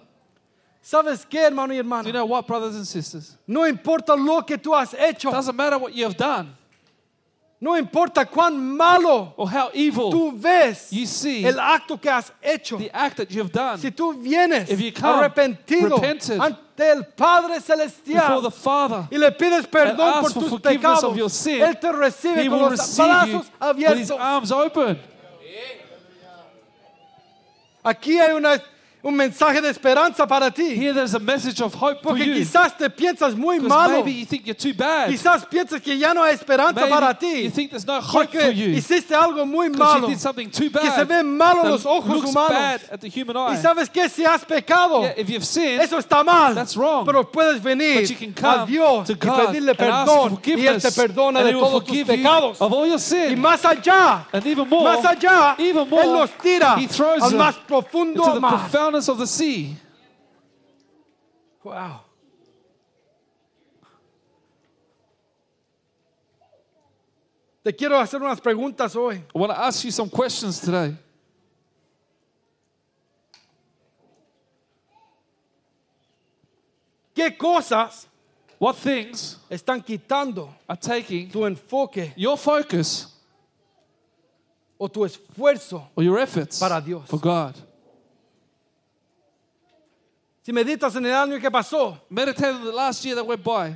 ¿Sabes 0.84 1.24
qué, 1.26 1.38
hermano 1.46 1.72
y 1.72 1.76
Do 1.78 1.82
hermana? 1.82 2.06
you 2.06 2.12
know 2.12 2.26
what, 2.26 2.46
brothers 2.46 2.74
and 2.76 2.86
sisters? 2.86 3.38
No 3.46 3.62
importa 3.66 4.14
lo 4.14 4.42
que 4.42 4.58
tú 4.58 4.74
has 4.74 4.92
hecho. 4.92 5.30
Doesn't 5.30 5.56
matter 5.56 5.78
what 5.78 5.94
you 5.94 6.04
have 6.04 6.16
done 6.16 6.54
No 7.58 7.72
importa 7.78 8.26
cuán 8.26 8.58
malo 8.76 9.32
or 9.38 9.48
how 9.48 9.70
evil 9.72 10.10
tú 10.12 10.32
ves 10.38 10.92
you 10.92 11.06
see 11.06 11.42
el 11.46 11.54
acto 11.58 11.98
que 11.98 12.10
has 12.10 12.30
hecho. 12.42 12.76
the 12.76 12.90
act 12.94 13.16
that 13.16 13.30
you 13.30 13.40
have 13.40 13.50
done 13.50 13.78
Si 13.78 13.90
tú 13.90 14.12
vienes 14.22 14.68
If 14.68 14.78
you 14.82 14.92
come 14.92 15.20
arrepentido 15.22 15.96
repented 15.96 16.38
ante 16.38 16.90
el 16.90 17.04
Padre 17.16 17.60
Celestial 17.60 18.42
the 18.42 18.50
Father. 18.50 19.08
y 19.10 19.16
le 19.16 19.30
pides 19.32 19.66
perdón 19.66 20.20
por 20.20 20.30
tus 20.32 20.60
pecados, 20.60 21.04
of 21.04 21.16
your 21.16 21.30
sin, 21.30 21.62
Él 21.62 21.80
te 21.80 21.90
recibe 21.92 22.46
con 22.50 22.58
los 22.60 22.96
brazos 22.98 23.32
with 23.32 23.96
his 23.96 24.10
abiertos. 24.10 24.20
arms 24.20 24.52
open. 24.52 24.98
Aquí 27.82 28.18
hay 28.18 28.32
una- 28.34 28.60
un 29.04 29.14
mensaje 29.14 29.60
de 29.60 29.68
esperanza 29.68 30.26
para 30.26 30.50
ti. 30.50 30.74
Here 30.74 30.94
there's 30.94 31.14
a 31.14 31.18
message 31.18 31.60
of 31.60 31.74
hope 31.74 32.02
for 32.02 32.12
Porque 32.14 32.24
you. 32.24 32.34
quizás 32.34 32.76
te 32.78 32.88
piensas 32.88 33.36
muy 33.36 33.58
Because 33.58 33.68
malo. 33.68 33.92
maybe 33.98 34.12
you 34.12 34.24
think 34.24 34.46
you're 34.46 34.54
too 34.58 34.72
bad. 34.72 35.10
Quizás 35.10 35.44
piensas 35.44 35.82
que 35.82 35.98
ya 35.98 36.14
no 36.14 36.22
hay 36.22 36.32
esperanza 36.34 36.88
para 36.88 37.08
Maybe 37.08 37.18
ti. 37.20 37.42
you 37.44 37.50
think 37.50 37.70
there's 37.70 37.86
no 37.86 38.00
hope 38.00 38.30
for 38.32 38.40
Porque 38.40 38.54
you. 38.54 38.70
hiciste 38.74 39.14
algo 39.14 39.44
muy 39.46 39.68
Because 39.68 39.94
you 39.94 40.00
malo. 40.00 40.08
did 40.08 40.18
something 40.18 40.48
too 40.50 40.70
Que 40.70 40.90
se 40.90 41.04
bad. 41.04 41.06
ve 41.08 41.22
malo 41.22 41.58
en 41.60 41.62
that 41.66 41.70
los 41.72 41.84
ojos 41.84 42.08
looks 42.16 42.30
humanos. 42.30 42.50
bad 42.50 42.80
at 42.92 43.00
the 43.00 43.08
human 43.10 43.36
Y 43.36 43.54
eye. 43.56 43.60
sabes 43.62 43.90
que 43.90 44.08
si 44.08 44.24
has 44.24 44.42
pecado, 44.44 45.02
Yeah, 45.02 45.12
if 45.18 45.28
you've 45.28 45.44
sinned, 45.44 45.82
eso 45.82 45.98
está 45.98 46.24
mal. 46.24 46.54
That's 46.54 46.74
wrong. 46.74 47.04
Pero 47.04 47.30
puedes 47.30 47.62
venir 47.62 48.00
but 48.00 48.08
you 48.10 48.16
can 48.16 48.32
come 48.32 48.62
a 48.62 48.66
Dios 48.66 49.06
to 49.08 49.12
y 49.12 49.16
God 49.16 49.46
pedirle 49.48 49.72
and 49.72 49.80
ask 49.80 50.06
for 50.06 50.14
perdón 50.14 50.22
y 50.24 50.24
Él 50.24 50.30
forgiveness, 50.30 50.82
te 50.82 50.90
perdona 50.92 51.38
and 51.40 51.46
de 51.46 51.50
He 51.50 51.54
will 51.54 51.60
todos 51.64 51.84
tus 51.84 51.88
forgive 51.88 52.06
you 52.16 52.22
pecados. 52.22 52.60
of 52.60 52.72
all 52.72 52.86
your 52.86 52.96
Y 52.96 53.00
sin. 53.00 53.38
más 53.38 53.64
allá, 53.66 54.24
And 54.32 54.46
even 54.46 54.66
more, 54.66 54.84
más 54.96 55.04
allá, 55.04 55.56
even 55.58 55.88
more, 55.90 56.02
Él 56.24 56.30
tira 56.42 56.76
He 56.78 56.86
throws 56.88 57.22
al 57.22 57.28
them 57.30 57.38
más 57.38 57.54
profundo 57.68 58.22
into 58.22 58.32
the 58.34 58.40
mar. 58.40 58.68
soundness 58.94 59.08
of 59.08 59.18
the 59.18 59.26
sea. 59.26 59.76
Wow. 61.62 62.00
Te 67.64 67.72
quiero 67.72 67.98
hacer 67.98 68.20
unas 68.20 68.40
preguntas 68.40 68.94
hoy. 68.94 69.22
I 69.34 69.38
want 69.38 69.52
to 69.52 69.58
ask 69.58 69.82
you 69.84 69.90
some 69.90 70.10
questions 70.10 70.60
today. 70.60 70.96
¿Qué 77.14 77.36
cosas 77.38 78.06
What 78.58 78.76
things 78.76 79.38
están 79.50 79.84
quitando 79.84 80.48
are 80.68 80.76
taking 80.76 81.30
tu 81.30 81.44
enfoque 81.44 82.12
your 82.16 82.36
focus 82.36 83.08
o 84.78 84.88
tu 84.88 85.00
esfuerzo 85.00 85.88
or 85.96 86.04
your 86.04 86.18
efforts 86.18 86.58
para 86.60 86.80
Dios? 86.80 87.08
for 87.08 87.18
God? 87.18 87.54
Si 90.44 90.52
meditas 90.52 90.94
en 90.96 91.06
el 91.06 91.14
año 91.14 91.40
que 91.40 91.50
pasó, 91.50 91.98
Meditate 92.10 92.50
on 92.50 92.64
the 92.64 92.72
last 92.72 93.02
year 93.04 93.14
that 93.16 93.24
went 93.24 93.42
by. 93.42 93.74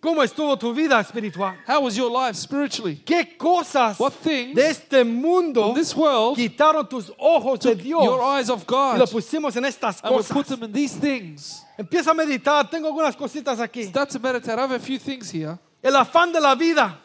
¿cómo 0.00 0.22
estuvo 0.22 0.56
tu 0.56 0.72
vida 0.72 1.00
espiritual? 1.00 1.56
How 1.66 1.82
was 1.82 1.96
your 1.96 2.10
life 2.10 2.36
spiritually? 2.36 3.02
¿Qué 3.04 3.36
cosas 3.36 3.98
What 3.98 4.12
things 4.22 4.54
de 4.54 4.68
este 4.70 5.04
mundo 5.04 5.74
this 5.74 5.94
world, 5.94 6.36
quitaron 6.36 6.88
tus 6.88 7.10
ojos 7.18 7.60
de 7.60 7.74
Dios 7.74 8.04
your 8.04 8.22
eyes 8.22 8.48
off 8.48 8.62
y 8.62 8.66
God 8.66 8.98
lo 8.98 9.06
pusimos 9.06 9.56
en 9.56 9.64
estas 9.64 10.00
and 10.02 10.12
we 10.12 10.18
cosas? 10.18 10.32
put 10.32 10.46
them 10.46 10.62
in 10.62 10.72
these 10.72 10.94
things. 10.94 11.64
Empieza 11.78 12.12
a 12.12 12.14
meditar, 12.14 12.70
tengo 12.70 12.86
algunas 12.86 13.16
cositas 13.16 13.58
aquí. 13.58 13.84
Start 13.84 14.10
to 14.10 14.18
meditate. 14.18 14.58
I 14.58 14.62
have 14.62 14.72
a 14.72 14.78
few 14.78 14.98
things 14.98 15.30
here. 15.30 15.58
El 15.82 15.94
afán 15.96 16.32
de 16.32 16.40
la 16.40 16.54
vida, 16.54 16.96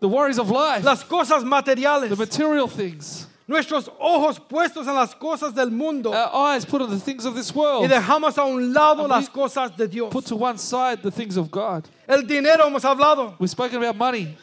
The 0.00 0.08
worries 0.08 0.38
of 0.38 0.50
life, 0.50 0.84
las 0.84 1.02
cosas 1.04 1.44
materiales, 1.44 2.10
the 2.10 2.16
material 2.16 2.68
things, 2.68 3.26
nuestros 3.46 3.90
ojos 3.98 4.40
puestos 4.40 4.86
en 4.86 4.94
las 4.94 5.14
cosas 5.14 5.54
del 5.54 5.70
mundo 5.70 6.10
our 6.12 6.30
eyes 6.54 6.64
put 6.64 6.80
on 6.80 6.88
the 6.90 6.98
things 6.98 7.24
of 7.26 7.34
this 7.34 7.54
world. 7.54 7.84
y 7.84 7.88
dejamos 7.88 8.38
a 8.38 8.44
un 8.44 8.72
lado 8.72 9.02
And 9.02 9.10
las 9.10 9.28
cosas 9.28 9.76
de 9.76 9.86
Dios. 9.86 10.10
put 10.12 10.24
to 10.26 10.36
one 10.36 10.56
side 10.58 11.02
the 11.02 11.10
things 11.10 11.36
of 11.36 11.50
God. 11.50 11.84
El 12.08 12.22
dinero 12.22 12.66
hemos 12.66 12.82
hablado. 12.84 13.34
We've 13.38 13.50
spoken 13.50 13.76
about 13.82 13.96
money. 13.96 14.36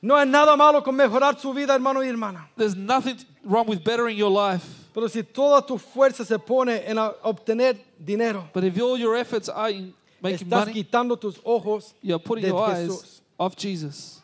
No 0.00 0.16
hay 0.16 0.26
nada 0.26 0.56
malo 0.56 0.82
con 0.82 0.96
mejorar 0.96 1.38
su 1.38 1.52
vida, 1.52 1.74
hermano 1.74 2.00
y 2.02 2.08
hermana. 2.08 2.48
There's 2.56 2.74
nothing 2.74 3.16
wrong 3.44 3.66
with 3.68 3.84
bettering 3.84 4.16
your 4.16 4.30
life. 4.30 4.64
Pero 4.92 5.06
si 5.08 5.22
toda 5.22 5.62
tu 5.64 5.78
fuerza 5.78 6.24
se 6.24 6.38
pone 6.38 6.82
en 6.86 6.96
obtener 7.22 7.78
dinero, 7.98 8.48
But 8.52 8.64
if 8.64 8.78
all 8.80 8.98
your 8.98 9.16
efforts 9.16 9.48
are 9.48 9.70
in 9.70 9.94
making 10.20 10.48
estás 10.48 10.66
money, 10.66 10.72
quitando 10.72 11.16
tus 11.20 11.38
ojos 11.44 11.94
you're 12.02 12.18
putting 12.18 12.42
de 12.42 12.48
your 12.48 12.68
eyes 12.68 12.88
Jesús. 12.88 13.20
off 13.38 13.56
Jesus. 13.56 14.21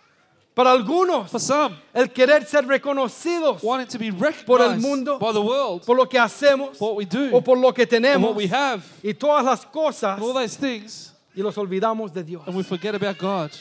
Para 0.58 0.72
algunos, 0.72 1.30
For 1.30 1.38
some, 1.38 1.76
el 1.94 2.08
querer 2.08 2.44
ser 2.44 2.66
reconocidos 2.66 3.62
wanting 3.62 3.86
to 3.86 3.96
be 3.96 4.10
Por 4.44 4.60
el 4.60 4.76
mundo, 4.80 5.16
by 5.16 5.32
the 5.32 5.40
world 5.40 5.86
por 5.86 5.96
lo 5.96 6.08
que 6.08 6.18
hacemos 6.18 6.80
what 6.80 6.96
we 6.96 7.04
do, 7.04 7.30
o 7.32 7.40
por 7.40 7.56
lo 7.56 7.72
que 7.72 7.86
tenemos 7.86 8.30
what 8.30 8.36
we 8.36 8.48
have, 8.48 8.82
y 9.04 9.14
todas 9.14 9.44
las 9.44 9.64
cosas 9.64 10.16
and 10.16 10.22
all 10.24 10.34
those 10.34 10.56
things, 10.56 11.12
y 11.36 11.42
los 11.42 11.56
olvidamos 11.56 12.12
de 12.12 12.24
Dios. 12.24 12.42
and 12.44 12.56
we 12.56 12.64
forget 12.64 12.96
about 12.96 13.16
God. 13.18 13.52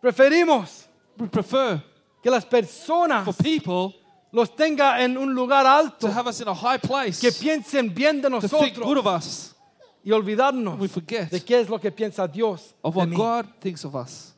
Preferimos 0.00 0.84
We 1.18 1.26
prefer 1.26 1.82
que 2.22 2.30
las 2.30 2.44
personas 2.44 3.24
for 3.24 3.34
people 3.34 3.96
los 4.30 4.54
tenga 4.54 5.02
en 5.02 5.16
un 5.18 5.34
lugar 5.34 5.66
alto, 5.66 6.06
to 6.06 6.12
have 6.12 6.28
us 6.28 6.40
in 6.40 6.46
a 6.46 6.54
high 6.54 6.78
place, 6.78 7.18
que 7.20 7.32
piensen 7.32 7.92
bien 7.92 8.20
de 8.20 8.30
to 8.30 8.40
think 8.42 8.76
good 8.76 8.96
nosotros 8.96 8.98
of 8.98 9.06
us, 9.08 9.54
y 10.04 10.12
olvidarnos 10.12 10.78
we 10.78 10.86
forget 10.86 11.28
de 11.32 11.40
qué 11.40 11.62
es 11.62 11.68
lo 11.68 11.80
que 11.80 11.90
piensa 11.90 12.28
Dios 12.32 12.74
of 12.84 12.94
de 12.94 12.98
what 13.00 13.08
mí. 13.08 13.16
God 13.16 13.46
thinks 13.60 13.84
of 13.84 13.96
us. 13.96 14.34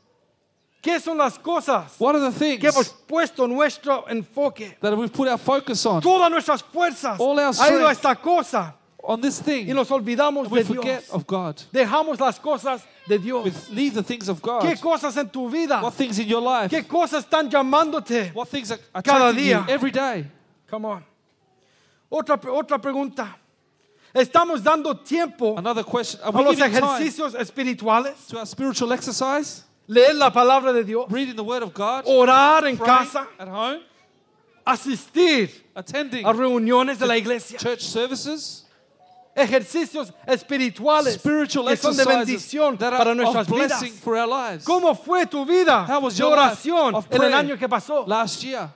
¿Qué 0.81 0.99
son 0.99 1.17
las 1.17 1.37
cosas 1.37 1.95
What 1.99 2.15
are 2.15 2.31
the 2.31 2.37
things 2.37 2.59
que 2.59 2.67
hemos 2.69 2.89
puesto 3.07 3.47
nuestro 3.47 4.05
enfoque? 4.09 4.77
that 4.81 4.97
we've 4.97 5.13
put 5.13 5.27
our 5.27 5.37
focus 5.37 5.85
on? 5.85 6.01
Todas 6.01 6.29
nuestras 6.31 6.63
fuerzas 6.63 7.19
All 7.19 7.39
our 7.39 7.53
ha 7.53 7.69
ido 7.69 7.87
a 7.87 7.93
strength. 7.93 7.97
esta 7.97 8.15
cosa 8.15 8.75
On 9.03 9.19
this 9.19 9.39
thing, 9.39 9.67
y 9.67 9.73
nos 9.73 9.89
olvidamos 9.89 10.47
we 10.49 10.59
de 10.59 10.65
forget 10.65 11.01
Dios. 11.01 11.09
of 11.09 11.25
God. 11.25 11.55
Dejamos 11.73 12.19
las 12.19 12.39
cosas 12.39 12.83
de 13.07 13.17
Dios. 13.17 13.45
We 13.45 13.75
leave 13.75 13.95
the 13.95 14.03
things 14.03 14.29
of 14.29 14.41
God. 14.43 14.61
¿Qué 14.61 14.79
cosas 14.79 15.17
en 15.17 15.27
tu 15.29 15.49
vida? 15.49 15.81
What 15.81 15.93
things 15.95 16.19
in 16.19 16.27
your 16.27 16.41
life? 16.41 16.69
¿Qué 16.69 16.87
cosas 16.87 17.25
están 17.25 17.49
llamándote? 17.49 18.31
What 18.35 18.49
things 18.49 18.71
are 18.71 18.79
attracting 18.93 19.43
you 19.43 19.55
día. 19.55 19.65
every 19.69 19.89
day? 19.91 20.25
Come 20.69 20.85
on. 20.85 21.03
Otra, 22.11 22.39
otra 22.51 22.77
pregunta. 22.79 23.35
¿Estamos 24.13 24.61
dando 24.61 24.93
tiempo 24.95 25.57
Another 25.57 25.83
question. 25.83 26.21
Are 26.21 26.29
a 26.35 26.37
we 26.37 26.43
los 26.43 26.55
giving 26.57 26.71
time 26.73 26.83
ejercicios 26.99 27.33
espirituales? 27.33 28.27
to 28.27 28.37
our 28.37 28.45
spiritual 28.45 28.91
exercise? 28.93 29.63
Leer 29.87 30.15
la 30.15 30.31
palabra 30.31 30.71
de 30.73 30.83
Dios, 30.83 31.05
Reading 31.09 31.35
the 31.35 31.43
Word 31.43 31.63
of 31.63 31.73
God? 31.73 32.03
orar 32.05 32.65
en 32.67 32.77
praying 32.77 32.97
casa, 32.97 33.27
at 33.37 33.47
home? 33.47 33.81
asistir 34.65 35.49
Attending 35.75 36.25
a 36.25 36.31
reuniones 36.33 36.99
de 36.99 37.05
la 37.07 37.17
iglesia, 37.17 37.57
church 37.57 37.81
services? 37.81 38.65
ejercicios 39.35 40.13
espirituales 40.27 41.15
Spiritual 41.15 41.67
que 41.69 41.77
son 41.77 41.95
de 41.95 42.03
bendición 42.03 42.77
that 42.77 42.91
para 42.91 43.11
are 43.11 43.15
nuestras 43.15 43.47
of 43.47 43.55
vidas. 43.55 43.99
for 44.01 44.17
our 44.17 44.27
lives. 44.27 44.65
¿Cómo 44.65 44.93
fue 44.93 45.25
tu 45.25 45.45
vida 45.45 45.85
How 45.87 46.01
was 46.01 46.15
de 46.17 46.23
your 46.23 46.31
life 46.35 46.51
oración 46.69 46.95
of 46.95 47.07
en 47.09 47.23
el 47.23 47.33
año 47.33 47.57
que 47.57 47.67
pasó? 47.69 48.05
Last 48.07 48.43
year, 48.43 48.69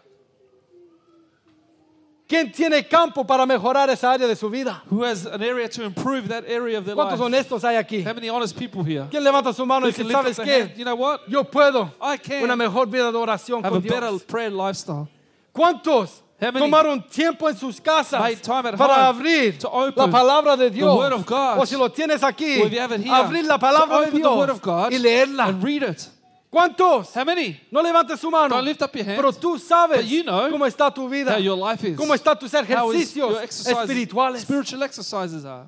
¿Quién 2.28 2.52
tiene 2.52 2.88
campo 2.88 3.24
para 3.24 3.46
mejorar 3.46 3.88
esa 3.92 4.12
área 4.12 4.28
de 4.28 4.36
su 4.36 4.50
vida? 4.50 4.82
who 4.90 5.04
has 5.04 5.28
an 5.28 5.44
area 5.44 5.70
to 5.70 5.84
improve 5.84 6.28
that 6.28 6.44
area 6.48 6.80
of 6.80 6.86
their 6.86 6.96
¿Cuántos 6.96 7.20
life? 7.20 7.26
honestos 7.26 7.64
hay 7.64 7.76
aquí? 7.76 8.04
How 8.04 8.14
many 8.16 8.30
honest 8.30 8.58
people 8.58 8.84
here? 8.84 9.06
¿Quién 9.12 9.24
levanta 9.24 9.54
su 9.54 9.64
mano 9.66 9.86
y 9.88 9.92
dice, 9.92 10.04
sabes 10.12 10.40
qué? 10.40 10.74
You 10.76 10.86
know 10.86 10.96
what? 10.96 11.20
Yo 11.28 11.44
puedo 11.44 11.92
I 12.02 12.18
can 12.18 12.44
una 12.44 12.56
mejor 12.56 12.88
vida 12.88 13.12
de 13.12 13.18
oración 13.18 13.64
have 13.64 13.68
a 13.76 13.80
con 13.80 13.82
better 13.82 14.20
prayer 14.28 14.52
lifestyle. 14.52 15.08
¿Cuántos 15.54 16.22
How 16.42 16.52
many 16.52 16.66
tomaron 16.66 17.08
tiempo 17.10 17.48
en 17.48 17.56
sus 17.56 17.80
casas 17.80 18.20
made 18.20 18.42
time 18.42 18.66
at 18.66 18.76
para 18.78 18.96
home 19.12 19.20
abrir 19.20 19.58
to 19.60 19.70
open 19.70 19.94
la 19.96 20.08
palabra 20.08 20.58
de 20.58 20.70
Dios? 20.72 20.98
word 20.98 21.14
of 21.14 21.26
God? 21.28 21.60
O 21.60 21.66
si 21.66 21.76
lo 21.78 21.90
tienes 21.90 22.24
aquí, 22.24 22.60
Or 22.60 22.66
if 22.68 22.74
you 22.74 22.80
have 22.80 22.92
it 22.92 23.02
here, 23.02 23.14
abrir 23.14 23.46
la 23.46 23.58
to 23.58 23.66
palabra 23.66 24.06
de 24.06 24.12
the 24.12 24.18
Word 24.18 24.48
Dios 24.48 24.50
of 24.50 24.62
God 24.62 24.92
y 24.92 24.98
leerla. 24.98 25.48
and 25.48 25.64
read 25.64 25.84
it. 25.84 26.10
¿Cuántos? 26.56 27.14
How 27.14 27.26
many? 27.26 27.60
No 27.70 27.82
levantes 27.82 28.18
su 28.18 28.32
mano. 28.32 28.48
Don't 28.56 28.64
lift 28.64 28.82
up 28.82 28.96
your 28.96 29.04
hand. 29.06 29.18
Pero 29.18 29.34
tú 29.34 29.60
sabes 29.60 29.98
But 29.98 30.06
you 30.06 30.24
know 30.24 30.50
cómo 30.50 30.66
está 30.66 30.90
tu 30.90 31.10
vida, 31.10 31.34
How 31.34 31.40
your 31.40 31.58
life 31.58 31.84
is. 31.84 31.98
cómo 31.98 32.14
están 32.16 32.40
tus 32.40 32.54
ejercicios 32.54 33.42
espirituales. 33.44 34.44
spiritual 34.44 34.84
exercises 34.84 35.44
are. 35.44 35.66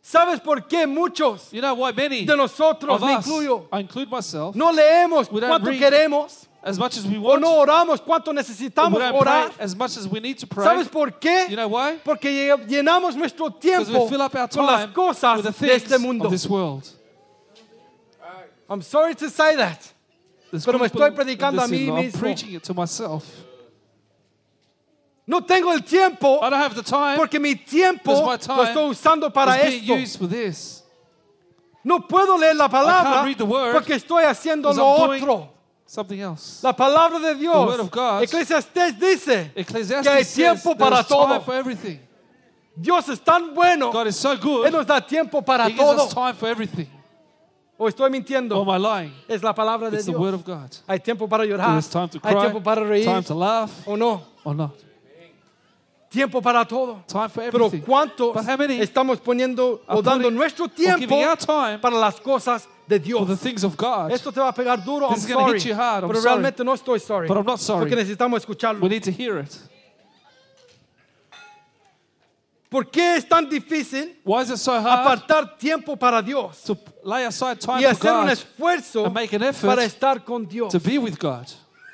¿Sabes 0.00 0.38
por 0.40 0.66
qué 0.68 0.86
muchos 0.86 1.50
You 1.52 1.60
know 1.60 1.74
why 1.74 1.92
many 1.92 2.24
de 2.24 2.36
nosotros, 2.36 3.00
me 3.00 3.14
incluyo, 3.14 3.66
I 3.72 3.80
include 3.80 4.08
myself, 4.08 4.54
no 4.54 4.70
leemos 4.70 5.28
cuánto 5.28 5.66
read 5.70 5.78
queremos 5.80 6.46
as 6.62 6.78
much 6.78 6.96
as 6.96 7.04
we 7.04 7.18
o 7.18 7.22
want, 7.22 7.40
no 7.40 7.56
oramos 7.56 8.00
cuánto 8.00 8.28
we 8.30 8.34
necesitamos 8.34 9.00
orar? 9.12 9.50
as 9.58 9.74
much 9.74 9.96
as 9.96 10.06
we 10.06 10.20
need 10.20 10.38
to 10.38 10.46
pray. 10.46 10.64
¿Sabes 10.64 10.88
por 10.88 11.10
qué? 11.18 11.48
You 11.48 11.56
know 11.56 11.66
why? 11.68 11.98
Porque 12.04 12.30
lle- 12.30 12.64
llenamos 12.68 13.16
nuestro 13.16 13.46
Because 13.50 13.60
tiempo 13.86 14.04
we 14.04 14.08
fill 14.08 14.22
up 14.22 14.34
our 14.36 14.48
con 14.48 14.66
las 14.66 14.82
time 14.82 14.92
cosas 14.94 15.42
de 15.42 15.74
este 15.74 15.98
mundo. 15.98 16.28
I'm 18.72 18.82
sorry 18.82 19.14
to 19.16 19.28
say 19.28 19.54
that. 19.56 19.92
Pero 20.64 20.78
me 20.78 20.86
estoy 20.86 21.10
predicando 21.10 21.62
a 21.62 21.68
mí 21.68 21.88
I'm 21.88 21.94
mismo. 21.96 22.20
preaching 22.20 22.54
it 22.54 22.62
to 22.64 22.74
myself. 22.74 23.24
No 25.26 25.40
tengo 25.40 25.72
el 25.72 25.80
tiempo 25.80 26.40
I 26.42 26.50
don't 26.50 26.60
have 26.60 26.74
the 26.74 26.82
time. 26.82 27.16
porque 27.16 27.38
mi 27.38 27.54
tiempo 27.54 28.12
lo 28.12 28.32
estoy 28.32 28.90
usando 28.90 29.32
para 29.32 29.56
esto. 29.60 29.94
used 29.94 30.18
for 30.18 30.26
this. 30.26 30.82
No 31.84 32.00
puedo 32.00 32.38
leer 32.38 32.56
la 32.56 32.68
palabra 32.68 33.24
read 33.24 33.36
the 33.36 33.44
word 33.44 33.72
porque 33.72 33.94
estoy 33.94 34.24
haciendo 34.24 34.72
lo 34.72 35.00
I'm 35.00 35.06
doing 35.08 35.22
otro. 35.22 35.48
Something 35.86 36.20
else. 36.20 36.62
La 36.62 36.72
palabra 36.72 37.18
de 37.18 37.32
word 37.34 37.38
Dios, 37.38 37.78
of 37.80 37.90
God, 37.90 38.22
Eclesiastés 38.22 38.98
dice 38.98 39.52
Ecclesiastes 39.54 40.02
que 40.02 40.10
hay 40.10 40.24
tiempo 40.24 40.74
para 40.74 41.04
todo. 41.04 41.40
for 41.42 41.54
everything. 41.54 41.98
Dios 42.74 43.06
es 43.10 43.20
tan 43.20 43.52
bueno, 43.54 43.90
God 43.92 44.06
is 44.06 44.16
so 44.16 44.32
Él 44.32 44.40
good. 44.40 44.72
nos 44.72 44.86
da 44.86 45.00
tiempo 45.00 45.42
para 45.42 45.66
He 45.66 45.72
gives 45.72 45.84
todo. 45.84 46.06
us 46.06 46.14
time 46.14 46.34
for 46.34 46.48
everything. 46.48 46.88
¿O 47.82 47.88
estoy 47.88 48.04
Or 48.06 48.10
mintiendo? 48.12 48.62
am 48.62 48.68
I 48.68 48.78
lying? 48.78 49.12
Es 49.26 49.42
la 49.42 49.52
palabra 49.52 49.90
de 49.90 49.96
It's 49.96 50.06
the 50.06 50.12
word 50.12 50.34
Dios. 50.36 50.40
of 50.40 50.44
God. 50.46 50.70
Hay 50.86 51.00
tiempo 51.00 51.26
para 51.28 51.44
llorar, 51.44 51.82
time 51.82 52.08
to 52.08 52.18
hay 52.22 52.32
cry, 52.34 52.40
tiempo 52.42 52.60
para 52.62 52.84
reír 52.84 53.04
time 53.04 53.22
to 53.24 53.34
laugh, 53.34 53.70
o 53.88 53.96
no. 53.96 54.22
or 54.44 54.54
not. 54.54 54.70
Tiempo 56.08 56.40
para 56.42 56.64
todo. 56.64 57.02
Time 57.08 57.28
for 57.30 57.42
Pero 57.50 57.66
everything. 57.66 57.80
¿cuántos 57.84 58.34
But 58.34 58.44
how 58.44 58.56
many 58.56 58.78
estamos 58.80 59.18
poniendo 59.18 59.80
o 59.88 59.94
are 59.94 60.02
dando 60.02 60.28
putting- 60.28 60.34
nuestro 60.36 60.68
tiempo 60.68 60.98
giving 61.00 61.24
our 61.24 61.36
time 61.38 61.78
para 61.80 61.96
las 61.96 62.20
cosas 62.20 62.68
de 62.86 62.98
For 63.00 63.04
Dios? 63.04 63.26
the 63.28 63.36
things 63.36 63.64
of 63.64 63.76
God. 63.76 64.12
Esto 64.12 64.30
te 64.30 64.38
va 64.38 64.48
a 64.48 64.52
pegar 64.54 64.84
duro, 64.84 65.06
I'm 65.08 65.14
This 65.14 65.24
is 65.24 65.32
gonna 65.32 65.46
sorry. 65.46 65.58
hit 65.58 65.68
you 65.68 65.74
hard, 65.74 66.04
I'm 66.04 66.08
pero 66.10 66.20
sorry. 66.20 66.34
realmente 66.34 66.62
no 66.64 66.74
estoy 66.74 67.00
sorry. 67.00 67.26
But 67.26 67.38
I'm 67.38 67.46
not 67.46 67.58
sorry. 67.58 67.80
Porque 67.80 67.96
necesitamos 67.96 68.38
escucharlo. 68.40 68.82
We 68.82 68.90
need 68.90 69.02
to 69.04 69.10
hear 69.10 69.38
it. 69.38 69.50
¿Por 72.72 72.90
qué 72.90 73.16
es 73.16 73.28
tan 73.28 73.48
difícil 73.50 74.16
Why 74.24 74.42
is 74.42 74.50
it 74.50 74.56
so 74.56 74.72
hard 74.72 75.06
apartar 75.06 75.58
tiempo 75.58 75.94
para 75.94 76.22
Dios 76.22 76.62
to 76.64 76.76
lay 77.04 77.24
aside 77.24 77.60
time 77.60 77.80
y 77.80 77.82
for 77.82 77.92
hacer 77.92 78.12
un 78.12 78.22
God 78.22 78.32
esfuerzo 78.32 79.04
and 79.04 79.14
make 79.14 79.36
an 79.36 79.42
effort 79.42 79.68
para 79.68 79.84
estar 79.84 80.24
con 80.24 80.46
Dios? 80.46 80.72
to 80.72 80.80
be 80.80 80.96
with 80.96 81.18
God? 81.18 81.46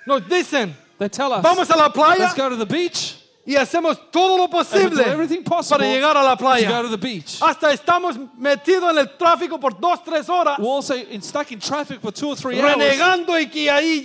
Nos 0.07 0.23
dicen, 0.29 0.73
They 0.99 1.09
tell 1.09 1.33
us, 1.33 1.43
vamos 1.43 1.69
a 1.69 1.77
la 1.77 1.89
playa 1.91 2.21
let's 2.21 2.35
go 2.35 2.49
to 2.49 2.57
the 2.57 2.65
beach 2.65 3.17
y 3.49 3.57
hacemos 3.57 4.11
todo 4.11 4.37
lo 4.37 4.51
posible 4.51 5.03
para 5.03 5.85
llegar 5.87 6.19
a 6.19 6.23
la 6.23 6.37
to 6.37 6.45
go 6.45 6.51
playa. 6.51 6.83
to 6.83 6.91
the 6.91 6.99
beach. 6.99 7.41
Hasta 7.41 7.73
estamos 7.73 8.19
metidos 8.37 8.91
en 8.91 8.99
el 8.99 9.17
tráfico 9.17 9.59
por 9.59 9.81
dos, 9.81 10.05
tres 10.05 10.29
horas, 10.29 10.59
We're 10.59 10.69
also 10.69 10.95
in, 10.95 11.23
stuck 11.23 11.51
in 11.51 11.59
traffic 11.59 11.99
for 12.03 12.13
two 12.13 12.29
or 12.29 12.37
three 12.37 12.61
hours, 12.61 12.77
renegando 12.77 13.41
y 13.41 13.47
que 13.47 13.71
ahí 13.71 14.05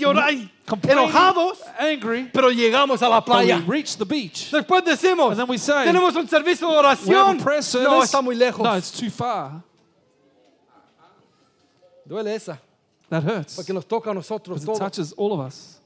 complaining, 0.65 1.09
enojados, 1.09 1.57
angry, 1.77 2.29
pero 2.31 2.51
llegamos 2.51 3.01
a 3.01 3.09
la 3.09 3.19
playa. 3.19 3.57
we 3.57 3.79
reach 3.79 3.97
the 3.97 4.05
beach. 4.05 4.49
Después 4.49 4.81
decimos, 4.85 5.31
And 5.31 5.39
then 5.41 5.49
we 5.49 5.57
say, 5.57 5.83
tenemos 5.87 6.15
un 6.15 6.29
servicio 6.29 6.69
de 6.69 6.77
oración. 6.77 7.37
No, 7.83 8.01
está 8.01 8.21
muy 8.21 8.35
lejos. 8.35 8.63
No, 8.63 8.77
it's 8.77 8.91
too 8.91 9.09
far. 9.09 9.61
Duele 12.07 12.33
esa, 12.33 12.61
That 13.09 13.23
hurts. 13.23 13.57
porque 13.57 13.73
nos 13.73 13.85
toca 13.85 14.11
a 14.11 14.13
nosotros 14.13 14.61
Because 14.61 14.77
it 14.77 14.79
touches 14.79 15.13
all 15.17 15.33
of 15.33 15.41
us. 15.41 15.81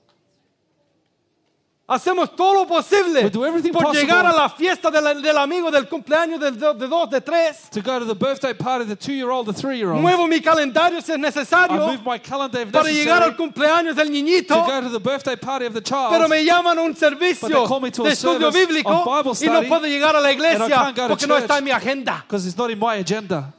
Hacemos 1.89 2.35
todo 2.35 2.53
lo 2.53 2.65
posible 2.67 3.29
do 3.29 3.45
everything 3.45 3.71
por 3.71 3.81
possible. 3.83 4.01
llegar 4.01 4.25
a 4.25 4.33
la 4.33 4.49
fiesta 4.49 4.91
del, 4.91 5.21
del 5.21 5.38
amigo 5.38 5.71
del 5.71 5.88
cumpleaños 5.88 6.38
del 6.38 6.59
do- 6.59 6.73
de 6.73 6.85
dos, 6.85 7.09
de 7.09 7.21
tres. 7.21 7.69
To 7.71 7.81
go 7.81 7.97
to 7.97 8.03
the 8.03 8.13
birthday 8.13 8.53
party 8.53 8.83
of 8.83 8.89
the 8.89 8.95
two-year-old, 8.97 9.45
the 9.45 9.53
three-year-old. 9.53 10.01
Muevo 10.03 10.27
mi 10.27 10.41
calendario 10.41 11.01
si 11.01 11.13
es 11.13 11.17
I 11.17 11.21
necesario 11.21 11.77
move 11.88 12.03
my 12.05 12.17
calendar 12.19 12.59
if 12.59 12.73
para 12.73 12.89
llegar 12.91 13.23
al 13.23 13.38
cumpleaños 13.38 13.95
del 13.95 14.09
niñito. 14.11 14.49
to 14.49 14.65
go 14.69 14.81
to 14.81 14.89
the 14.89 14.99
birthday 14.99 15.38
party 15.38 15.65
of 15.65 15.73
the 15.73 15.79
child. 15.79 16.11
Pero 16.11 16.27
me 16.27 16.43
llaman 16.43 16.77
a 16.77 16.81
un 16.81 16.93
servicio 16.93 17.47
But 17.47 17.55
they 17.55 17.65
call 17.67 17.79
me 17.79 17.89
to 17.91 18.01
a 18.01 18.05
de 18.07 18.11
estudio 18.15 18.51
service 18.51 18.65
bíblico 18.67 19.05
Bible 19.05 19.31
y 19.31 19.45
no 19.47 19.53
study, 19.61 19.67
puedo 19.69 19.88
llegar 19.88 20.13
a 20.13 20.19
la 20.19 20.31
iglesia 20.33 20.67
can't 20.67 20.93
go 20.97 21.03
to 21.03 21.07
porque 21.15 21.25
no 21.25 21.35
church. 21.35 21.43
está 21.43 21.57
en 21.59 21.63
mi 21.63 21.71
agenda. 21.71 22.21
because 22.27 22.45
it's 22.45 22.57
not 22.57 22.69
in 22.69 22.77
my 22.79 22.95
agenda. 22.97 23.53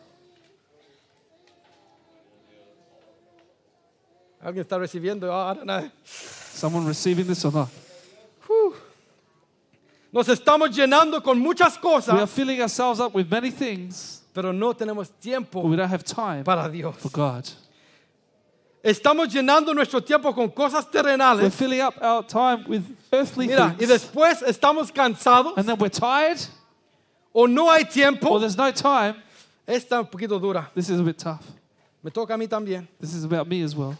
¿Alguien 4.44 4.60
está 4.66 4.76
recibiendo? 4.78 5.32
Ah, 5.32 5.52
I 5.52 5.54
don't 5.54 5.64
know. 5.66 5.90
Someone 6.04 6.84
receiving 6.86 7.26
this 7.26 7.42
or 7.46 7.52
not? 7.52 7.68
Nos 10.12 10.28
estamos 10.28 10.70
llenando 10.74 11.22
con 11.22 11.38
muchas 11.38 11.78
We 11.82 11.90
are 11.90 12.00
cosas, 12.00 12.30
filling 12.30 12.60
ourselves 12.62 12.98
up 13.00 13.14
with 13.14 13.28
many 13.30 13.50
things, 13.50 14.22
pero 14.32 14.52
no 14.52 14.72
tenemos 14.72 15.08
but 15.08 15.20
tiempo 15.20 15.60
we 15.62 15.76
don't 15.76 15.90
have 15.90 16.02
time 16.04 16.44
para 16.44 16.68
Dios. 16.70 16.96
for 16.96 17.10
God. 17.10 17.44
Estamos 18.82 19.28
llenando 19.28 19.74
nuestro 19.74 20.00
tiempo 20.00 20.32
con 20.32 20.48
cosas 20.50 20.86
We're 20.92 21.02
terrenales. 21.02 21.52
filling 21.52 21.80
up 21.80 21.94
our 22.00 22.22
time 22.22 22.64
with 22.68 22.84
earthly 23.12 23.48
Mira, 23.48 23.74
y 23.78 23.84
things, 23.84 23.88
después 23.90 24.42
estamos 24.46 24.90
cansados 24.92 25.54
and 25.58 25.68
then 25.68 25.76
we're 25.78 25.90
tired, 25.90 26.38
o 27.34 27.46
no 27.46 27.68
hay 27.70 27.82
or 27.82 27.88
tiempo. 27.88 28.38
there's 28.38 28.56
no 28.56 28.70
time. 28.70 29.16
Está 29.66 30.00
un 30.00 30.06
poquito 30.06 30.40
dura. 30.40 30.70
This 30.74 30.88
is 30.88 30.98
a 31.00 31.02
bit 31.02 31.18
tough. 31.18 31.44
Me 32.02 32.10
toca 32.10 32.32
a 32.32 32.38
mí 32.38 32.48
también. 32.48 32.88
This 32.98 33.12
is 33.12 33.24
about 33.24 33.46
me 33.46 33.62
as 33.62 33.76
well. 33.76 33.98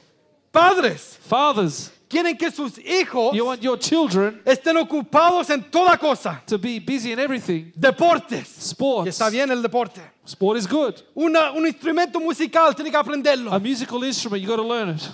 Padres 0.52 1.18
Fathers, 1.28 1.90
quieren 2.08 2.36
que 2.38 2.50
sus 2.50 2.78
hijos 2.78 3.34
you 3.34 3.44
want 3.44 3.60
your 3.62 3.78
children 3.78 4.40
estén 4.44 4.76
ocupados 4.76 5.50
en 5.50 5.62
toda 5.70 5.98
cosa. 5.98 6.40
to 6.46 6.58
be 6.58 6.78
busy 6.78 7.12
in 7.12 7.18
everything. 7.18 7.70
Deportes. 7.78 8.48
Sports. 8.70 9.08
está 9.10 9.30
bien 9.30 9.50
el 9.50 9.60
deporte. 9.62 10.00
Sport 10.26 10.58
is 10.58 10.66
good. 10.66 10.94
Una- 11.14 11.52
un 11.52 11.66
instrumento 11.66 12.18
musical, 12.20 12.74
tiene 12.74 12.90
que 12.90 12.96
aprenderlo. 12.96 13.52
A 13.52 13.58
musical 13.58 14.02
instrument, 14.04 14.42
you 14.42 14.48
got 14.48 14.56
to 14.56 14.62
learn 14.66 14.90
it. 14.90 15.08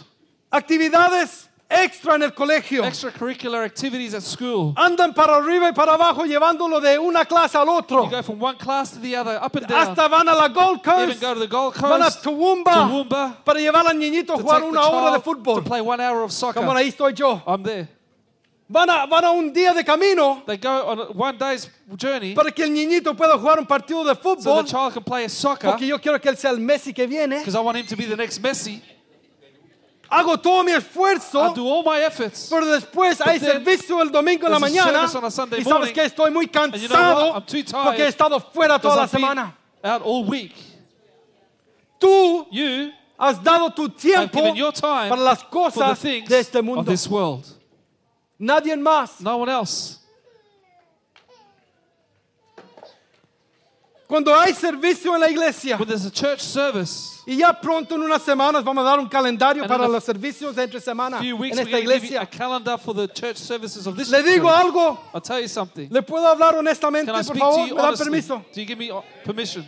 Actividades 0.52 1.48
extra 1.82 2.14
en 2.14 2.22
el 2.22 2.32
colegio. 2.32 2.84
Extracurricular 2.84 3.64
activities 3.64 4.14
at 4.14 4.22
school. 4.22 4.74
Andan 4.76 5.14
para 5.14 5.36
arriba 5.36 5.68
y 5.68 5.72
para 5.72 5.94
abajo 5.94 6.24
llevándolo 6.24 6.80
de 6.80 6.98
una 6.98 7.24
clase 7.24 7.56
al 7.56 7.68
otro. 7.68 8.04
You 8.04 8.10
go 8.10 8.22
from 8.22 8.42
one 8.42 8.56
class 8.56 8.92
to 8.92 9.00
the 9.00 9.16
other, 9.16 9.36
up 9.42 9.54
and 9.56 9.66
down. 9.66 9.88
Hasta 9.88 10.08
van 10.08 10.28
a 10.28 10.34
la 10.34 10.48
Gold 10.48 10.80
Even 10.86 11.08
Coast, 11.08 11.20
go 11.20 11.34
to 11.34 11.40
the 11.40 11.46
Gold 11.46 11.74
van 11.76 12.02
a 12.02 12.04
Coast, 12.04 12.24
Toowoomba 12.24 12.72
Toowoomba, 12.72 13.44
para 13.44 13.60
llevar 13.60 13.86
al 13.86 13.98
niñito 13.98 14.34
a 14.34 14.36
jugar 14.36 14.62
una 14.62 14.86
hora 14.86 15.12
de 15.12 15.20
fútbol. 15.20 15.56
to 15.56 15.62
play 15.62 15.80
one 15.80 16.00
hour 16.00 16.22
of 16.22 16.32
soccer. 16.32 16.60
Como 16.60 16.72
ahí 16.76 16.88
estoy 16.88 17.14
yo. 17.14 17.42
I'm 17.46 17.62
there. 17.62 17.88
Van 18.66 18.88
a, 18.88 19.04
van 19.06 19.24
a 19.24 19.30
un 19.30 19.52
día 19.52 19.74
de 19.74 19.84
camino 19.84 20.42
They 20.46 20.56
go 20.56 20.70
on 20.70 20.98
a 20.98 21.04
one 21.12 21.36
day's 21.36 21.68
journey 21.98 22.34
para 22.34 22.50
que 22.50 22.64
el 22.64 22.72
niñito 22.72 23.14
pueda 23.14 23.36
jugar 23.36 23.58
un 23.58 23.66
partido 23.66 24.02
de 24.04 24.14
so 24.14 24.20
fútbol. 24.22 24.64
the 24.64 24.70
child 24.70 24.94
can 24.94 25.04
play 25.04 25.24
a 25.24 25.28
soccer 25.28 25.70
Porque 25.70 25.86
yo 25.86 25.98
quiero 25.98 26.18
que 26.18 26.30
él 26.30 26.36
sea 26.38 26.50
el 26.50 26.60
Messi 26.60 26.94
que 26.94 27.06
viene. 27.06 27.40
because 27.40 27.54
I 27.54 27.60
want 27.60 27.76
him 27.76 27.86
to 27.86 27.94
be 27.94 28.06
the 28.06 28.16
next 28.16 28.40
Messi. 28.40 28.80
Hago 30.10 30.36
todo 30.40 30.62
mi 30.62 30.72
I 30.72 30.76
esfuerzo. 30.76 31.54
do 31.54 31.66
all 31.66 31.82
my 31.84 32.00
efforts. 32.02 32.48
Pero 32.50 32.66
después 32.66 33.20
hay 33.20 33.38
then 33.38 33.52
servicio 33.64 34.00
el 34.02 34.10
domingo 34.10 34.46
en 34.46 34.52
la 34.52 34.58
there's 34.58 34.72
a 34.76 34.82
mañana. 34.82 35.08
service 35.08 35.14
on 35.16 35.24
a 35.24 35.30
Sunday 35.30 35.60
Y 35.60 35.64
sabes 35.64 35.72
morning. 35.78 35.94
que 35.94 36.04
estoy 36.04 36.30
muy 36.32 36.46
you 36.46 36.50
know 36.52 36.62
what? 36.62 36.70
cansado 36.80 37.34
I'm 37.34 37.42
too 37.46 37.62
tired 37.64 37.84
porque 37.84 37.98
he 38.04 38.08
estado 38.08 38.40
fuera 38.40 38.78
toda 38.78 38.96
la 38.96 39.06
Because 39.06 39.14
I've 39.14 39.20
been 39.20 39.20
semana. 39.36 39.54
out 39.82 40.02
all 40.02 40.24
week. 40.24 40.52
Tú 41.98 42.46
You 42.50 42.92
has 43.18 43.38
dado 43.42 43.70
tu 43.74 43.82
have 43.84 43.96
tiempo 43.96 44.38
given 44.40 44.56
your 44.56 44.72
time 44.72 45.08
para 45.08 45.20
las 45.20 45.42
for 45.42 45.70
the 45.70 45.80
cosas 45.80 45.98
things 46.00 46.28
de 46.28 46.38
este 46.38 46.56
of 46.58 46.64
mundo. 46.64 46.82
this 46.90 47.08
world. 47.08 47.44
Nadie 48.38 48.76
más. 48.76 49.20
No 49.20 49.38
one 49.38 49.48
else. 49.48 49.98
Cuando 54.06 54.34
hay 54.34 54.52
servicio 54.52 55.14
en 55.14 55.20
la 55.20 55.30
iglesia 55.30 55.76
When 55.78 55.88
there's 55.88 56.04
a 56.04 56.10
church 56.10 56.40
service, 56.40 57.22
y 57.26 57.36
ya 57.38 57.52
pronto 57.58 57.94
en 57.94 58.02
unas 58.02 58.22
semanas 58.22 58.62
vamos 58.62 58.84
a 58.84 58.90
dar 58.90 58.98
un 59.00 59.08
calendario 59.08 59.66
para 59.66 59.88
los 59.88 60.04
servicios 60.04 60.54
de 60.54 60.62
entre 60.64 60.78
semana 60.80 61.16
a 61.16 61.20
few 61.20 61.36
weeks 61.36 61.56
en 61.56 61.66
esta 61.66 61.78
give 61.78 61.84
you 61.84 61.90
a 61.90 61.96
iglesia. 61.96 62.26
calendar 62.26 62.76
for 62.76 62.94
the 62.94 63.08
church 63.08 63.38
services 63.38 63.86
of 63.86 63.96
this 63.96 64.10
Le 64.10 64.22
digo 64.22 64.46
church. 64.48 64.64
algo, 64.66 64.98
I'll 65.14 65.22
tell 65.22 65.40
you 65.40 65.48
something. 65.48 65.88
le 65.90 66.02
puedo 66.02 66.26
hablar 66.26 66.54
honestamente, 66.54 67.06
Can 67.06 67.14
I 67.14 67.22
por 67.22 67.34
speak 67.34 67.38
favor, 67.42 67.56
to 67.56 67.62
me 67.62 67.68
you 67.70 67.76
da 67.76 67.86
honestly? 67.86 68.04
permiso. 68.06 68.44
Do 68.52 68.60
you 68.60 68.66
give 68.66 68.78
me 68.78 68.90
uh, 68.90 69.00
permission? 69.24 69.64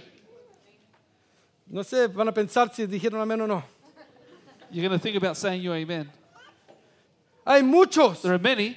No 1.69 1.83
sé, 1.83 2.07
van 2.13 2.29
a 2.29 2.33
pensar 2.33 2.73
si 2.75 2.87
dijeron 2.87 3.21
amén 3.21 3.41
o 3.41 3.47
no. 3.47 3.63
You're 4.71 4.87
going 4.87 4.99
to 4.99 5.03
think 5.03 5.17
about 5.17 5.37
saying 5.39 5.63
your 5.63 5.75
amen. 5.77 6.11
Hay 7.47 7.63
muchos, 7.63 8.21
There 8.23 8.35
are 8.35 8.39
many, 8.39 8.77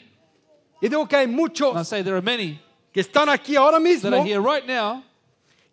y 0.81 0.87
digo 0.87 1.07
que 1.09 1.17
hay 1.17 1.25
and 1.25 1.33
I 1.33 1.35
muchos 1.35 1.87
say 1.87 2.01
there 2.01 2.15
are 2.15 2.21
many 2.21 2.61
que 2.93 3.03
están 3.03 3.27
aquí 3.27 3.57
ahora 3.57 3.73
that 3.73 3.81
mismo 3.81 4.19
are 4.19 4.23
here 4.23 4.39
right 4.39 4.65
now 4.65 5.03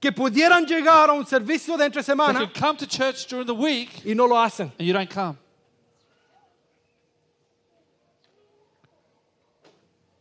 que 0.07 0.12
pudieran 0.12 0.64
llegar 0.64 1.11
a 1.11 1.12
un 1.12 1.26
servicio 1.26 1.76
de 1.76 1.84
entre 1.86 2.00
semana 2.02 2.38
could 2.38 2.54
come 2.54 2.76
to 2.76 2.86
church 2.86 3.26
during 3.26 3.44
the 3.46 3.52
week 3.54 3.90
y 4.04 4.14
no 4.14 4.26
lo 4.26 4.36
hacen. 4.36 4.70
and 4.78 4.86
you 4.86 4.92
don't 4.92 5.11
come. 5.11 5.36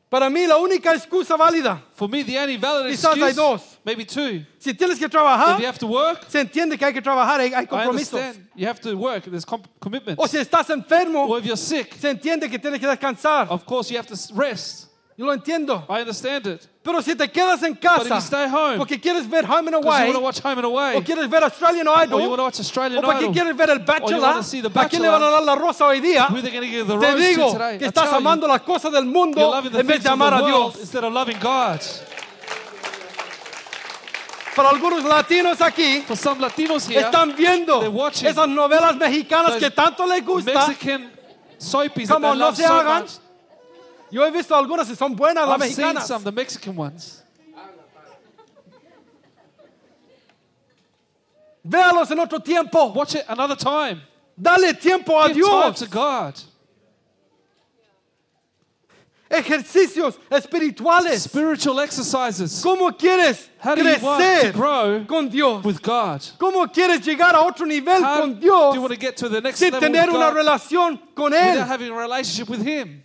Para 0.10 0.30
mí 0.30 0.48
la 0.48 0.58
única 0.58 0.94
excusa 0.94 1.36
válida, 1.36 1.82
For 1.96 2.08
me, 2.08 2.24
the 2.24 2.38
only 2.40 2.58
valid 2.58 2.92
Quizás 2.92 3.14
hay 3.16 3.30
excuse, 3.32 3.36
dos. 3.36 3.62
maybe 3.84 4.06
two. 4.06 4.46
si 4.60 4.74
tienes 4.74 4.98
que 4.98 5.06
If 5.06 5.12
trabajar, 5.12 5.60
you 5.60 5.66
have 5.68 5.78
to 5.80 5.88
work, 5.88 6.26
se 6.30 6.40
entiende 6.40 6.78
que 6.80 6.86
hay 6.86 6.94
que 6.94 7.02
trabajar, 7.02 7.40
hay, 7.42 7.52
hay 7.54 7.64
I 7.64 7.68
compromisos. 7.68 8.14
understand. 8.14 8.48
You 8.56 8.68
have 8.68 8.80
to 8.82 8.96
work. 8.98 9.26
There's 9.26 9.44
com- 9.46 9.64
commitments. 9.80 10.24
O 10.24 10.28
si 10.28 10.38
estás 10.38 10.70
enfermo, 10.70 11.28
Or 11.28 11.40
if 11.40 11.46
you're 11.46 11.58
sick, 11.58 11.94
se 12.00 12.10
entiende 12.10 12.50
que 12.50 12.58
tienes 12.60 12.80
que 12.80 12.88
descansar. 12.88 13.48
of 13.50 13.66
course 13.66 13.92
you 13.92 13.98
have 13.98 14.08
to 14.08 14.14
s- 14.14 14.32
rest. 14.32 14.88
Yo 15.18 15.26
lo 15.26 15.32
entiendo. 15.34 15.86
I 15.90 16.02
understand 16.02 16.46
it. 16.46 16.68
Pero 16.84 17.02
si 17.02 17.16
te 17.16 17.32
quedas 17.32 17.64
en 17.64 17.74
But 17.74 18.02
if 18.02 18.10
casa 18.10 18.20
stay 18.20 18.48
home, 18.50 18.78
porque 18.78 19.00
quieres 19.00 19.26
ver 19.30 19.46
Home 19.46 19.70
and 19.70 19.82
because 19.82 19.84
you 19.86 19.90
Away 19.90 20.04
want 20.08 20.16
to 20.16 20.20
watch 20.22 20.40
Home 20.44 20.58
and 20.58 20.66
Away, 20.66 20.98
o 20.98 21.02
quieres 21.02 21.30
ver 21.30 21.42
Australian 21.44 21.88
or 21.88 21.94
you 21.94 22.00
want 22.00 22.12
Idol 22.12 22.36
to 22.36 22.44
watch 22.44 22.60
Australian 22.60 23.00
o 23.04 23.08
porque 23.08 23.24
Idol, 23.24 23.34
quieres 23.34 23.56
ver 23.56 23.70
El 23.70 23.80
Bachelor, 23.80 24.44
see 24.44 24.62
The 24.62 24.68
¿a 24.78 24.90
quién 24.90 25.02
le 25.02 25.08
van 25.08 25.24
a 25.24 25.30
dar 25.30 25.42
la 25.44 25.56
rosa 25.56 25.86
hoy 25.86 26.02
día? 26.02 26.28
who 26.30 26.42
they're 26.42 26.52
going 26.52 26.62
to 26.62 26.68
give 26.70 26.86
the 26.88 27.00
Te 27.00 27.12
rose 27.14 27.30
digo 27.30 27.54
today. 27.54 27.78
que 27.78 27.86
I 27.86 27.88
estás 27.88 28.10
tell 28.10 28.16
amando 28.18 28.46
las 28.46 28.62
cosas 28.62 28.92
del 28.92 29.06
you're 29.06 29.14
mundo 29.14 29.40
loving 29.52 29.72
the 29.72 29.80
en 29.80 29.88
vez 29.88 29.96
things 29.96 30.04
de 30.04 30.10
of 30.10 30.14
amar 30.14 30.34
a 30.34 30.42
world 30.44 30.74
Dios. 30.74 30.80
instead 30.82 31.04
of 31.06 31.14
loving 31.14 31.38
God. 31.40 31.80
Para 34.56 34.70
algunos 34.70 35.04
latinos 35.04 35.60
aquí 35.62 36.02
For 36.08 36.16
some 36.18 36.40
Latinos 36.42 36.88
here, 36.90 37.02
están 37.02 37.36
viendo 37.36 37.80
they're 37.80 37.90
watching 37.90 38.28
esas 38.28 38.48
novelas 38.48 38.96
mexicanas 38.96 39.56
que 39.58 39.70
tanto 39.72 40.06
les 40.06 40.24
gusta. 40.26 40.54
Mexican 40.68 41.12
soapies 41.58 42.08
that 42.10 42.16
Como 42.16 42.32
they 42.32 42.40
no 42.40 42.46
love 42.48 42.56
se 42.56 42.64
so 42.64 42.74
hagan. 42.74 43.02
much. 43.04 43.12
Yo 44.16 44.24
he 44.26 44.32
visto 44.32 44.56
algunas 44.56 44.90
y 44.90 44.96
son 44.96 45.14
buenas 45.14 45.46
las 45.46 45.60
I've 45.60 45.74
seen 45.74 45.88
mexicanas. 45.88 46.08
some, 46.08 46.24
the 46.24 46.32
Mexican 46.32 46.74
ones. 46.74 47.22
Véalos 51.68 52.10
en 52.12 52.20
otro 52.20 52.40
tiempo. 52.40 52.94
Watch 52.94 53.16
it 53.16 53.26
another 53.28 53.58
time. 53.58 54.02
Dale 54.42 54.74
tiempo 54.76 55.20
a 55.20 55.28
Give 55.28 55.42
time 55.44 55.74
Dios. 55.74 55.80
to 55.80 55.88
God. 55.88 56.40
Ejercicios 59.30 60.18
espirituales. 60.32 61.24
Spiritual 61.24 61.82
exercises. 61.82 62.64
¿Cómo 62.64 62.98
quieres 62.98 63.50
How 63.60 63.76
do 63.76 63.84
you 63.84 63.90
want 64.02 64.22
to 64.22 64.24
crecer 64.24 64.54
grow 64.54 65.06
con 65.06 65.28
Dios? 65.28 65.66
with 65.66 65.82
God? 65.82 66.22
¿Cómo 66.40 66.72
quieres 66.72 67.02
llegar 67.02 67.36
a 67.36 67.42
otro 67.42 67.66
nivel 67.66 68.02
How 68.02 68.22
con 68.22 68.36
do 68.36 68.40
Dios 68.40 68.76
you 68.76 68.80
want 68.82 68.94
to 68.94 68.98
get 69.00 69.18
to 69.18 69.28
the 69.28 69.42
next 69.42 69.58
sin 69.60 69.74
level 69.74 69.90
tener 69.90 70.08
with 70.08 70.16
una 70.16 70.32
God 70.32 70.38
relación 70.38 71.00
con 71.14 71.32
without 71.32 71.58
Él? 71.58 71.68
having 71.68 71.92
a 71.92 71.96
relationship 71.98 72.48
with 72.48 72.62
Him? 72.66 73.02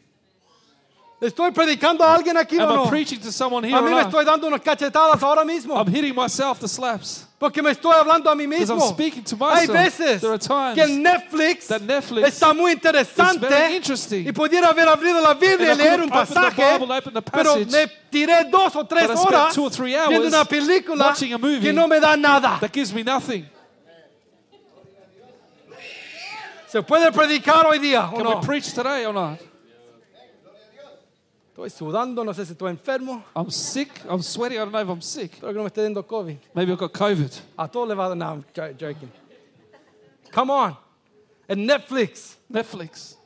¿Estoy 1.20 1.50
predicando 1.50 2.02
a 2.02 2.14
alguien 2.14 2.34
aquí 2.38 2.56
o 2.58 2.62
Am 2.62 2.70
I 2.70 2.74
no? 2.76 2.88
preaching 2.88 3.20
to 3.20 3.30
someone 3.30 3.62
here 3.62 3.76
A 3.76 3.80
or 3.80 3.84
mí 3.84 3.90
me 3.90 3.96
not? 3.96 4.06
estoy 4.06 4.24
dando 4.24 4.46
unas 4.46 4.62
cachetadas 4.62 5.22
ahora 5.22 5.44
mismo 5.44 5.76
I'm 5.76 5.86
hitting 5.86 6.14
myself 6.14 6.58
the 6.60 6.66
slaps. 6.66 7.26
porque 7.38 7.62
me 7.62 7.70
estoy 7.72 7.92
hablando 7.92 8.30
a 8.30 8.34
mí 8.34 8.46
Because 8.48 8.70
I'm 8.70 8.78
mismo. 8.78 8.88
speaking 8.94 9.22
to 9.24 9.36
Hay 9.36 9.66
myself. 9.66 9.76
veces 9.98 10.20
There 10.22 10.30
are 10.32 10.38
times 10.38 10.74
que 10.76 10.82
el 10.82 11.02
Netflix, 11.02 11.66
that 11.66 11.82
Netflix 11.82 12.26
está 12.26 12.54
muy 12.54 12.74
very 12.74 12.76
interesante 12.76 13.76
interesting. 13.76 14.26
y 14.26 14.32
pudiera 14.32 14.68
haber 14.70 14.88
abrido 14.88 15.20
la 15.20 15.34
Biblia 15.34 15.68
y 15.68 15.70
And 15.72 15.80
I 15.80 15.84
leer 15.84 16.00
un 16.00 16.08
have 16.10 16.22
opened 16.22 16.28
the 16.28 16.40
pasaje, 16.40 16.78
Bible, 16.78 16.96
opened 16.96 17.14
the 17.16 17.22
pero 17.22 17.52
passage, 17.54 17.70
me 17.70 17.86
tiré 18.10 18.44
dos 18.50 18.76
o 18.76 18.84
tres 18.86 19.06
but 19.08 19.10
I 19.10 19.20
spent 19.20 19.34
horas 19.34 19.54
two 19.54 19.64
or 19.64 19.70
three 19.70 19.92
viendo 20.08 20.26
una 20.26 20.44
película 20.46 21.04
watching 21.08 21.34
a 21.34 21.38
movie 21.38 21.60
que 21.60 21.72
no 21.74 21.86
me 21.86 22.00
da 22.00 22.16
nada. 22.16 22.56
That 22.62 22.72
gives 22.72 22.94
me 22.94 23.02
nothing. 23.02 23.44
¿Se 26.66 26.80
puede 26.82 27.12
predicar 27.12 27.66
hoy 27.66 27.78
día 27.78 28.08
o 28.10 28.14
Can 28.16 28.24
no? 28.24 28.36
we 28.40 28.46
preach 28.46 28.72
today 28.72 29.04
or 29.04 29.12
not? 29.12 29.38
Estoy 31.66 31.70
sudando, 31.70 32.24
no 32.24 32.32
sé 32.32 32.46
si 32.46 32.52
estoy 32.52 32.70
enfermo, 32.70 33.22
I'm 33.36 33.50
sick. 33.50 33.90
I'm 34.08 34.22
sweating. 34.22 34.56
I 34.58 34.60
don't 34.60 34.72
know 34.72 34.80
if 34.80 34.88
I'm 34.88 35.02
sick. 35.02 35.32
espero 35.34 35.52
que 35.52 35.58
no 35.58 35.62
me 35.64 35.68
esté 35.68 35.82
dando 35.82 36.02
COVID. 36.02 36.38
Maybe 36.54 36.72
I've 36.72 36.78
got 36.78 36.92
COVID. 36.92 37.30
A 37.58 37.68
todos 37.68 37.88
le 37.88 37.94
va 37.94 38.06
a 38.06 38.08
dar, 38.08 38.16
no, 38.16 38.26
I'm 38.26 38.44
jo- 38.54 38.72
joking. 38.78 39.10
Come 40.32 40.50
on. 40.50 40.76
En 41.48 41.66
Netflix. 41.66 42.36
Netflix. 42.48 43.16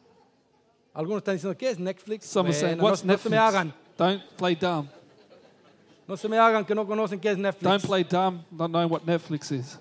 Algunos 0.95 1.19
están 1.23 1.35
diciendo, 1.37 1.57
¿qué 1.57 1.71
es 1.71 1.79
Netflix? 1.79 2.25
Some 2.27 2.49
are 2.49 2.53
saying, 2.55 2.79
Bueno, 2.79 2.91
what's 2.91 3.05
no, 3.05 3.13
no 3.13 3.19
se 3.19 3.29
me 3.29 3.37
hagan. 3.37 3.69
Netflix? 3.69 3.97
Don't 3.97 4.37
play 4.37 4.55
dumb. 4.55 4.89
No 6.09 6.17
se 6.17 6.29
me 6.29 6.37
hagan 6.37 6.65
que 6.65 6.75
no 6.75 6.85
conocen 6.87 7.21
qué 7.21 7.31
es 7.31 7.39
Netflix. 7.39 7.63
Don't 7.63 7.83
play 7.85 8.03
dumb, 8.05 8.45
not 8.51 8.71
knowing 8.71 8.89
what 8.91 9.07
Netflix 9.07 9.53
is. 9.53 9.79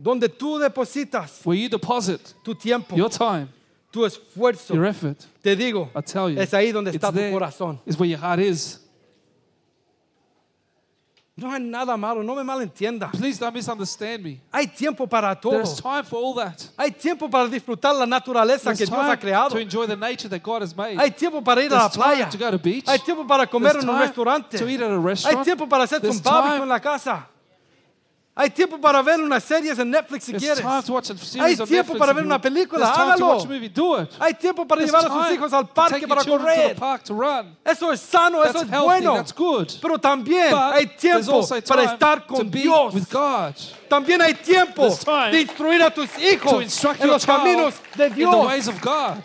Donde 0.00 0.28
tú 0.28 0.58
depositas 0.58 1.44
Where 1.44 1.58
you 1.58 1.68
deposit 1.68 2.34
tu 2.44 2.54
tiempo, 2.54 2.96
your 2.96 3.10
time, 3.10 3.48
tu 3.90 4.04
esfuerzo, 4.04 4.74
your 4.74 4.86
effort, 4.86 5.18
te 5.42 5.56
digo, 5.56 5.90
I 5.94 6.02
tell 6.02 6.28
you, 6.30 6.40
es 6.40 6.52
ahí 6.52 6.72
donde 6.72 6.90
está 6.90 7.10
tu 7.10 7.16
there, 7.16 7.32
corazón. 7.32 7.80
where 7.98 8.08
your 8.08 8.18
heart 8.18 8.40
is. 8.40 8.80
No 11.40 11.52
hay 11.52 11.60
nada 11.60 11.96
malo, 11.96 12.24
no 12.24 12.34
me 12.34 12.42
malentienda. 12.42 13.12
Please 13.12 13.38
don't 13.38 13.54
misunderstand 13.54 14.24
me. 14.24 14.40
Hay 14.52 14.66
tiempo 14.66 15.06
para 15.06 15.36
todo. 15.36 15.52
There's 15.52 15.80
time 15.80 16.02
for 16.02 16.16
all 16.20 16.34
that. 16.34 16.68
Hay 16.76 16.90
tiempo 16.90 17.30
para 17.30 17.46
disfrutar 17.46 17.94
la 17.94 18.06
naturaleza 18.06 18.72
que 18.76 18.84
Dios 18.84 18.90
ha 18.90 19.16
creado. 19.16 19.50
to 19.50 19.58
enjoy 19.58 19.86
the 19.86 19.94
nature 19.94 20.28
that 20.28 20.42
God 20.42 20.62
has 20.62 20.76
made. 20.76 20.98
Hay 20.98 21.12
tiempo 21.12 21.40
para 21.40 21.62
ir 21.62 21.72
a 21.72 21.76
la 21.76 21.88
playa. 21.88 22.28
to 22.28 22.36
go 22.36 22.50
to 22.50 22.58
beach. 22.58 22.88
Hay 22.88 22.98
tiempo 22.98 23.24
para 23.24 23.46
comer 23.46 23.70
There's 23.70 23.84
en 23.84 23.90
un 23.90 24.00
restaurante. 24.00 24.58
to 24.58 24.68
eat 24.68 24.80
at 24.80 24.90
a 24.90 24.94
Hay 24.94 24.98
restaurant. 25.00 25.44
tiempo 25.44 25.68
para 25.68 25.84
hacer 25.84 26.00
un 26.04 26.20
barbecue 26.20 26.62
en 26.64 26.68
la 26.68 26.80
casa. 26.80 27.28
Hay 28.40 28.50
tiempo 28.50 28.78
para 28.80 29.02
ver 29.02 29.20
unas 29.20 29.42
series 29.42 29.76
en 29.80 29.90
Netflix 29.90 30.22
si 30.26 30.32
quieres. 30.32 30.60
time 30.60 30.80
to 30.84 30.92
watch 30.92 31.10
a 31.10 31.18
series 31.18 31.42
Hay 31.44 31.60
on 31.60 31.66
tiempo 31.66 31.92
Netflix 31.94 31.98
para 31.98 32.12
ver 32.12 32.24
una 32.24 32.40
película, 32.40 32.84
There's 32.86 32.96
time 32.96 33.06
to 33.16 33.24
hágalo. 33.24 33.34
watch 33.34 33.44
a 33.44 33.48
movie. 33.48 33.68
Do 33.68 33.96
it. 34.00 34.10
Hay 34.20 34.34
tiempo 34.34 34.64
para 34.64 34.78
There's 34.80 34.92
llevar 34.92 35.06
a 35.06 35.08
sus 35.12 35.22
time 35.26 35.34
hijos 35.34 35.52
al 35.52 35.66
to 35.66 35.74
parque 35.74 35.90
take 35.94 36.00
your 36.02 36.08
para 36.08 36.22
children 36.22 36.46
to 36.46 36.54
correr. 36.54 36.68
the 36.74 36.80
park 36.80 37.02
to 37.02 37.14
run. 37.14 37.56
Eso 37.66 37.90
es 37.90 38.00
sano, 38.00 38.42
eso 38.44 38.52
That's 38.52 38.64
es 38.66 38.70
healthy. 38.70 38.86
bueno. 38.86 39.14
That's 39.16 39.32
good. 39.34 39.72
Pero 39.82 39.98
también 39.98 40.50
But 40.52 40.72
hay 40.74 40.86
there's 40.86 41.00
tiempo 41.26 41.32
also 41.32 41.60
para 41.60 41.82
time 41.82 41.92
estar 41.94 42.26
to 42.28 42.34
con 42.36 42.48
be 42.48 42.60
Dios. 42.62 42.94
with 42.94 43.10
God. 43.10 43.54
También 43.90 44.20
hay 44.22 44.34
tiempo 44.34 44.82
There's 44.82 45.04
time 45.04 45.32
de 45.32 45.40
instruir 45.42 45.82
a 45.82 45.90
tus 45.90 46.08
To 46.12 46.20
hijos 46.20 46.62
instruct 46.62 47.00
en 47.00 47.06
your 47.08 47.14
los 47.14 47.24
child 47.26 47.38
caminos 47.40 47.74
de 47.96 48.04
in 48.06 48.10
the 48.10 48.14
Dios. 48.20 48.46
ways 48.46 48.68
of 48.68 48.80
God. 48.80 49.18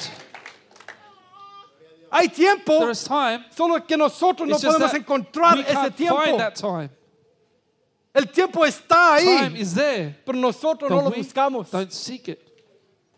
Hay 2.11 2.29
tiempo, 2.29 2.79
There 2.79 2.89
is 2.91 3.03
time. 3.03 3.45
solo 3.55 3.79
que 3.85 3.95
nosotros 3.95 4.47
no 4.47 4.55
It's 4.55 4.63
just 4.63 4.75
podemos 4.77 4.91
that 4.91 4.99
encontrar 5.01 5.55
we 5.55 5.61
ese 5.61 5.71
can't 5.73 5.95
tiempo. 5.95 6.21
find 6.23 6.39
that 6.39 6.55
time. 6.55 6.89
El 8.13 8.29
tiempo 8.29 8.63
está 8.65 9.17
Time 9.17 9.39
ahí, 9.39 9.59
is 9.61 9.73
there. 9.73 10.15
pero 10.25 10.37
nosotros 10.37 10.89
no 10.89 10.97
But 10.97 11.03
lo 11.05 11.09
we 11.11 11.17
buscamos. 11.23 11.71
don't 11.71 11.91
seek 11.91 12.27
it. 12.29 12.39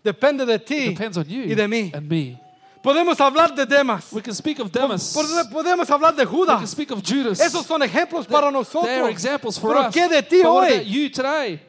Depende 0.04 0.46
de 0.46 0.58
ti 0.60 0.89
depends 0.89 1.18
on 1.18 1.26
you 1.28 1.41
y 1.43 1.54
de 1.56 1.68
mí. 1.68 1.91
and 1.93 2.08
me. 2.10 2.39
Podemos 2.82 3.20
hablar 3.20 3.54
de 3.56 3.66
Demas. 3.66 4.14
We 4.14 4.22
can 4.22 4.34
speak 4.36 4.60
of 4.60 4.72
Demas. 4.72 5.12
Pod- 5.14 5.50
Podemos 5.52 5.89
hablar 5.89 6.16
de 6.16 6.24
We 6.24 6.32
Judas. 6.32 6.60
can 6.60 6.68
speak 6.68 6.91
of 6.91 7.02
Judas. 7.04 7.39
Esos 7.41 7.66
son 7.66 7.82
ejemplos 7.82 8.28
para 8.28 8.41
They're 8.48 8.52
nosotros. 8.52 9.10
examples 9.10 9.58
for 9.60 9.74
Pero 9.74 9.88
us. 9.89 9.93
¿qué 9.93 10.08
de 10.08 10.22
ti 10.22 10.43
But 10.43 10.54
what 10.54 10.64
hoy? 10.70 10.74
about 10.76 10.86
you 10.86 11.10
today? 11.10 11.60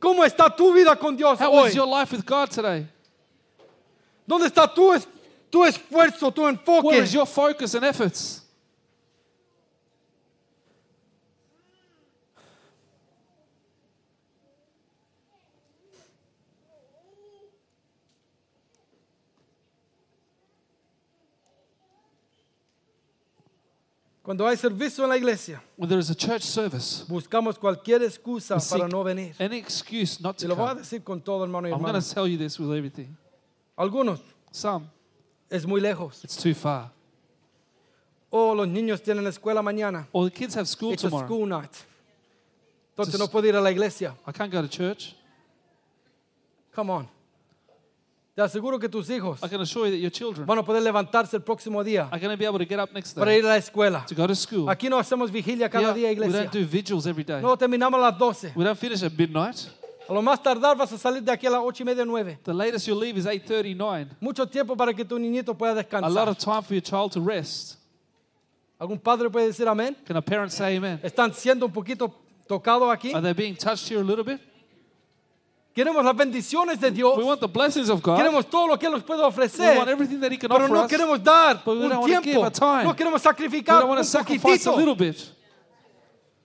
¿Cómo 0.00 0.24
está 0.24 0.48
tu 0.56 0.72
vida 0.72 0.96
con 0.98 1.14
Dios 1.16 1.38
How 1.38 1.52
hoy? 1.52 1.68
is 1.68 1.74
your 1.74 1.86
life 1.86 2.10
with 2.16 2.24
God 2.24 2.48
today? 2.50 2.86
¿Dónde 4.26 4.46
está 4.46 4.66
tu, 4.72 4.92
es- 4.92 5.06
tu 5.50 5.64
esfuerzo, 5.64 6.32
tu 6.32 6.46
enfoque? 6.48 6.86
Where 6.88 7.02
is 7.04 7.12
your 7.12 7.26
focus 7.26 7.74
and 7.74 7.84
efforts? 7.84 8.42
Cuando 24.28 24.46
hay 24.46 24.58
servicio 24.58 25.04
en 25.04 25.08
la 25.08 25.16
iglesia, 25.16 25.58
When 25.78 25.88
there 25.88 25.98
is 25.98 26.10
a 26.10 26.14
church 26.14 26.42
service, 26.42 27.02
buscamos 27.08 27.58
cualquier 27.58 28.02
excusa 28.02 28.56
we 28.56 28.60
para 28.60 28.84
seek 28.84 28.92
no 28.92 29.02
venir. 29.02 29.34
any 29.40 29.56
excuse 29.56 30.20
not 30.20 30.36
Y 30.36 30.42
to 30.42 30.48
lo 30.48 30.54
voy 30.54 30.66
a 30.66 30.68
come. 30.72 30.80
decir 30.82 31.02
con 31.02 31.22
todo, 31.22 31.44
hermano 31.44 31.66
y 31.66 31.70
I'm 31.70 31.78
going 31.78 31.86
hermana. 31.94 32.02
to 32.04 32.14
tell 32.14 32.28
you 32.28 32.36
this 32.36 32.60
with 32.60 32.70
everything. 32.76 33.16
Algunos 33.74 34.20
Some, 34.52 34.90
es 35.48 35.64
muy 35.66 35.80
lejos. 35.80 36.22
it's 36.24 36.36
too 36.36 36.52
far. 36.54 36.90
O 38.28 38.54
los 38.54 38.68
niños 38.68 39.00
tienen 39.02 39.26
escuela 39.26 39.62
mañana. 39.62 40.06
Or 40.12 40.28
the 40.28 40.30
kids 40.30 40.54
have 40.56 40.68
school 40.68 40.92
It's 40.92 41.04
a 41.04 41.08
tomorrow. 41.08 41.26
school 41.26 41.46
night. 41.46 41.74
Entonces 42.98 43.14
a 43.14 43.18
no 43.18 43.28
puedo 43.28 43.46
ir 43.48 43.56
a 43.56 43.62
la 43.62 43.70
iglesia. 43.70 44.14
I 44.26 44.32
can't 44.32 44.52
go 44.52 44.60
to 44.60 44.68
church. 44.68 45.16
Come 46.74 46.90
on. 46.90 47.08
Te 48.38 48.42
aseguro 48.42 48.78
que 48.78 48.88
tus 48.88 49.10
hijos 49.10 49.42
I 49.42 49.48
can 49.48 49.60
assure 49.62 49.88
you 49.88 49.96
that 49.96 50.00
your 50.00 50.12
children 50.12 50.46
van 50.46 50.58
a 50.58 50.62
poder 50.62 50.80
levantarse 50.80 51.34
el 51.34 51.42
próximo 51.42 51.82
día 51.82 52.08
are 52.08 52.20
going 52.20 52.32
to 52.32 52.38
be 52.38 52.46
able 52.46 52.60
to 52.60 52.64
get 52.64 52.78
up 52.78 52.92
next 52.94 53.16
para 53.16 53.34
ir 53.36 53.44
a 53.44 53.48
la 53.48 53.56
escuela. 53.56 54.06
to 54.06 54.14
go 54.14 54.28
to 54.28 54.34
school. 54.36 54.68
Aquí 54.70 54.88
no 54.88 54.96
hacemos 54.96 55.28
vigilia 55.28 55.68
cada 55.68 55.92
día, 55.92 56.06
we 56.06 56.12
iglesia. 56.12 56.42
don't 56.44 56.52
do 56.52 56.64
vigils 56.64 57.08
every 57.08 57.24
day. 57.24 57.42
No 57.42 57.56
terminamos 57.56 57.98
a 57.98 58.12
las 58.12 58.16
12. 58.16 58.52
We 58.54 58.62
don't 58.62 58.78
finish 58.78 59.02
at 59.02 59.10
midnight. 59.18 59.68
A 60.08 60.12
lo 60.12 60.22
más 60.22 60.40
tardar 60.40 60.76
vas 60.76 60.92
a 60.92 60.98
salir 60.98 61.20
de 61.24 61.32
aquí 61.32 61.48
a 61.48 61.50
las 61.50 61.60
8 61.64 61.82
y 61.82 61.84
media, 61.84 62.04
9. 62.04 62.38
The 62.44 62.54
latest 62.54 62.86
you'll 62.86 63.00
leave 63.00 63.18
is 63.18 63.26
8.39. 63.26 64.06
Mucho 64.20 64.46
tiempo 64.46 64.76
para 64.76 64.94
que 64.94 65.04
tu 65.04 65.18
niñito 65.18 65.52
pueda 65.58 65.72
A 65.72 65.74
lot 65.74 65.82
descansar. 65.90 66.28
of 66.28 66.38
time 66.38 66.62
for 66.62 66.74
your 66.74 66.80
child 66.80 67.10
to 67.14 67.20
rest. 67.20 67.76
¿Algún 68.78 69.00
padre 69.00 69.28
puede 69.28 69.48
decir 69.48 69.66
amén? 69.66 69.96
Can 70.06 70.16
a 70.16 70.22
parent 70.22 70.52
say 70.52 70.76
amen? 70.76 71.00
¿Están 71.02 71.34
siendo 71.34 71.66
un 71.66 71.72
poquito 71.72 72.14
tocados 72.46 72.88
aquí? 72.88 73.12
Are 73.12 73.20
they 73.20 73.32
being 73.32 73.56
touched 73.56 73.88
here 73.90 74.00
a 74.00 74.04
little 74.04 74.22
bit? 74.22 74.40
Queremos 75.78 76.04
las 76.04 76.16
bendiciones 76.16 76.80
de 76.80 76.90
Dios. 76.90 77.16
We 77.16 77.22
want 77.22 77.38
the 77.40 77.46
blessings 77.46 77.88
of 77.88 78.02
God. 78.02 78.16
Queremos 78.16 78.50
todo 78.50 78.66
lo 78.66 78.76
que 78.76 78.86
Él 78.86 78.92
nos 78.92 79.04
puede 79.04 79.20
We 79.20 79.26
ofrecer. 79.28 79.76
want 79.76 79.88
everything 79.88 80.18
that 80.18 80.32
He 80.32 80.36
can 80.36 80.50
Pero 80.50 80.64
offer 80.64 80.74
no 80.74 80.82
us. 80.82 80.90
queremos 80.90 81.22
dar 81.22 81.62
But 81.64 81.76
we 81.78 81.84
un 81.84 81.88
don't 81.90 82.00
wanna 82.00 82.14
give 82.20 82.22
tiempo. 82.24 82.50
time. 82.50 82.82
No 82.82 82.96
queremos 82.96 83.20
We 83.24 83.30
sacrificar 83.30 83.84
want 83.84 83.90
un 83.92 83.96
to 83.98 84.04
sacrifice 84.04 84.66
a 84.66 84.72
poquitito. 84.72 84.76
little 84.76 84.96
bit 84.96 85.16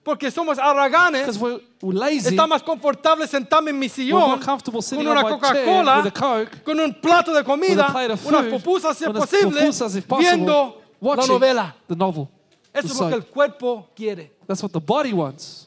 Porque 0.04 0.30
somos 0.30 0.56
arraganes. 0.56 1.26
because 1.26 1.40
we're, 1.40 1.60
lazy. 1.92 2.28
Está 2.28 2.46
más 2.46 2.62
confortable 2.62 3.26
sentarme 3.26 3.70
en 3.70 3.78
mi 3.80 3.88
We're 3.88 4.12
more 4.12 4.36
sillón 4.36 4.40
comfortable 4.40 4.80
sitting 4.82 5.04
con 5.04 5.16
on 5.16 5.24
una 5.24 5.28
my 5.36 5.40
chair 5.40 5.64
Coca-Cola, 5.64 5.96
with 5.98 6.06
a 6.06 6.10
Coke, 6.12 6.62
con 6.64 6.78
un 6.78 6.94
plato 7.00 7.32
de 7.32 7.38
with 7.40 7.44
comida, 7.46 7.86
a 7.88 7.90
plate 7.92 8.12
of 8.12 8.24
unas 8.26 8.42
food, 8.44 8.50
pupusas 8.62 8.96
si 8.96 9.04
es 9.04 9.10
posible, 9.10 9.60
pupusas 9.62 9.96
if 9.96 10.06
possible, 10.06 10.30
viendo 10.30 10.80
la 11.00 11.08
watching 11.08 11.32
novela. 11.34 11.74
the 11.88 11.96
novel. 11.96 12.28
Eso 12.72 12.86
es 12.86 13.00
lo 13.00 13.08
que 13.08 13.14
el 13.16 13.24
cuerpo 13.26 13.88
quiere. 13.96 14.30
That's 14.46 14.62
what 14.62 14.70
the 14.70 14.78
body 14.78 15.12
wants. 15.12 15.63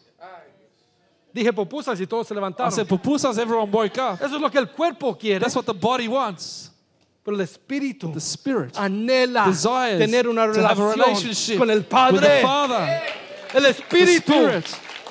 Dije 1.37 1.53
pupusas 1.53 1.99
y 2.01 2.07
todos 2.07 2.27
se 2.27 2.33
I 2.33 2.37
levantaron. 2.37 2.71
said, 2.71 2.87
pupusas, 2.87 3.37
everyone 3.37 3.69
woke 3.71 3.95
up. 3.99 4.19
Eso 4.19 4.37
es 4.37 4.41
lo 4.41 4.49
que 4.49 4.57
el 4.57 4.69
cuerpo 4.69 5.15
quiere. 5.15 5.39
That's 5.39 5.55
what 5.55 5.65
the 5.65 5.73
body 5.73 6.07
wants. 6.07 6.71
Pero 7.23 7.35
el 7.37 7.41
espíritu 7.41 8.11
The 8.11 8.19
spirit 8.19 8.73
anhela 8.75 9.45
desires 9.45 9.99
tener 9.99 10.27
una 10.27 10.51
to 10.51 10.65
have 10.65 10.79
a 10.79 10.93
relación 10.95 10.97
relationship 10.97 11.57
con 11.59 11.69
el 11.69 11.77
with 11.79 11.83
the 11.83 11.89
Padre. 11.89 12.41
Father. 12.41 13.03
El 13.53 13.63
The 13.63 13.69
espíritu 13.69 14.33
spirit 14.33 14.65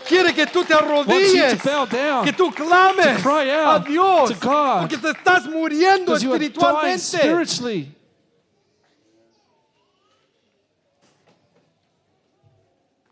quiere 0.09 0.35
que 0.35 0.47
tú 0.47 0.65
te 0.65 0.75
arrodilles, 0.75 1.63
down. 1.63 2.25
que 2.25 2.33
tú 2.33 2.51
clames 2.53 3.23
cry 3.23 3.51
a 3.51 3.75
out 3.77 3.87
Dios, 3.87 4.31
to 4.31 4.37
God. 4.49 4.81
porque 4.81 4.99
te 4.99 5.11
estás 5.11 5.47
muriendo 5.49 6.17
espiritualmente. 6.17 7.96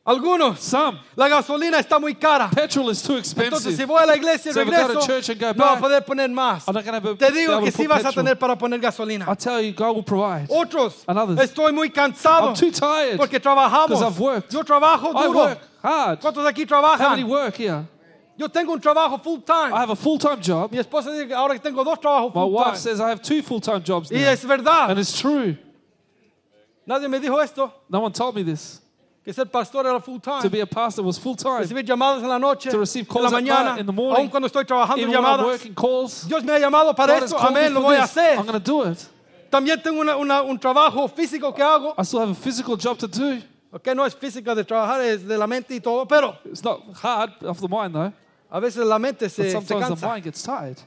Algunos, 0.07 0.61
Some 0.61 1.01
la 1.17 1.29
gasolina 1.29 1.79
está 1.79 1.99
muy 1.99 2.15
cara. 2.15 2.51
petrol 2.55 2.91
is 2.91 3.01
too 3.03 3.17
expensive. 3.17 3.47
Entonces, 3.57 3.77
si 3.77 3.85
voy 3.87 4.03
a 4.03 4.07
la 4.07 4.17
iglesia 4.17 4.51
y 4.51 4.53
So 4.53 4.63
go 4.65 4.71
to 4.71 4.77
regreso, 4.77 5.07
church 5.07 5.31
and 5.31 5.41
go 5.41 5.53
no 5.53 5.65
va 5.65 5.73
a 5.73 5.81
poder 5.81 6.05
poner 6.05 6.29
más. 6.29 6.69
I'm 6.69 6.75
not 6.75 6.85
going 6.85 7.01
to 7.01 7.15
Te 7.17 7.31
digo 7.33 7.59
que 7.65 7.73
sí 7.73 7.87
vas 7.87 8.05
a 8.05 8.13
tener 8.13 8.39
para 8.39 8.55
poner 8.55 8.79
gasolina. 8.81 9.27
I 9.27 9.35
tell 9.35 9.63
you, 9.63 9.73
God 9.73 9.97
will 9.97 10.03
provide. 10.03 10.49
Otros, 10.51 11.05
And 11.09 11.19
others. 11.19 11.41
estoy 11.51 11.73
muy 11.73 11.89
cansado 11.89 12.49
I'm 12.49 12.55
too 12.55 12.71
tired 12.71 13.17
porque 13.17 13.41
trabajamos. 13.41 13.89
because 13.89 14.03
I've 14.03 14.21
worked. 14.21 14.53
Yo 14.53 14.63
trabajo 14.63 15.11
duro. 15.11 15.23
I 15.23 15.29
work 15.47 15.59
hard. 15.83 16.21
¿Cuántos 16.21 16.47
aquí 16.47 16.67
How 16.69 17.11
many 17.11 17.25
work 17.25 17.55
here? 17.57 17.87
Yo 18.37 18.49
tengo 18.49 18.73
un 18.75 18.81
trabajo 18.81 19.23
full 19.23 19.41
time. 19.41 19.73
I 19.73 19.81
have 19.81 19.91
a 19.91 19.97
full-time 19.97 20.43
job. 20.43 20.71
Mi 20.73 20.79
esposa 20.79 21.11
dice 21.13 21.29
que 21.29 21.35
ahora 21.35 21.59
tengo 21.59 21.83
dos 21.85 21.99
trabajos 21.99 22.35
My 22.35 22.45
wife 22.45 22.65
time. 22.73 22.77
says 22.77 23.01
I 23.01 23.09
have 23.09 23.23
two 23.23 23.43
full-time 23.43 23.83
jobs 23.83 24.11
now. 24.11 24.19
Y 24.19 24.25
es 24.25 24.45
verdad. 24.45 24.91
And 24.91 24.99
it's 24.99 25.19
true. 25.19 25.57
Nadie 26.87 27.09
me 27.09 27.21
dijo 27.21 27.43
esto, 27.43 27.73
No 27.89 28.01
one 28.01 28.13
told 28.13 28.35
me 28.35 28.43
this. 28.43 28.81
Que 29.25 29.33
ser 29.33 29.47
pastor 29.47 29.87
era 29.87 29.99
full 30.01 30.21
time. 30.21 30.43
To 30.43 30.51
be 30.51 30.61
a 30.61 30.67
pastor 30.67 31.03
was 31.05 31.19
full-time. 31.19 31.61
Recibir 31.63 31.85
llamadas 31.85 32.23
en 32.23 32.29
la 32.29 32.39
noche, 32.39 32.71
To 32.71 32.79
receive 32.79 33.07
en 33.09 33.15
la 33.15 33.21
calls 33.31 33.33
at 33.33 33.41
mañana, 33.43 33.65
night, 33.71 33.81
in 33.81 33.87
the 33.87 33.93
morning. 33.93 34.25
aun 34.25 34.29
cuando 34.31 34.47
estoy 34.49 34.65
trabajando 34.67 34.99
Even 35.01 35.09
when 35.15 35.25
I'm 35.25 35.25
llamadas. 35.39 35.47
working 35.47 35.75
calls, 35.75 36.25
Dios 36.29 36.45
me 36.45 36.53
ha 36.53 36.59
llamado 36.59 36.95
para 36.95 37.15
God 37.15 37.23
esto, 37.25 37.39
amén, 37.39 37.73
lo 37.73 37.81
voy 37.81 37.97
a 37.97 38.03
hacer. 38.05 38.37
I'm 38.39 38.45
going 38.47 38.53
to 38.53 38.59
do 38.61 38.83
it. 38.91 38.99
También 39.51 39.83
tengo 39.83 40.01
una- 40.01 40.17
una- 40.17 40.43
un 40.43 40.59
trabajo 40.59 41.09
físico 41.09 41.55
que 41.55 41.63
hago, 41.63 41.95
I 41.97 42.03
still 42.05 42.21
have 42.21 42.31
a 42.33 42.35
physical 42.35 42.77
job 42.77 42.99
to 42.99 43.07
do. 43.09 43.41
Okay, 43.73 43.95
no 43.95 44.05
es 44.05 44.15
física 44.15 44.55
de 44.55 44.63
trabajar, 44.65 45.01
es 45.01 45.27
de 45.27 45.37
la 45.39 45.47
mente 45.47 45.75
y 45.75 45.81
todo, 45.81 46.07
pero 46.07 46.37
It's 46.45 46.63
not 46.63 46.81
hard 47.03 47.33
off 47.45 47.61
the 47.61 47.69
mind 47.69 47.93
though. 47.95 48.13
a 48.51 48.61
veces 48.61 48.85
la 48.87 48.99
mente 48.99 49.25
But 49.27 49.33
se, 49.33 49.45
se 49.45 49.51
sometimes 49.53 50.01
the 50.01 50.07
mind 50.07 50.25
gets 50.25 50.43
tired. 50.43 50.79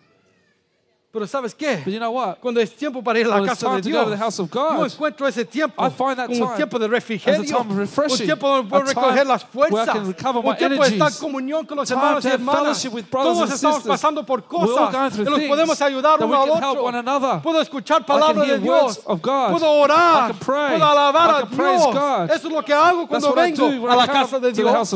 Pero 1.10 1.26
¿sabes 1.26 1.56
qué? 1.56 1.78
But 1.86 1.94
you 1.94 2.00
know 2.00 2.12
what? 2.12 2.36
Cuando 2.42 2.60
es 2.60 2.76
tiempo 2.76 3.02
para 3.02 3.18
ir 3.18 3.28
a 3.28 3.30
la 3.30 3.36
When 3.38 3.48
casa 3.48 3.66
de 3.66 3.82
time 3.82 3.82
to 3.82 3.84
to 3.84 3.90
Dios, 3.90 4.10
the 4.12 4.18
house 4.18 4.40
of 4.40 4.52
God, 4.52 4.78
yo 4.78 4.86
encuentro 4.86 5.26
ese 5.26 5.46
tiempo 5.46 5.82
I 5.82 5.90
find 5.90 6.18
that 6.18 6.28
como 6.28 6.50
un 6.50 6.56
tiempo 6.58 6.78
de 6.78 6.88
refrigerio, 6.90 7.40
un 7.40 8.18
tiempo 8.18 8.48
donde 8.50 8.70
puedo 8.70 8.84
recoger 8.84 9.26
las 9.26 9.46
fuerzas, 9.46 9.96
un 9.96 10.14
tiempo 10.14 10.44
de 10.44 10.50
estar 10.52 10.72
en 10.72 10.74
energies, 10.74 11.18
comunión 11.18 11.66
con 11.66 11.78
los 11.78 11.90
hermanos 11.90 12.26
y 12.26 12.28
hermanas. 12.28 12.88
Todos 13.10 13.52
estamos 13.52 13.84
pasando 13.84 14.26
por 14.26 14.44
cosas 14.44 15.16
que 15.16 15.24
nos 15.24 15.40
podemos 15.44 15.82
ayudar 15.82 16.22
uno 16.22 16.44
al 16.44 16.50
otro. 16.50 17.42
Puedo 17.42 17.62
escuchar 17.62 18.06
palabras 18.06 18.46
de 18.46 18.60
Dios, 18.60 19.00
puedo 19.00 19.72
orar, 19.72 20.34
pray. 20.36 20.72
puedo 20.72 20.86
alabar 20.92 21.36
a 21.36 21.42
Dios. 21.44 21.86
God. 21.86 22.32
Eso 22.36 22.48
es 22.48 22.54
lo 22.54 22.66
que 22.66 22.74
hago 22.74 23.08
cuando 23.08 23.34
vengo 23.34 23.90
a 23.90 23.96
la 23.96 24.08
casa 24.08 24.40
de 24.40 24.52
Dios. 24.52 24.94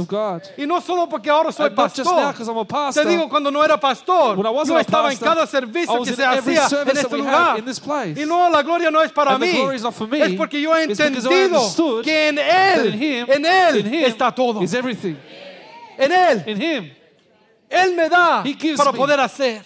Y 0.57 0.65
no 0.67 0.81
solo 0.81 1.07
porque 1.07 1.29
ahora 1.29 1.53
soy 1.53 1.69
pastor. 1.69 2.35
Te 2.93 3.05
digo, 3.05 3.29
cuando 3.29 3.49
no 3.49 3.63
era 3.63 3.79
pastor, 3.79 4.37
yo 4.67 4.77
estaba 4.77 5.09
en 5.13 5.17
cada 5.17 5.47
servicio 5.47 6.00
que 6.03 6.15
se 6.15 6.23
hacía 6.25 6.67
en 6.81 6.87
este 6.97 7.17
lugar. 7.17 7.57
Y 8.17 8.25
no, 8.25 8.49
la 8.49 8.61
gloria 8.63 8.89
no 8.91 9.01
es 9.01 9.11
para 9.11 9.31
mí. 9.37 9.47
Es 10.23 10.33
porque 10.37 10.61
yo 10.61 10.75
he 10.75 10.83
entendido 10.83 11.29
que 12.03 12.27
en 12.29 12.37
Él, 12.39 12.93
en 13.27 13.45
Él 13.45 13.85
está 14.05 14.33
todo. 14.33 14.61
En 15.97 16.11
Él, 16.11 16.43
Él 17.69 17.95
me 17.95 18.09
da 18.09 18.43
para 18.77 18.91
poder 18.91 19.19
hacer. 19.19 19.61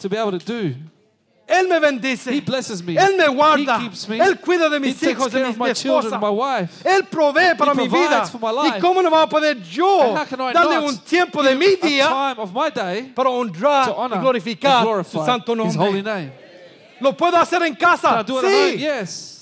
Él 1.48 1.68
me 1.68 1.80
bendice. 1.80 2.32
He 2.34 2.42
blesses 2.42 2.84
me. 2.84 2.96
Él 2.98 3.18
me 3.18 3.28
guarda. 3.28 3.78
He 3.78 3.84
keeps 3.84 4.08
me. 4.10 4.18
Él 4.20 4.40
cuida 4.40 4.68
de 4.68 4.78
He 4.78 4.80
mis 4.80 5.02
hijos, 5.04 5.32
de 5.32 5.46
mis, 5.46 5.58
mi 5.58 5.74
children, 5.74 6.14
esposa. 6.14 6.20
my 6.20 6.30
wife. 6.30 6.84
Él 6.84 7.04
provee 7.08 7.56
para 7.56 7.74
mi 7.76 7.88
vida. 7.88 8.26
for 8.26 8.40
my 8.42 8.52
life. 8.52 8.78
¿Y 8.78 8.82
cómo 8.82 9.02
no 9.04 9.12
va 9.12 9.24
a 9.24 9.30
poder 9.30 9.62
yo 9.62 10.16
darle 10.54 10.80
un 10.80 10.98
tiempo 11.00 11.44
de 11.44 11.56
mi 11.56 11.76
día 11.76 12.08
time 12.08 12.36
of 12.42 12.52
my 12.52 12.70
day 12.72 13.04
para 13.14 13.30
honrar 13.30 13.90
y 13.90 14.18
glorificar 14.20 15.06
su 15.06 15.24
santo 15.24 15.56
nombre? 15.56 16.32
¿Lo 17.00 17.16
puedo 17.16 17.38
hacer 17.38 17.62
en 17.64 17.76
casa? 17.76 18.26
Sí, 18.26 18.78
Yes. 18.78 19.35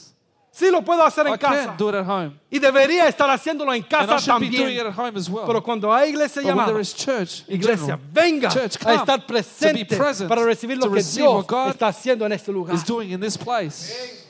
Sí 0.54 0.70
lo 0.72 0.82
puedo 0.84 1.04
hacer 1.04 1.26
I 1.28 1.32
en 1.32 1.38
casa. 1.38 1.66
can 1.66 1.78
do 1.78 1.90
it 1.90 1.96
at 1.96 2.06
home. 2.06 2.40
Y 2.50 2.60
debería 2.60 3.08
estar 3.08 3.30
haciéndolo 3.30 3.74
en 3.74 3.84
casa 3.84 4.18
también. 4.26 4.86
well. 5.30 5.46
Pero 5.48 5.64
cuando 5.64 5.92
hay 5.92 6.12
iglesia 6.12 6.42
But 6.42 6.50
llamada, 6.50 6.84
church, 6.84 7.44
iglesia, 7.48 7.98
general, 7.98 8.00
venga 8.12 8.50
church, 8.50 8.78
a 8.86 8.94
estar 8.94 9.26
presente 9.26 9.86
present, 9.98 10.30
para 10.30 10.44
recibir 10.44 10.78
lo 10.78 10.92
que 10.92 11.02
Dios 11.02 11.46
está 11.70 11.88
haciendo 11.88 12.26
en 12.26 12.32
este 12.32 12.52
lugar. 12.52 12.76
is 12.76 12.86
doing 12.86 13.12
in 13.12 13.20
this 13.20 13.38
place. 13.38 14.22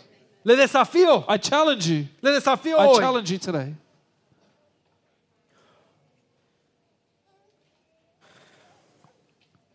Le 0.45 0.55
desafío, 0.55 1.25
I 1.29 1.37
challenge 1.37 1.87
you. 1.87 2.07
le 2.21 2.31
desafío 2.31 2.77
I 2.77 2.87
hoy 2.87 2.99
challenge 2.99 3.29
you 3.31 3.39
today. 3.39 3.75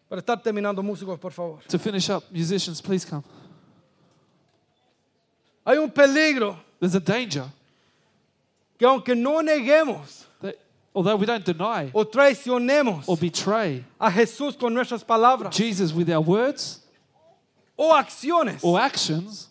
para 0.09 0.21
estar 0.21 0.43
terminando 0.43 0.83
músicos, 0.83 1.19
por 1.19 1.33
favor. 1.33 1.61
To 1.69 1.79
finish 1.79 2.09
up, 2.09 2.25
musicians, 2.31 2.81
please 2.81 3.05
come. 3.05 3.23
Hay 5.69 5.77
un 5.77 5.91
peligro 5.91 6.57
There's 6.81 6.95
a 6.95 7.01
danger 7.01 7.45
que 8.79 8.87
aunque 8.87 9.15
no 9.15 9.43
neguemos 9.43 10.25
that 10.41 10.57
although 10.95 11.17
we 11.17 11.27
don't 11.27 11.45
deny 11.45 11.91
o 11.93 12.05
traicionemos 12.07 13.07
or 13.07 13.19
betray 13.19 13.85
a 14.01 14.11
Jesús 14.11 14.57
con 14.59 14.73
nuestras 14.73 15.05
palabras 15.05 15.55
Jesus 15.55 15.93
with 15.93 16.09
our 16.09 16.23
words 16.23 16.81
o 17.77 17.93
acciones, 17.93 18.65
or 18.65 18.81
actions, 18.81 19.49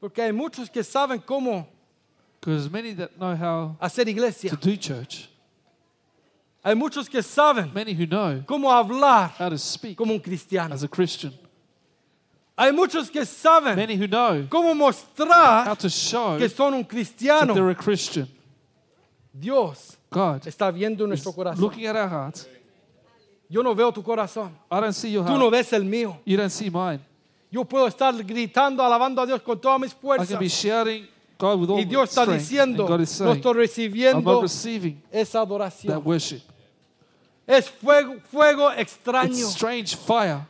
porque 0.00 0.18
hay 0.22 0.32
muchos 0.32 0.70
que 0.70 0.82
saben 0.82 1.20
cómo 1.20 1.66
because 2.40 2.70
many 2.70 2.92
that 2.94 3.18
know 3.18 3.36
how 3.36 3.76
hacer 3.80 4.08
iglesia. 4.08 4.50
to 4.50 4.56
do 4.56 4.76
church, 4.76 5.28
Hay 6.64 6.74
muchos 6.74 7.08
que 7.08 7.20
saben 7.22 7.72
many 7.74 7.92
who 7.92 8.06
know 8.06 8.42
cómo 8.46 8.70
hablar 8.70 9.30
how 9.38 9.48
to 9.50 9.58
speak 9.58 9.96
como 9.98 10.14
un 10.14 10.20
cristiano. 10.20 10.72
as 10.72 10.82
a 10.82 10.88
Christian, 10.88 11.32
Hay 12.58 12.72
muchos 12.72 13.10
que 13.10 13.24
saben 13.26 13.76
many 13.76 13.96
who 13.96 14.06
know 14.06 14.46
cómo 14.48 14.68
how 14.70 14.74
mostrar 14.74 15.76
to 15.78 15.88
show 15.90 16.38
que 16.38 16.48
son 16.48 16.72
un 16.74 16.82
that 16.82 16.88
cristiano. 16.88 17.52
they're 17.54 17.70
a 17.70 17.74
Christian. 17.74 18.26
Dios 19.32 19.96
God 20.10 20.46
está 20.46 20.70
viendo 20.72 21.04
is 21.04 21.08
nuestro 21.08 21.32
corazón. 21.32 21.60
looking 21.60 21.86
at 21.86 21.96
our 21.96 22.08
hearts. 22.08 22.46
Yo 23.48 23.62
no 23.62 23.74
veo 23.74 23.92
tu 23.92 24.02
corazón. 24.02 24.50
I 24.70 24.80
don't 24.80 24.92
see 24.94 25.10
your 25.12 25.24
Tú 25.24 25.32
no 25.38 25.50
heart. 25.50 25.52
ves 25.52 25.72
el 25.74 25.84
mío. 25.84 26.18
You 26.24 26.36
don't 26.36 26.50
see 26.50 26.70
mine. 26.70 27.00
Yo 27.50 27.64
puedo 27.64 27.86
estar 27.86 28.12
gritando, 28.24 28.82
alabando 28.82 29.20
a 29.22 29.26
Dios 29.26 29.40
con 29.42 29.58
todas 29.60 29.78
mis 29.80 29.92
I 29.92 29.96
fuerzas. 30.00 30.28
can 30.30 30.38
be 30.38 30.48
shouting 30.48 31.06
God 31.38 31.60
with 31.60 31.70
all 31.70 31.78
Y 31.78 31.84
Dios 31.84 32.08
está 32.08 32.22
strength, 32.22 32.40
diciendo, 32.40 32.84
is 33.00 33.20
no 33.20 33.26
saying, 33.26 33.36
estoy 33.36 33.50
I'm 33.52 33.56
recibiendo 33.58 34.42
receiving 34.42 35.02
esa 35.12 35.32
that 35.40 35.46
adoración. 35.46 36.02
worship. 36.04 36.40
Es 37.46 37.68
fuego, 37.70 38.16
fuego 38.30 38.70
It's 38.72 38.80
extraño. 38.80 39.46
strange 39.50 39.94
fire. 39.96 40.40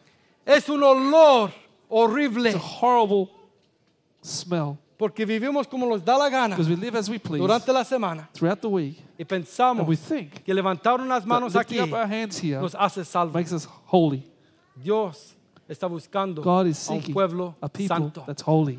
Es 0.47 0.69
un 0.71 0.83
olor 0.83 1.53
horrible. 1.89 2.47
It's 2.47 2.57
a 2.57 2.59
horrible 2.59 3.31
smell 4.23 4.79
Porque 4.99 5.27
vivimos 5.27 5.69
como 5.69 5.87
nos 5.87 6.03
da 6.03 6.17
la 6.17 6.31
gana 6.31 6.57
because 6.57 6.71
we 6.71 6.77
live 6.77 6.97
as 6.97 7.11
we 7.11 7.19
please 7.19 7.41
durante 7.41 7.71
la 7.71 7.85
semana 7.85 8.29
throughout 8.33 8.61
the 8.63 8.69
week, 8.69 8.97
y 9.19 9.23
and 9.23 9.29
pensamos 9.29 9.87
we 9.87 9.95
think 9.95 10.43
que 10.43 10.55
levantar 10.55 11.01
unas 11.01 11.21
that 11.21 11.29
manos 11.29 11.55
lifting 11.55 11.81
aquí 11.81 11.93
up 11.93 11.93
our 11.93 12.07
hands 12.07 12.39
here 12.39 12.61
nos 12.61 12.75
hace 12.75 13.05
salvos. 13.05 13.35
makes 13.35 13.53
us 13.53 13.69
holy. 13.85 14.23
Dios 14.75 15.35
está 15.69 15.87
buscando 15.87 16.43
God 16.43 16.69
is 16.69 16.89
a 16.89 16.93
un 16.95 17.01
seeking 17.01 17.13
pueblo 17.15 17.55
a 17.61 17.69
people 17.69 17.97
santo. 17.97 18.25
that's 18.27 18.43
holy. 18.43 18.79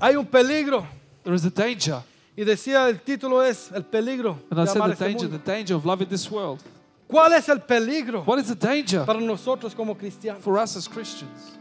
Hay 0.00 0.14
un 0.14 0.26
peligro 0.26 0.86
There 1.24 1.34
is 1.34 1.44
a 1.44 1.50
danger, 1.50 2.02
y 2.38 2.44
decía 2.44 2.88
el 2.88 3.00
título 3.00 3.42
es 3.42 3.72
el 3.72 3.82
peligro 3.82 4.38
and 4.48 4.60
I 4.60 4.64
de 4.64 4.66
said 4.68 4.76
amar 4.76 4.88
the 4.90 4.92
este 4.92 5.04
danger, 5.06 5.28
mundo. 5.28 5.38
the 5.38 5.52
danger 5.52 5.74
of 5.74 5.84
loving 5.84 6.08
this 6.08 6.30
world. 6.30 6.62
¿Cuál 7.08 7.32
es 7.32 7.48
el 7.48 7.58
peligro 7.58 8.22
What 8.24 8.38
is 8.38 8.46
the 8.46 8.54
danger 8.54 9.04
para 9.04 9.18
nosotros 9.20 9.74
como 9.74 9.96
cristianos? 9.96 10.40
for 10.40 10.56
us 10.56 10.76
as 10.76 10.86
Christians? 10.86 11.58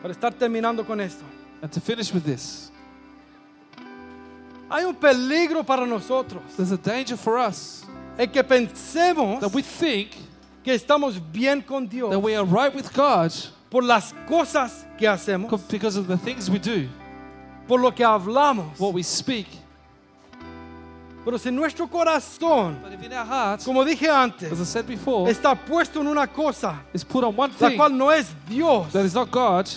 Para 0.00 0.14
estar 0.14 0.32
terminando 0.38 0.86
con 0.86 1.00
esto. 1.00 1.24
And 1.62 1.72
to 1.72 1.80
finish 1.80 2.14
with 2.14 2.22
this, 2.22 2.70
Hay 4.70 4.84
un 4.84 4.94
peligro 4.94 5.66
para 5.66 5.84
nosotros 5.84 6.42
there's 6.56 6.70
a 6.70 6.76
danger 6.76 7.16
for 7.16 7.36
us 7.36 7.84
que 8.16 8.44
pensemos 8.44 9.40
that 9.40 9.52
we 9.52 9.62
think 9.62 10.10
que 10.62 10.72
estamos 10.72 11.18
bien 11.32 11.60
con 11.60 11.88
Dios 11.88 12.10
that 12.10 12.20
we 12.20 12.36
are 12.36 12.44
right 12.44 12.72
with 12.72 12.92
God 12.94 13.32
por 13.68 13.82
las 13.82 14.14
cosas 14.28 14.84
que 14.96 15.08
hacemos, 15.08 15.48
co- 15.50 15.56
because 15.68 15.96
of 15.96 16.06
the 16.06 16.16
things 16.18 16.48
we 16.48 16.58
do, 16.60 16.88
por 17.70 17.80
lo 17.80 17.94
que 17.94 18.04
hablamos. 18.04 18.80
what 18.80 18.92
we 18.92 19.02
speak. 19.02 19.46
Pero 21.24 21.38
si 21.38 21.52
nuestro 21.52 21.86
corazón, 21.86 22.80
But 22.82 22.94
if 22.94 23.04
in 23.04 23.12
our 23.12 23.24
hearts, 23.24 23.64
como 23.64 23.84
dije 23.84 24.08
antes, 24.08 24.50
as 24.50 24.60
I 24.60 24.64
said 24.64 24.86
before, 24.86 25.30
está 25.30 25.54
puesto 25.54 26.00
en 26.00 26.08
una 26.08 26.26
cosa 26.26 26.80
is 26.92 27.04
put 27.04 27.22
on 27.22 27.36
one 27.36 27.52
la 27.60 27.68
thing 27.68 27.76
cual 27.76 27.92
no 27.92 28.10
es 28.10 28.34
Dios, 28.48 28.92
that 28.92 29.04
is 29.04 29.14
not 29.14 29.30
God, 29.30 29.68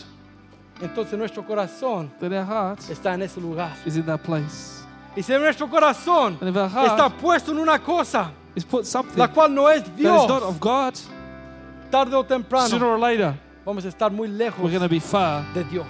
entonces 0.82 1.20
nuestro 1.20 1.44
corazón 1.44 2.10
then 2.20 2.34
our 2.34 2.44
heart 2.44 2.80
está 2.90 3.14
en 3.14 3.22
ese 3.22 3.38
lugar. 3.38 3.72
is 3.86 3.96
in 3.96 4.06
that 4.08 4.24
place. 4.24 4.82
Y 5.16 5.22
si 5.22 5.32
nuestro 5.34 5.68
corazón 5.68 6.40
está 6.42 7.12
puesto 7.22 7.52
en 7.52 7.60
una 7.60 7.78
cosa 7.78 8.32
is 8.56 8.66
put 8.66 8.86
something 8.86 9.20
la 9.20 9.28
cual 9.28 9.54
no 9.54 9.68
es 9.70 9.84
is 9.84 9.96
Dios, 9.96 10.28
not 10.28 10.42
of 10.42 10.60
God, 10.60 10.96
tarde 11.92 12.16
o 12.16 12.24
sooner 12.24 12.40
temprano 12.42 12.88
or 12.88 12.98
later, 12.98 13.36
vamos 13.64 13.86
a 13.86 13.90
estar 13.90 14.12
muy 14.12 14.30
lejos 14.30 14.64
we're 14.64 14.72
going 14.72 14.82
to 14.82 14.90
be 14.90 15.00
far 15.00 15.46
de 15.54 15.64
Dios. 15.66 15.86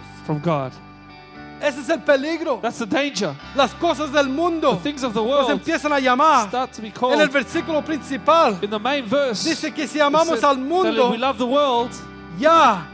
Ese 1.64 1.80
es 1.80 1.90
el 1.90 2.00
peligro. 2.02 2.60
That's 2.62 2.80
the 2.80 2.86
danger. 2.86 3.34
Las 3.56 3.74
cosas 3.76 4.12
del 4.12 4.26
The 4.26 4.34
mundo 4.34 4.78
things 4.84 5.02
of 5.02 5.14
the 5.14 5.22
nos 5.22 5.30
world 5.30 5.50
empiezan 5.52 5.94
a 5.94 6.00
llamar. 6.00 6.48
start 6.50 6.74
to 6.74 6.82
be 6.82 6.92
En 7.14 7.22
el 7.22 7.30
versículo 7.30 7.82
principal 7.86 8.60
in 8.62 8.70
the 8.70 8.78
main 8.80 9.06
verse. 9.06 9.46
dice 9.50 9.74
que 9.74 9.88
si 9.88 10.00
amamos 10.02 10.44
al 10.44 10.58
mundo, 10.58 11.10
we 11.12 11.18
love 11.18 11.38
the 11.38 11.46
world, 11.46 11.90
ya 12.38 12.86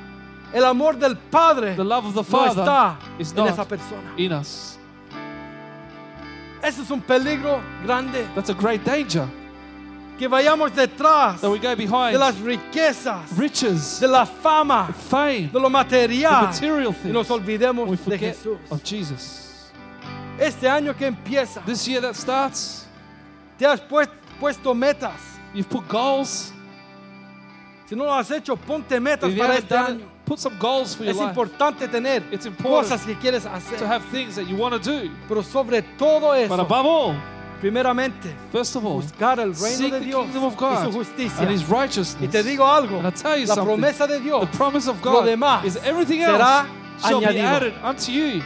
el 0.53 0.63
amor 0.65 0.93
del 0.99 1.15
Padre 1.15 1.75
the 1.75 1.83
love 1.83 2.05
of 2.05 2.13
the 2.13 2.21
no 2.21 2.23
Father 2.23 2.61
está 2.63 2.97
is 3.17 3.33
en 3.35 3.47
esa 3.47 3.65
persona. 3.65 4.13
in 4.17 4.31
us. 4.33 4.77
Ese 6.61 6.81
es 6.83 6.91
un 6.91 7.01
peligro 7.01 7.61
grande. 7.83 8.27
That's 8.35 8.49
a 8.49 8.53
great 8.53 8.83
danger 8.83 9.27
Que 10.19 10.27
vayamos 10.27 10.75
detrás 10.75 11.39
that 11.39 11.49
we 11.49 11.57
go 11.59 11.69
de 11.69 11.75
behind 11.77 12.17
las 12.19 12.35
riquezas, 12.41 13.31
riches, 13.37 14.01
de 14.01 14.07
la 14.07 14.25
fama, 14.25 14.87
fame, 15.09 15.47
de 15.47 15.53
lo 15.59 15.63
the 15.63 15.69
material 15.69 16.41
material 16.47 16.93
y 17.05 17.09
nos 17.11 17.27
things. 17.27 17.31
olvidemos 17.31 17.87
We 17.89 17.95
de 17.95 18.17
Jesús. 18.17 18.57
of 18.69 18.83
Jesus. 18.83 19.71
Este 20.37 20.67
año 20.69 20.93
que 20.95 21.05
empieza, 21.07 21.61
This 21.65 21.85
year 21.87 22.01
that 22.01 22.15
starts, 22.15 22.85
te 23.57 23.65
has 23.65 23.79
pues- 23.79 24.09
puesto 24.41 24.73
metas. 24.75 25.13
you've 25.53 25.69
put 25.69 25.87
goals. 25.87 26.51
Si 27.87 27.95
no 27.95 28.03
lo 28.03 28.13
has 28.13 28.29
hecho, 28.29 28.55
ponte 28.57 28.99
metas 28.99 29.33
para 29.37 29.55
este 29.55 29.71
año. 29.75 29.99
it, 30.01 30.25
put 30.25 30.37
some 30.37 30.55
goals 30.59 30.95
for 30.95 31.05
your 31.05 31.11
Es 31.13 31.17
life. 31.17 31.29
importante 31.29 31.87
tener 31.89 32.23
It's 32.31 32.45
important 32.45 32.89
cosas 32.91 33.05
que 33.05 33.15
quieres 33.15 33.43
to 33.43 33.49
hacer. 33.49 33.87
have 33.87 34.03
things 34.11 34.35
that 34.35 34.45
you 34.47 34.57
want 34.57 34.73
to 34.73 34.79
do. 34.79 35.09
Pero 35.29 35.41
sobre 35.43 35.81
todo 35.97 36.27
But 36.33 36.37
eso, 36.51 36.53
above 36.61 36.85
all, 36.85 37.15
primeramente, 37.59 38.33
first 38.51 38.75
of 38.75 38.85
all, 38.85 39.01
buscar 39.01 39.39
el 39.39 39.53
reino 39.53 39.77
seek 39.77 39.91
de 39.93 39.99
the 39.99 40.05
Dios 40.05 40.23
kingdom 40.25 40.43
of 40.45 40.53
y 40.53 40.57
God 40.57 40.83
su 40.85 40.91
justicia. 40.91 41.41
and 41.41 41.51
His 41.51 41.61
Y 41.61 41.71
righteousness. 41.73 42.31
te 42.31 42.43
digo 42.43 42.65
algo, 42.65 42.99
And 42.99 43.07
I 43.07 43.11
tell 43.11 43.37
you 43.37 43.45
la 43.47 43.55
something, 43.55 43.65
promesa 43.77 44.07
de 44.07 44.19
Dios, 44.19 44.41
The 44.49 44.57
promise 44.57 44.87
of 44.89 45.03
lo 45.03 45.11
God 45.11 45.25
demás 45.25 45.65
is 45.65 45.75
everything 45.77 46.19
será 46.21 46.65
else 46.65 47.07
shall 47.07 47.19
be 47.19 47.25
añadido. 47.27 47.43
added 47.45 47.73
unto 47.83 48.11
you. 48.11 48.41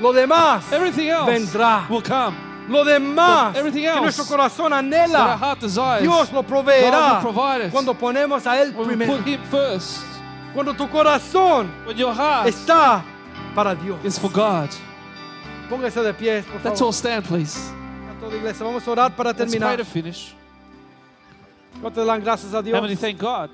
lo 0.00 0.12
demás, 0.12 0.72
Everything 0.72 1.08
else 1.08 1.30
vendrá. 1.30 1.88
will 1.88 2.02
come. 2.02 2.36
lo 2.68 2.84
demás 2.84 3.56
Everything 3.56 3.82
que 3.82 3.88
else 3.88 4.00
nuestro 4.02 4.24
corazón 4.24 4.70
That 4.70 4.84
our 4.84 4.84
anhela, 4.84 5.36
heart 5.38 5.60
desires. 5.60 6.02
Dios 6.02 6.32
lo 6.32 6.42
God 6.42 6.48
proveerá 6.48 7.14
will 7.14 7.32
provide 7.32 7.64
it. 7.66 7.72
cuando 7.72 7.94
ponemos 7.94 8.46
a 8.46 8.60
Él 8.62 8.72
When 8.74 8.88
we 8.88 8.96
primero. 8.96 9.16
put 9.18 9.26
Him 9.26 9.40
first. 9.50 10.00
Cuando 10.54 10.74
tu 10.74 10.86
corazón 10.88 11.68
When 11.86 11.96
your 11.96 12.12
heart 12.14 12.46
está 12.48 13.02
para 13.54 13.74
Dios. 13.74 13.98
is 14.04 14.18
for 14.18 14.30
God. 14.30 14.68
Póngase 15.70 16.02
de 16.02 16.12
pie, 16.12 16.42
por 16.42 16.60
Let's 16.62 16.78
favor. 16.80 16.84
all 16.86 16.92
stand, 16.92 17.24
please. 17.24 17.58
A 18.22 18.24
toda 18.24 18.36
iglesia. 18.36 18.64
Vamos 18.64 18.86
a 18.86 18.90
orar 18.90 19.16
para 19.16 19.30
Let's 19.30 19.38
pray 19.38 19.50
terminar. 19.50 19.76
to 19.78 19.84
finish. 19.84 20.34
¿Cuántos 21.80 22.06
dan 22.06 22.20
gracias 22.22 22.54
a 22.54 22.62
Dios? 22.62 23.00
thank 23.00 23.18
God? 23.18 23.50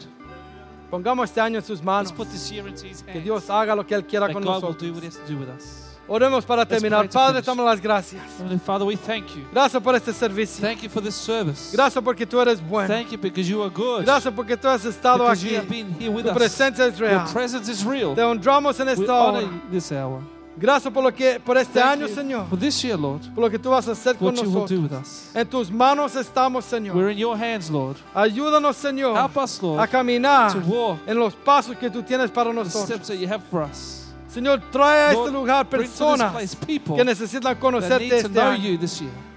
Pongamos 0.90 1.24
este 1.30 1.40
año 1.40 1.58
en 1.58 1.64
sus 1.64 1.82
Let's 1.82 2.12
put 2.12 2.28
this 2.28 2.50
year 2.50 2.66
into 2.66 2.86
His 2.86 3.02
Que 3.02 3.12
hands. 3.12 3.24
Dios 3.24 3.48
haga 3.50 3.74
lo 3.74 3.84
que 3.86 3.94
Él 3.94 4.04
quiera 4.06 4.26
That 4.26 4.34
con 4.34 4.42
God 4.42 4.54
will 4.54 4.60
nosotros. 4.60 4.82
do 4.82 4.92
what 4.94 5.02
He 5.02 5.06
has 5.06 5.16
to 5.16 5.26
do 5.26 5.38
with 5.38 5.48
us. 5.48 5.84
Oremos 6.06 6.44
para 6.46 6.64
terminar. 6.66 7.08
Padre, 7.10 7.42
damos 7.42 7.64
las 7.66 7.80
gracias. 7.80 8.22
Heavenly 8.38 8.58
Father, 8.58 8.86
we 8.86 8.96
thank 8.96 9.28
you. 9.36 9.44
Gracias 9.52 9.82
por 9.82 9.94
este 9.94 10.12
servicio. 10.12 10.60
Thank 10.62 10.82
you 10.82 10.88
for 10.90 11.02
this 11.02 11.14
service. 11.14 11.70
Gracias 11.74 12.02
porque 12.04 12.26
tú 12.26 12.40
eres 12.40 12.60
bueno. 12.60 12.88
Thank 12.88 13.10
you 13.12 13.18
because 13.18 13.48
you 13.48 13.62
are 13.62 13.70
good. 13.70 14.04
Gracias 14.04 14.32
porque 14.34 14.56
tú 14.56 14.68
has 14.68 14.84
estado 14.86 15.18
Because 15.24 15.42
aquí. 15.44 15.50
you 15.52 15.56
have 15.58 15.68
been 15.68 15.92
here 15.98 16.10
with 16.10 16.24
Tu 16.24 16.30
us. 16.30 16.36
presencia 16.36 16.86
es 16.86 16.98
Your 16.98 17.08
real. 17.10 17.26
presence 17.32 17.68
is 17.70 17.84
real. 17.84 18.14
Te 18.14 18.22
honramos 18.22 18.78
en 18.80 18.88
esta 18.88 19.14
hora. 19.14 19.40
you 19.42 19.50
this 19.70 19.92
hour. 19.92 20.22
Gracias 20.60 20.92
por 20.92 21.04
lo 21.04 21.14
que 21.14 21.38
por 21.40 21.56
este 21.56 21.78
Thank 21.80 21.92
año, 22.02 22.08
Señor, 22.08 22.46
For 22.48 22.58
this 22.58 22.82
year, 22.82 22.98
Lord, 22.98 23.20
por 23.34 23.44
lo 23.44 23.50
que 23.50 23.58
tú 23.58 23.70
vas 23.70 23.86
a 23.88 23.92
hacer 23.92 24.16
con 24.16 24.26
what 24.28 24.36
you 24.36 24.42
will 24.50 24.66
do 24.66 24.74
nosotros. 24.76 24.80
with 24.80 24.92
us. 25.00 25.30
En 25.34 25.46
tus 25.48 25.70
manos 25.70 26.16
estamos, 26.16 26.64
We're 26.64 26.80
Señor. 26.92 27.10
in 27.12 27.18
your 27.18 27.36
hands, 27.36 27.70
Lord. 27.70 27.96
Ayúdanos, 28.14 28.76
Señor, 28.76 29.16
Help 29.16 29.36
us, 29.36 29.58
a 29.62 29.66
Lord, 29.66 29.90
caminar 29.90 30.52
to 30.52 30.58
walk 30.66 30.98
en 31.06 31.18
los 31.18 31.34
pasos 31.34 31.76
que 31.76 31.88
tú 31.90 32.02
tienes 32.02 32.30
para 32.30 32.50
the 32.50 32.56
nosotros. 32.56 32.84
steps 32.86 33.08
that 33.08 33.16
you 33.18 33.28
have 33.28 33.42
for 33.50 33.62
us. 33.62 34.06
Señor, 34.28 34.60
trae 34.70 35.08
a 35.08 35.12
este 35.12 35.30
lugar 35.30 35.66
personas 35.68 36.32
place 36.32 36.56
que 36.96 37.04
necesitan 37.04 37.56
conocerte 37.56 38.18
este 38.18 38.40
año. 38.40 38.78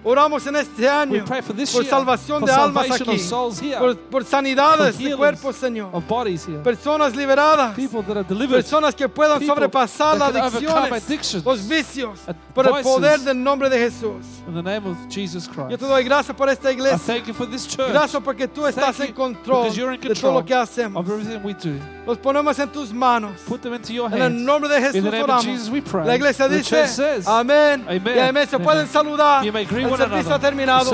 Oramos 0.04 0.46
en 0.48 0.56
este 0.56 0.90
año 0.90 1.24
por 1.26 1.86
salvación 1.86 2.44
de 2.44 2.52
almas 2.52 2.86
aquí, 2.92 3.18
por, 3.80 3.98
por 3.98 4.26
sanidades 4.26 4.98
de 4.98 5.16
cuerpos, 5.16 5.56
Señor. 5.56 5.92
Personas 6.64 7.16
liberadas, 7.16 7.76
personas 8.50 8.96
que 8.96 9.08
puedan 9.08 9.40
sobrepasar 9.46 10.18
las 10.18 10.32
adicciones, 10.54 11.44
los 11.46 11.68
vicios, 11.68 12.20
por 12.54 12.66
el 12.66 12.72
poder 12.84 13.20
del 13.20 13.44
nombre 13.44 13.70
de 13.70 13.78
Jesús. 13.78 14.26
Yo 15.70 15.78
te 15.78 15.86
doy 15.86 16.04
gracias 16.04 16.36
por 16.36 16.50
esta 16.50 16.72
iglesia. 16.72 16.98
Gracias 17.92 18.24
porque 18.24 18.48
tú 18.48 18.66
estás 18.66 19.00
en 19.00 19.14
control 19.14 19.68
de 20.02 20.16
todo 20.22 20.34
lo 20.34 20.46
que 20.46 20.54
hacemos. 20.56 21.06
Los 22.08 22.18
ponemos 22.18 22.58
en 22.58 22.70
tus 22.70 22.92
manos. 22.92 23.34
En 24.12 24.22
el 24.24 24.44
nombre 24.46 24.70
de 24.70 24.82
Jesús 24.82 25.04
oramos. 25.24 25.46
La 26.08 26.16
iglesia 26.16 26.48
dice, 26.48 26.76
amén. 27.28 27.86
Y 28.16 28.20
amén. 28.20 28.48
Se 28.50 28.58
pueden 28.60 28.88
saludar. 28.88 29.44
El 29.96 29.98
servicio 30.10 30.34
ha 30.36 30.40
terminado. 30.40 30.92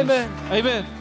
Amén. 0.00 0.28
Amen. 0.50 0.99